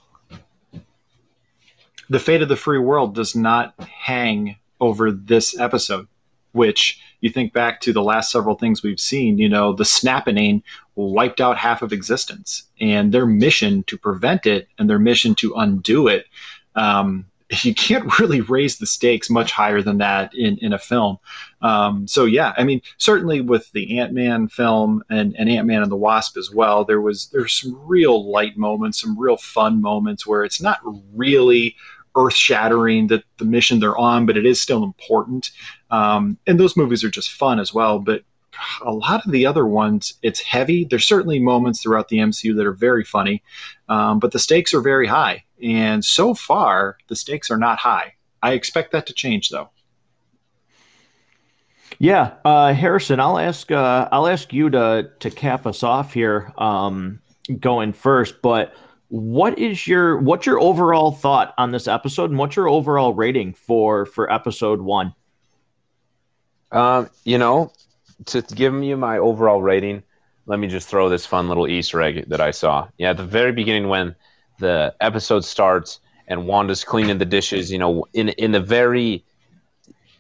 The 2.08 2.20
fate 2.20 2.42
of 2.42 2.48
the 2.48 2.56
free 2.56 2.78
world 2.78 3.14
does 3.14 3.34
not 3.34 3.74
hang 3.80 4.56
over 4.80 5.10
this 5.10 5.58
episode 5.58 6.06
which 6.56 7.00
you 7.20 7.30
think 7.30 7.52
back 7.52 7.80
to 7.82 7.92
the 7.92 8.02
last 8.02 8.32
several 8.32 8.56
things 8.56 8.82
we've 8.82 8.98
seen, 8.98 9.38
you 9.38 9.48
know, 9.48 9.74
the 9.74 9.84
Snappening 9.84 10.62
wiped 10.96 11.40
out 11.40 11.58
half 11.58 11.82
of 11.82 11.92
existence, 11.92 12.64
and 12.80 13.12
their 13.12 13.26
mission 13.26 13.84
to 13.84 13.98
prevent 13.98 14.46
it 14.46 14.66
and 14.78 14.88
their 14.88 14.98
mission 14.98 15.34
to 15.36 15.54
undo 15.54 16.08
it. 16.08 16.26
Um, 16.74 17.26
you 17.62 17.74
can't 17.74 18.18
really 18.18 18.40
raise 18.40 18.78
the 18.78 18.86
stakes 18.86 19.30
much 19.30 19.52
higher 19.52 19.82
than 19.82 19.98
that 19.98 20.34
in, 20.34 20.58
in 20.58 20.72
a 20.72 20.78
film. 20.78 21.18
Um, 21.62 22.06
so 22.06 22.24
yeah, 22.24 22.54
I 22.56 22.64
mean, 22.64 22.80
certainly 22.98 23.40
with 23.40 23.70
the 23.72 23.98
Ant 23.98 24.12
Man 24.12 24.48
film 24.48 25.02
and, 25.10 25.34
and 25.38 25.48
Ant 25.48 25.66
Man 25.66 25.82
and 25.82 25.90
the 25.90 25.96
Wasp 25.96 26.36
as 26.36 26.50
well, 26.50 26.84
there 26.84 27.00
was 27.00 27.28
there's 27.32 27.52
some 27.52 27.78
real 27.86 28.30
light 28.30 28.56
moments, 28.56 29.00
some 29.00 29.18
real 29.18 29.36
fun 29.36 29.80
moments 29.80 30.26
where 30.26 30.44
it's 30.44 30.60
not 30.60 30.78
really 31.14 31.76
earth 32.16 32.34
shattering 32.34 33.08
that 33.08 33.24
the 33.38 33.44
mission 33.44 33.78
they're 33.78 33.96
on, 33.96 34.26
but 34.26 34.36
it 34.36 34.46
is 34.46 34.60
still 34.60 34.82
important. 34.82 35.50
Um, 35.90 36.38
and 36.46 36.58
those 36.58 36.76
movies 36.76 37.04
are 37.04 37.10
just 37.10 37.30
fun 37.30 37.60
as 37.60 37.74
well. 37.74 37.98
But 37.98 38.22
a 38.82 38.92
lot 38.92 39.24
of 39.24 39.32
the 39.32 39.44
other 39.44 39.66
ones, 39.66 40.14
it's 40.22 40.40
heavy. 40.40 40.84
There's 40.84 41.04
certainly 41.04 41.38
moments 41.38 41.82
throughout 41.82 42.08
the 42.08 42.18
MCU 42.18 42.56
that 42.56 42.66
are 42.66 42.72
very 42.72 43.04
funny, 43.04 43.42
um, 43.88 44.18
but 44.18 44.32
the 44.32 44.38
stakes 44.38 44.72
are 44.72 44.80
very 44.80 45.06
high. 45.06 45.44
And 45.62 46.04
so 46.04 46.34
far, 46.34 46.98
the 47.08 47.16
stakes 47.16 47.50
are 47.50 47.56
not 47.56 47.78
high. 47.78 48.14
I 48.42 48.52
expect 48.52 48.92
that 48.92 49.06
to 49.06 49.12
change, 49.12 49.48
though. 49.48 49.70
Yeah, 51.98 52.34
uh, 52.44 52.74
Harrison, 52.74 53.20
I'll 53.20 53.38
ask 53.38 53.70
uh, 53.72 54.08
I'll 54.12 54.26
ask 54.26 54.52
you 54.52 54.68
to 54.70 55.10
to 55.20 55.30
cap 55.30 55.66
us 55.66 55.82
off 55.82 56.12
here, 56.12 56.52
um, 56.58 57.20
going 57.60 57.94
first. 57.94 58.42
But 58.42 58.74
what 59.08 59.58
is 59.58 59.86
your 59.86 60.18
what's 60.18 60.46
your 60.46 60.60
overall 60.60 61.12
thought 61.12 61.54
on 61.58 61.70
this 61.70 61.86
episode 61.86 62.30
and 62.30 62.38
what's 62.38 62.56
your 62.56 62.68
overall 62.68 63.14
rating 63.14 63.54
for 63.54 64.04
for 64.04 64.32
episode 64.32 64.80
one 64.80 65.14
um 66.72 67.08
you 67.24 67.38
know 67.38 67.72
to 68.24 68.42
give 68.42 68.74
you 68.82 68.96
my 68.96 69.18
overall 69.18 69.62
rating 69.62 70.02
let 70.46 70.58
me 70.58 70.66
just 70.66 70.88
throw 70.88 71.08
this 71.08 71.24
fun 71.24 71.48
little 71.48 71.68
easter 71.68 72.02
egg 72.02 72.28
that 72.28 72.40
i 72.40 72.50
saw 72.50 72.88
yeah 72.98 73.10
at 73.10 73.16
the 73.16 73.24
very 73.24 73.52
beginning 73.52 73.88
when 73.88 74.14
the 74.58 74.94
episode 75.00 75.44
starts 75.44 76.00
and 76.28 76.46
wanda's 76.46 76.84
cleaning 76.84 77.18
the 77.18 77.24
dishes 77.24 77.70
you 77.70 77.78
know 77.78 78.06
in 78.12 78.30
in 78.30 78.52
the 78.52 78.60
very 78.60 79.24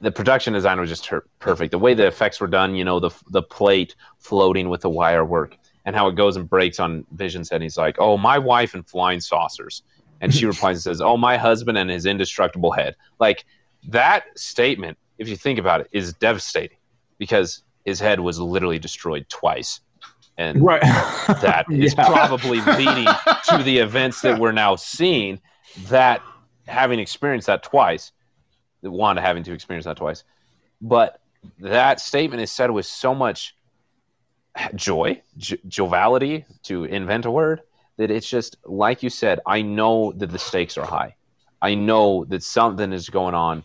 the 0.00 0.10
production 0.10 0.52
design 0.52 0.78
was 0.78 0.90
just 0.90 1.10
perfect 1.38 1.70
the 1.70 1.78
way 1.78 1.94
the 1.94 2.06
effects 2.06 2.40
were 2.40 2.46
done 2.46 2.74
you 2.74 2.84
know 2.84 3.00
the 3.00 3.10
the 3.30 3.42
plate 3.42 3.94
floating 4.18 4.68
with 4.68 4.82
the 4.82 4.90
wire 4.90 5.24
work 5.24 5.56
and 5.86 5.94
how 5.94 6.08
it 6.08 6.16
goes 6.16 6.36
and 6.36 6.50
breaks 6.50 6.78
on 6.78 7.06
Vision's 7.12 7.48
head. 7.48 7.62
He's 7.62 7.78
like, 7.78 7.96
"Oh, 7.98 8.18
my 8.18 8.38
wife 8.38 8.74
and 8.74 8.86
flying 8.86 9.20
saucers," 9.20 9.82
and 10.20 10.34
she 10.34 10.44
replies 10.52 10.76
and 10.78 10.82
says, 10.82 11.00
"Oh, 11.00 11.16
my 11.16 11.38
husband 11.38 11.78
and 11.78 11.88
his 11.88 12.04
indestructible 12.04 12.72
head." 12.72 12.96
Like 13.18 13.46
that 13.88 14.24
statement, 14.36 14.98
if 15.16 15.28
you 15.28 15.36
think 15.36 15.58
about 15.58 15.80
it, 15.80 15.88
is 15.92 16.12
devastating 16.14 16.76
because 17.18 17.62
his 17.84 18.00
head 18.00 18.20
was 18.20 18.38
literally 18.38 18.80
destroyed 18.80 19.26
twice. 19.28 19.80
And 20.38 20.62
right. 20.62 20.82
that 20.82 21.66
is 21.70 21.94
yeah. 21.96 22.06
probably 22.06 22.60
leading 22.60 23.06
to 23.48 23.62
the 23.62 23.78
events 23.78 24.20
that 24.22 24.38
we're 24.38 24.52
now 24.52 24.76
seeing. 24.76 25.40
That 25.88 26.22
having 26.66 26.98
experienced 26.98 27.46
that 27.48 27.62
twice, 27.62 28.12
Wanda 28.82 29.20
having 29.20 29.42
to 29.44 29.52
experience 29.52 29.84
that 29.84 29.96
twice, 29.96 30.24
but 30.80 31.20
that 31.58 32.00
statement 32.00 32.42
is 32.42 32.50
said 32.50 32.70
with 32.70 32.86
so 32.86 33.14
much 33.14 33.54
joy, 34.74 35.20
j- 35.36 35.58
joviality, 35.68 36.44
to 36.64 36.84
invent 36.84 37.26
a 37.26 37.30
word, 37.30 37.62
that 37.96 38.10
it's 38.10 38.28
just 38.28 38.56
like 38.64 39.02
you 39.02 39.10
said. 39.10 39.40
I 39.46 39.62
know 39.62 40.12
that 40.12 40.30
the 40.30 40.38
stakes 40.38 40.76
are 40.78 40.86
high. 40.86 41.14
I 41.62 41.74
know 41.74 42.24
that 42.26 42.42
something 42.42 42.92
is 42.92 43.08
going 43.08 43.34
on 43.34 43.64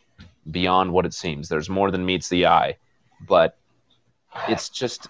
beyond 0.50 0.92
what 0.92 1.06
it 1.06 1.14
seems. 1.14 1.50
There's 1.50 1.70
more 1.70 1.92
than 1.92 2.06
meets 2.06 2.30
the 2.30 2.48
eye, 2.48 2.78
but 3.28 3.58
it's 4.48 4.70
just, 4.70 5.08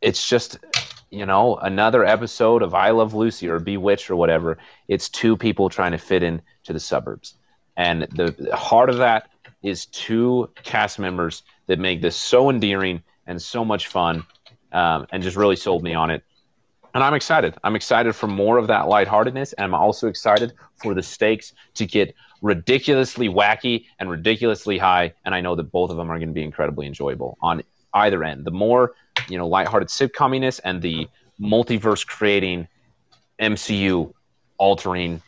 it's 0.00 0.28
just, 0.28 0.58
you 1.10 1.26
know, 1.26 1.56
another 1.56 2.04
episode 2.04 2.62
of 2.62 2.74
I 2.74 2.90
Love 2.90 3.14
Lucy 3.14 3.48
or 3.48 3.58
Bewitched 3.58 4.10
or 4.10 4.16
whatever. 4.16 4.58
It's 4.88 5.08
two 5.08 5.36
people 5.36 5.68
trying 5.68 5.92
to 5.92 5.98
fit 5.98 6.22
in 6.22 6.40
to 6.64 6.72
the 6.72 6.80
suburbs, 6.80 7.34
and 7.76 8.02
the, 8.02 8.34
the 8.38 8.56
heart 8.56 8.90
of 8.90 8.98
that 8.98 9.30
is 9.62 9.86
two 9.86 10.48
cast 10.62 10.98
members 10.98 11.42
that 11.66 11.78
make 11.78 12.00
this 12.00 12.16
so 12.16 12.50
endearing 12.50 13.02
and 13.26 13.40
so 13.42 13.64
much 13.64 13.88
fun 13.88 14.24
um, 14.72 15.06
and 15.10 15.22
just 15.22 15.36
really 15.36 15.56
sold 15.56 15.82
me 15.82 15.94
on 15.94 16.10
it. 16.10 16.22
And 16.94 17.04
I'm 17.04 17.14
excited. 17.14 17.54
I'm 17.64 17.76
excited 17.76 18.14
for 18.14 18.26
more 18.26 18.56
of 18.56 18.66
that 18.68 18.88
lightheartedness, 18.88 19.52
and 19.52 19.64
I'm 19.64 19.74
also 19.74 20.08
excited 20.08 20.52
for 20.76 20.94
the 20.94 21.02
stakes 21.02 21.52
to 21.74 21.86
get 21.86 22.14
ridiculously 22.40 23.28
wacky 23.28 23.84
and 23.98 24.10
ridiculously 24.10 24.78
high. 24.78 25.12
And 25.24 25.34
I 25.34 25.40
know 25.40 25.54
that 25.56 25.70
both 25.70 25.90
of 25.90 25.96
them 25.96 26.10
are 26.10 26.18
going 26.18 26.28
to 26.28 26.34
be 26.34 26.42
incredibly 26.42 26.86
enjoyable 26.86 27.36
on 27.42 27.62
either 27.94 28.24
end. 28.24 28.44
The 28.44 28.50
more 28.50 28.94
you 29.28 29.38
know, 29.38 29.46
lighthearted 29.46 29.88
sitcominess 29.88 30.60
and 30.64 30.82
the 30.82 31.08
multiverse 31.40 32.06
creating, 32.06 32.68
MCU 33.40 34.12
altering 34.58 35.22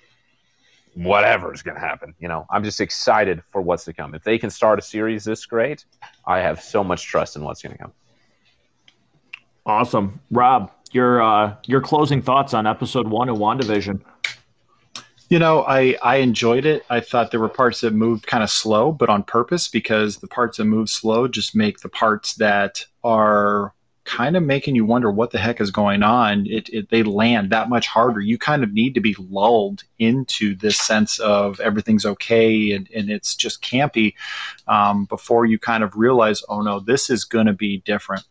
whatever 0.95 1.55
is 1.55 1.63
going 1.63 1.77
to 1.77 1.81
happen. 1.81 2.15
You 2.19 2.29
know, 2.29 2.47
I'm 2.51 2.65
just 2.65 2.81
excited 2.81 3.43
for 3.51 3.61
what's 3.61 3.85
to 3.85 3.93
come. 3.93 4.15
If 4.15 4.25
they 4.25 4.39
can 4.39 4.51
start 4.51 4.79
a 4.79 4.83
series 4.83 5.25
this 5.25 5.47
great, 5.47 5.85
I 6.27 6.39
have 6.39 6.61
so 6.61 6.83
much 6.83 7.05
trust 7.05 7.37
in 7.37 7.45
what's 7.45 7.63
going 7.63 7.73
to 7.73 7.79
come. 7.79 7.93
Awesome, 9.67 10.21
Rob. 10.31 10.73
Your 10.93 11.23
uh, 11.23 11.55
your 11.67 11.81
closing 11.81 12.21
thoughts 12.23 12.55
on 12.55 12.67
episode 12.67 13.07
one 13.07 13.29
of 13.29 13.37
Wandavision? 13.37 14.01
You 15.29 15.39
know, 15.39 15.63
I 15.63 15.97
I 16.03 16.17
enjoyed 16.17 16.67
it. 16.67 16.85
I 16.91 16.99
thought 16.99 17.31
there 17.31 17.39
were 17.39 17.49
parts 17.49 17.83
that 17.83 17.93
moved 17.93 18.27
kind 18.27 18.43
of 18.43 18.51
slow, 18.51 18.91
but 18.91 19.09
on 19.09 19.23
purpose 19.23 19.69
because 19.69 20.17
the 20.17 20.27
parts 20.27 20.57
that 20.57 20.65
move 20.65 20.89
slow 20.89 21.29
just 21.29 21.55
make 21.55 21.81
the 21.81 21.89
parts 21.89 22.35
that 22.37 22.85
are 23.05 23.73
kind 24.11 24.37
of 24.37 24.43
making 24.43 24.75
you 24.75 24.85
wonder 24.85 25.09
what 25.09 25.31
the 25.31 25.39
heck 25.39 25.61
is 25.61 25.71
going 25.71 26.03
on. 26.03 26.45
It, 26.49 26.69
it, 26.71 26.91
they 26.91 27.05
land 27.05 27.51
that 27.51 27.69
much 27.69 27.87
harder. 27.87 28.21
You 28.21 28.39
kind 28.39 28.65
of 28.65 28.73
need 28.73 28.95
to 28.95 29.01
be 29.01 29.15
lulled 29.19 29.85
into 30.01 30.57
this 30.57 30.79
sense 30.79 31.21
of 31.21 31.61
everything's 31.61 32.05
okay 32.05 32.73
and, 32.73 32.91
and 32.91 33.09
it's 33.09 33.37
just 33.37 33.63
campy 33.63 34.15
um, 34.67 35.05
before 35.05 35.47
you 35.47 35.61
kind 35.61 35.85
of 35.85 35.95
realize, 35.95 36.43
oh 36.49 36.61
no, 36.61 36.81
this 36.81 37.09
is 37.09 37.25
going 37.25 37.47
to 37.47 37.53
be 37.53 37.83
different. 37.83 38.25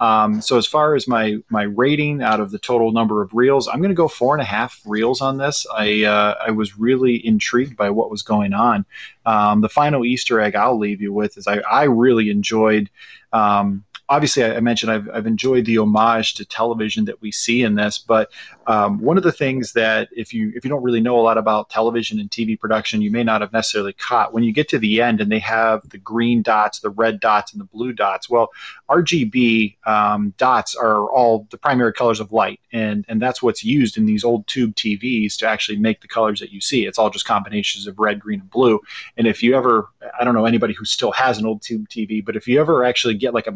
Um, 0.00 0.40
so 0.40 0.56
as 0.56 0.66
far 0.66 0.94
as 0.94 1.08
my 1.08 1.36
my 1.48 1.62
rating 1.62 2.22
out 2.22 2.40
of 2.40 2.50
the 2.50 2.58
total 2.58 2.92
number 2.92 3.22
of 3.22 3.32
reels, 3.32 3.66
I'm 3.66 3.78
going 3.78 3.90
to 3.90 3.94
go 3.94 4.08
four 4.08 4.34
and 4.34 4.42
a 4.42 4.44
half 4.44 4.80
reels 4.84 5.20
on 5.20 5.38
this. 5.38 5.66
I 5.74 6.04
uh, 6.04 6.34
I 6.46 6.50
was 6.50 6.78
really 6.78 7.24
intrigued 7.26 7.76
by 7.76 7.90
what 7.90 8.10
was 8.10 8.22
going 8.22 8.52
on. 8.52 8.86
Um, 9.24 9.62
the 9.62 9.68
final 9.68 10.04
Easter 10.04 10.40
egg 10.40 10.54
I'll 10.54 10.78
leave 10.78 11.00
you 11.00 11.12
with 11.12 11.38
is 11.38 11.46
I 11.46 11.58
I 11.58 11.84
really 11.84 12.30
enjoyed. 12.30 12.90
Um, 13.32 13.84
obviously, 14.08 14.44
I, 14.44 14.60
mentioned 14.60 14.92
I've, 14.92 15.08
I've 15.12 15.26
enjoyed 15.26 15.64
the 15.64 15.78
homage 15.78 16.34
to 16.34 16.44
television 16.44 17.04
that 17.06 17.20
we 17.22 17.32
see 17.32 17.62
in 17.62 17.74
this, 17.74 17.98
but 17.98 18.30
um, 18.66 19.00
one 19.00 19.16
of 19.16 19.22
the 19.22 19.32
things 19.32 19.72
that 19.72 20.08
if 20.12 20.32
you 20.32 20.52
if 20.54 20.64
you 20.64 20.70
don't 20.70 20.82
really 20.82 21.00
know 21.00 21.18
a 21.18 21.22
lot 21.22 21.38
about 21.38 21.70
television 21.70 22.18
and 22.18 22.30
TV 22.30 22.58
production, 22.58 23.02
you 23.02 23.10
may 23.10 23.22
not 23.22 23.40
have 23.40 23.52
necessarily 23.52 23.92
caught 23.92 24.32
when 24.32 24.44
you 24.44 24.52
get 24.52 24.68
to 24.70 24.78
the 24.78 25.02
end 25.02 25.20
and 25.20 25.30
they 25.30 25.38
have 25.38 25.88
the 25.88 25.98
green 25.98 26.42
dots, 26.42 26.80
the 26.80 26.90
red 26.90 27.20
dots, 27.20 27.52
and 27.52 27.60
the 27.60 27.66
blue 27.66 27.92
dots. 27.92 28.28
Well, 28.28 28.50
RGB 28.88 29.76
um, 29.86 30.34
dots 30.38 30.74
are 30.74 31.10
all 31.10 31.46
the 31.50 31.58
primary 31.58 31.92
colors 31.92 32.20
of 32.20 32.32
light, 32.32 32.60
and 32.72 33.04
and 33.08 33.20
that's 33.20 33.42
what's 33.42 33.64
used 33.64 33.96
in 33.96 34.06
these 34.06 34.24
old 34.24 34.46
tube 34.46 34.74
TVs 34.74 35.36
to 35.38 35.48
actually 35.48 35.78
make 35.78 36.00
the 36.00 36.08
colors 36.08 36.40
that 36.40 36.50
you 36.50 36.60
see. 36.60 36.86
It's 36.86 36.98
all 36.98 37.10
just 37.10 37.26
combinations 37.26 37.86
of 37.86 37.98
red, 37.98 38.20
green, 38.20 38.40
and 38.40 38.50
blue. 38.50 38.80
And 39.16 39.26
if 39.26 39.42
you 39.42 39.56
ever, 39.56 39.88
I 40.18 40.24
don't 40.24 40.34
know 40.34 40.46
anybody 40.46 40.74
who 40.74 40.84
still 40.84 41.12
has 41.12 41.38
an 41.38 41.46
old 41.46 41.62
tube 41.62 41.88
TV, 41.88 42.24
but 42.24 42.36
if 42.36 42.46
you 42.48 42.60
ever 42.60 42.84
actually 42.84 43.14
get 43.14 43.34
like 43.34 43.46
a 43.46 43.52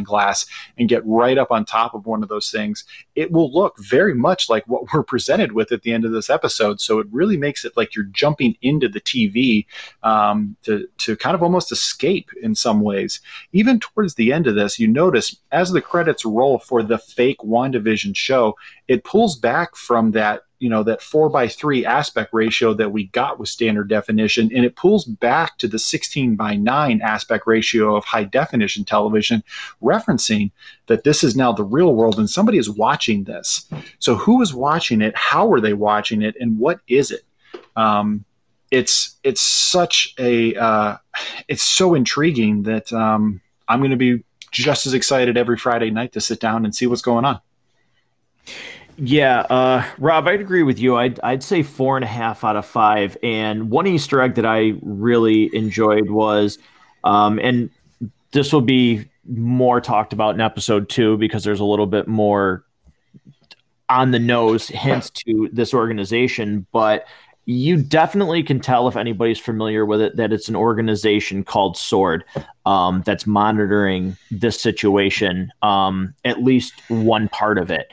magnifying 0.00 0.04
glass 0.04 0.46
and 0.78 0.88
get 0.88 1.06
right 1.06 1.38
up 1.38 1.50
on 1.50 1.64
top 1.64 1.94
of 1.94 2.06
one 2.06 2.22
of 2.22 2.28
those 2.28 2.50
things, 2.50 2.84
it 3.14 3.32
will 3.32 3.52
look 3.52 3.78
very 3.78 4.14
much 4.14 4.48
like 4.48 4.64
what 4.66 4.92
we're 4.92 5.02
presented 5.02 5.52
with 5.52 5.72
at 5.72 5.82
the 5.82 5.92
end 5.92 6.04
of 6.04 6.12
this 6.12 6.30
episode. 6.30 6.80
So 6.80 6.98
it 6.98 7.06
really 7.10 7.36
makes 7.36 7.64
it 7.64 7.76
like 7.76 7.94
you're 7.94 8.04
jumping 8.06 8.56
into 8.62 8.88
the 8.88 9.00
TV 9.00 9.66
um, 10.02 10.56
to, 10.62 10.86
to 10.98 11.16
kind 11.16 11.34
of 11.34 11.42
almost 11.42 11.72
escape 11.72 12.30
in 12.42 12.54
some 12.54 12.80
ways. 12.80 13.20
Even 13.52 13.80
towards 13.80 14.14
the 14.14 14.32
end 14.32 14.46
of 14.46 14.54
this, 14.54 14.78
you 14.78 14.88
notice 14.88 15.36
as 15.52 15.70
the 15.70 15.80
credits 15.80 16.24
roll 16.24 16.58
for 16.58 16.82
the 16.82 16.98
fake 16.98 17.38
WandaVision 17.38 18.16
show, 18.16 18.56
it 18.90 19.04
pulls 19.04 19.38
back 19.38 19.76
from 19.76 20.10
that 20.10 20.42
you 20.58 20.68
know 20.68 20.82
that 20.82 21.00
four 21.00 21.28
by 21.28 21.46
three 21.46 21.86
aspect 21.86 22.34
ratio 22.34 22.74
that 22.74 22.90
we 22.90 23.04
got 23.06 23.38
with 23.38 23.48
standard 23.48 23.88
definition 23.88 24.50
and 24.52 24.64
it 24.64 24.74
pulls 24.74 25.04
back 25.04 25.56
to 25.58 25.68
the 25.68 25.78
16 25.78 26.34
by 26.34 26.56
9 26.56 27.00
aspect 27.00 27.46
ratio 27.46 27.94
of 27.94 28.04
high 28.04 28.24
definition 28.24 28.84
television 28.84 29.44
referencing 29.80 30.50
that 30.88 31.04
this 31.04 31.22
is 31.22 31.36
now 31.36 31.52
the 31.52 31.62
real 31.62 31.94
world 31.94 32.18
and 32.18 32.28
somebody 32.28 32.58
is 32.58 32.68
watching 32.68 33.22
this. 33.24 33.70
So 34.00 34.16
who 34.16 34.42
is 34.42 34.52
watching 34.52 35.00
it? 35.00 35.16
How 35.16 35.50
are 35.52 35.60
they 35.60 35.72
watching 35.72 36.20
it? 36.20 36.34
And 36.40 36.58
what 36.58 36.80
is 36.88 37.12
it? 37.12 37.22
Um, 37.76 38.24
it's 38.72 39.16
it's 39.22 39.40
such 39.40 40.14
a 40.18 40.54
uh, 40.56 40.96
it's 41.46 41.62
so 41.62 41.94
intriguing 41.94 42.64
that 42.64 42.92
um, 42.92 43.40
i'm 43.68 43.80
going 43.80 43.90
to 43.90 43.96
be 43.96 44.22
just 44.50 44.86
as 44.86 44.94
excited 44.94 45.36
every 45.36 45.56
friday 45.56 45.90
night 45.90 46.12
to 46.12 46.20
sit 46.20 46.40
down 46.40 46.64
and 46.64 46.74
see 46.74 46.86
what's 46.86 47.02
going 47.02 47.24
on 47.24 47.40
yeah, 49.00 49.40
uh, 49.50 49.84
Rob, 49.98 50.28
I'd 50.28 50.40
agree 50.40 50.62
with 50.62 50.78
you. 50.78 50.96
I'd, 50.96 51.18
I'd 51.20 51.42
say 51.42 51.62
four 51.62 51.96
and 51.96 52.04
a 52.04 52.08
half 52.08 52.44
out 52.44 52.56
of 52.56 52.66
five. 52.66 53.16
And 53.22 53.70
one 53.70 53.86
Easter 53.86 54.20
egg 54.20 54.34
that 54.34 54.44
I 54.44 54.74
really 54.82 55.54
enjoyed 55.56 56.10
was, 56.10 56.58
um, 57.04 57.38
and 57.38 57.70
this 58.32 58.52
will 58.52 58.60
be 58.60 59.08
more 59.26 59.80
talked 59.80 60.12
about 60.12 60.34
in 60.34 60.40
episode 60.40 60.88
two 60.88 61.16
because 61.16 61.44
there's 61.44 61.60
a 61.60 61.64
little 61.64 61.86
bit 61.86 62.08
more 62.08 62.64
on 63.88 64.10
the 64.10 64.18
nose 64.18 64.68
hints 64.68 65.10
to 65.10 65.48
this 65.52 65.72
organization, 65.72 66.66
but 66.70 67.06
you 67.46 67.76
definitely 67.76 68.42
can 68.42 68.60
tell 68.60 68.86
if 68.86 68.96
anybody's 68.96 69.38
familiar 69.38 69.84
with 69.84 70.00
it 70.00 70.16
that 70.16 70.32
it's 70.32 70.48
an 70.48 70.54
organization 70.54 71.42
called 71.42 71.76
Sword 71.76 72.24
um, 72.66 73.02
that's 73.04 73.26
monitoring 73.26 74.16
this 74.30 74.60
situation, 74.60 75.50
um, 75.62 76.14
at 76.24 76.42
least 76.42 76.74
one 76.88 77.28
part 77.28 77.58
of 77.58 77.70
it. 77.70 77.90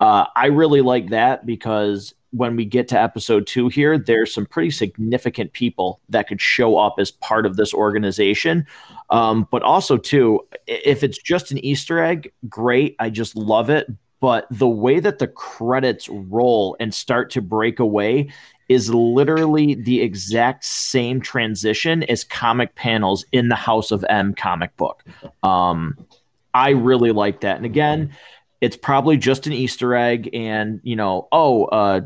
Uh, 0.00 0.26
I 0.34 0.46
really 0.46 0.80
like 0.80 1.10
that 1.10 1.46
because 1.46 2.14
when 2.32 2.56
we 2.56 2.64
get 2.64 2.88
to 2.88 3.00
episode 3.00 3.46
two 3.46 3.68
here, 3.68 3.98
there's 3.98 4.32
some 4.32 4.46
pretty 4.46 4.70
significant 4.70 5.52
people 5.52 6.00
that 6.08 6.28
could 6.28 6.40
show 6.40 6.78
up 6.78 6.94
as 6.98 7.10
part 7.10 7.44
of 7.44 7.56
this 7.56 7.74
organization. 7.74 8.66
Um, 9.10 9.48
but 9.50 9.62
also, 9.62 9.96
too, 9.96 10.40
if 10.66 11.02
it's 11.02 11.18
just 11.18 11.50
an 11.50 11.58
Easter 11.58 12.02
egg, 12.02 12.32
great. 12.48 12.96
I 12.98 13.10
just 13.10 13.36
love 13.36 13.68
it. 13.68 13.88
But 14.20 14.46
the 14.50 14.68
way 14.68 15.00
that 15.00 15.18
the 15.18 15.28
credits 15.28 16.08
roll 16.08 16.76
and 16.78 16.94
start 16.94 17.30
to 17.30 17.42
break 17.42 17.80
away 17.80 18.30
is 18.68 18.92
literally 18.94 19.74
the 19.74 20.00
exact 20.00 20.64
same 20.64 21.20
transition 21.20 22.04
as 22.04 22.22
comic 22.22 22.74
panels 22.76 23.24
in 23.32 23.48
the 23.48 23.56
House 23.56 23.90
of 23.90 24.04
M 24.08 24.34
comic 24.34 24.76
book. 24.76 25.02
Um, 25.42 25.96
I 26.54 26.70
really 26.70 27.12
like 27.12 27.40
that. 27.40 27.56
And 27.56 27.66
again, 27.66 28.12
it's 28.60 28.76
probably 28.76 29.16
just 29.16 29.46
an 29.46 29.52
Easter 29.52 29.94
egg 29.94 30.30
and, 30.32 30.80
you 30.82 30.96
know, 30.96 31.28
oh, 31.32 31.64
uh, 31.66 32.00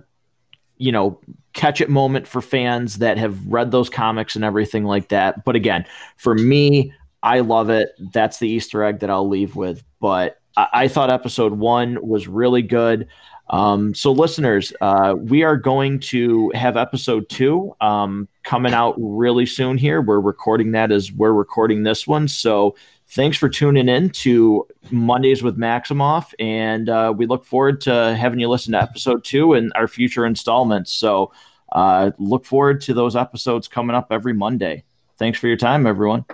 you 0.77 0.93
know, 0.93 1.21
catch 1.53 1.81
it 1.81 1.89
moment 1.89 2.27
for 2.27 2.41
fans 2.41 2.99
that 2.99 3.17
have 3.17 3.45
read 3.47 3.71
those 3.71 3.89
comics 3.89 4.37
and 4.37 4.45
everything 4.45 4.85
like 4.85 5.09
that. 5.09 5.45
But 5.45 5.57
again, 5.57 5.87
for 6.17 6.35
me, 6.35 6.93
I 7.23 7.41
love 7.41 7.71
it. 7.71 7.91
That's 8.13 8.39
the 8.39 8.49
Easter 8.49 8.83
egg 8.85 9.01
that 9.01 9.11
I'll 9.11 9.29
leave 9.29 9.57
with. 9.57 9.83
But 10.01 10.41
I, 10.57 10.69
I 10.73 10.89
thought 10.89 11.11
episode 11.11 11.55
one 11.55 11.99
was 12.07 12.29
really 12.29 12.63
good. 12.63 13.09
Um, 13.51 13.95
so, 13.95 14.11
listeners, 14.11 14.73
uh, 14.81 15.15
we 15.19 15.43
are 15.43 15.57
going 15.57 16.01
to 16.01 16.51
have 16.55 16.77
episode 16.77 17.29
two 17.29 17.77
um, 17.81 18.27
coming 18.43 18.73
out 18.73 18.95
really 18.99 19.47
soon 19.47 19.77
here. 19.77 20.01
We're 20.01 20.21
recording 20.21 20.73
that 20.73 20.91
as 20.91 21.13
we're 21.13 21.33
recording 21.33 21.83
this 21.83 22.07
one. 22.07 22.27
So, 22.27 22.75
thanks 23.09 23.37
for 23.37 23.49
tuning 23.49 23.89
in 23.89 24.11
to 24.11 24.67
Mondays 24.91 25.43
with 25.43 25.59
Maximoff, 25.59 26.33
and 26.39 26.89
uh, 26.89 27.13
we 27.17 27.27
look 27.27 27.45
forward 27.45 27.81
to 27.83 28.15
having 28.17 28.41
you 28.41 28.49
listen 28.49 28.73
to 28.73 28.83
episode 28.83 29.25
two 29.25 29.55
and 29.55 29.73
our 29.75 29.89
future 29.89 30.27
installments. 30.27 30.93
So 30.93 31.33
uh, 31.73 32.13
look 32.19 32.45
forward 32.45 32.81
to 32.83 32.95
those 32.95 33.17
episodes 33.17 33.69
coming 33.69 33.97
up 33.97 34.09
every 34.11 34.33
Monday. 34.33 34.85
Thanks 35.19 35.39
for 35.39 35.49
your 35.49 35.57
time, 35.57 35.87
everyone. 35.87 36.25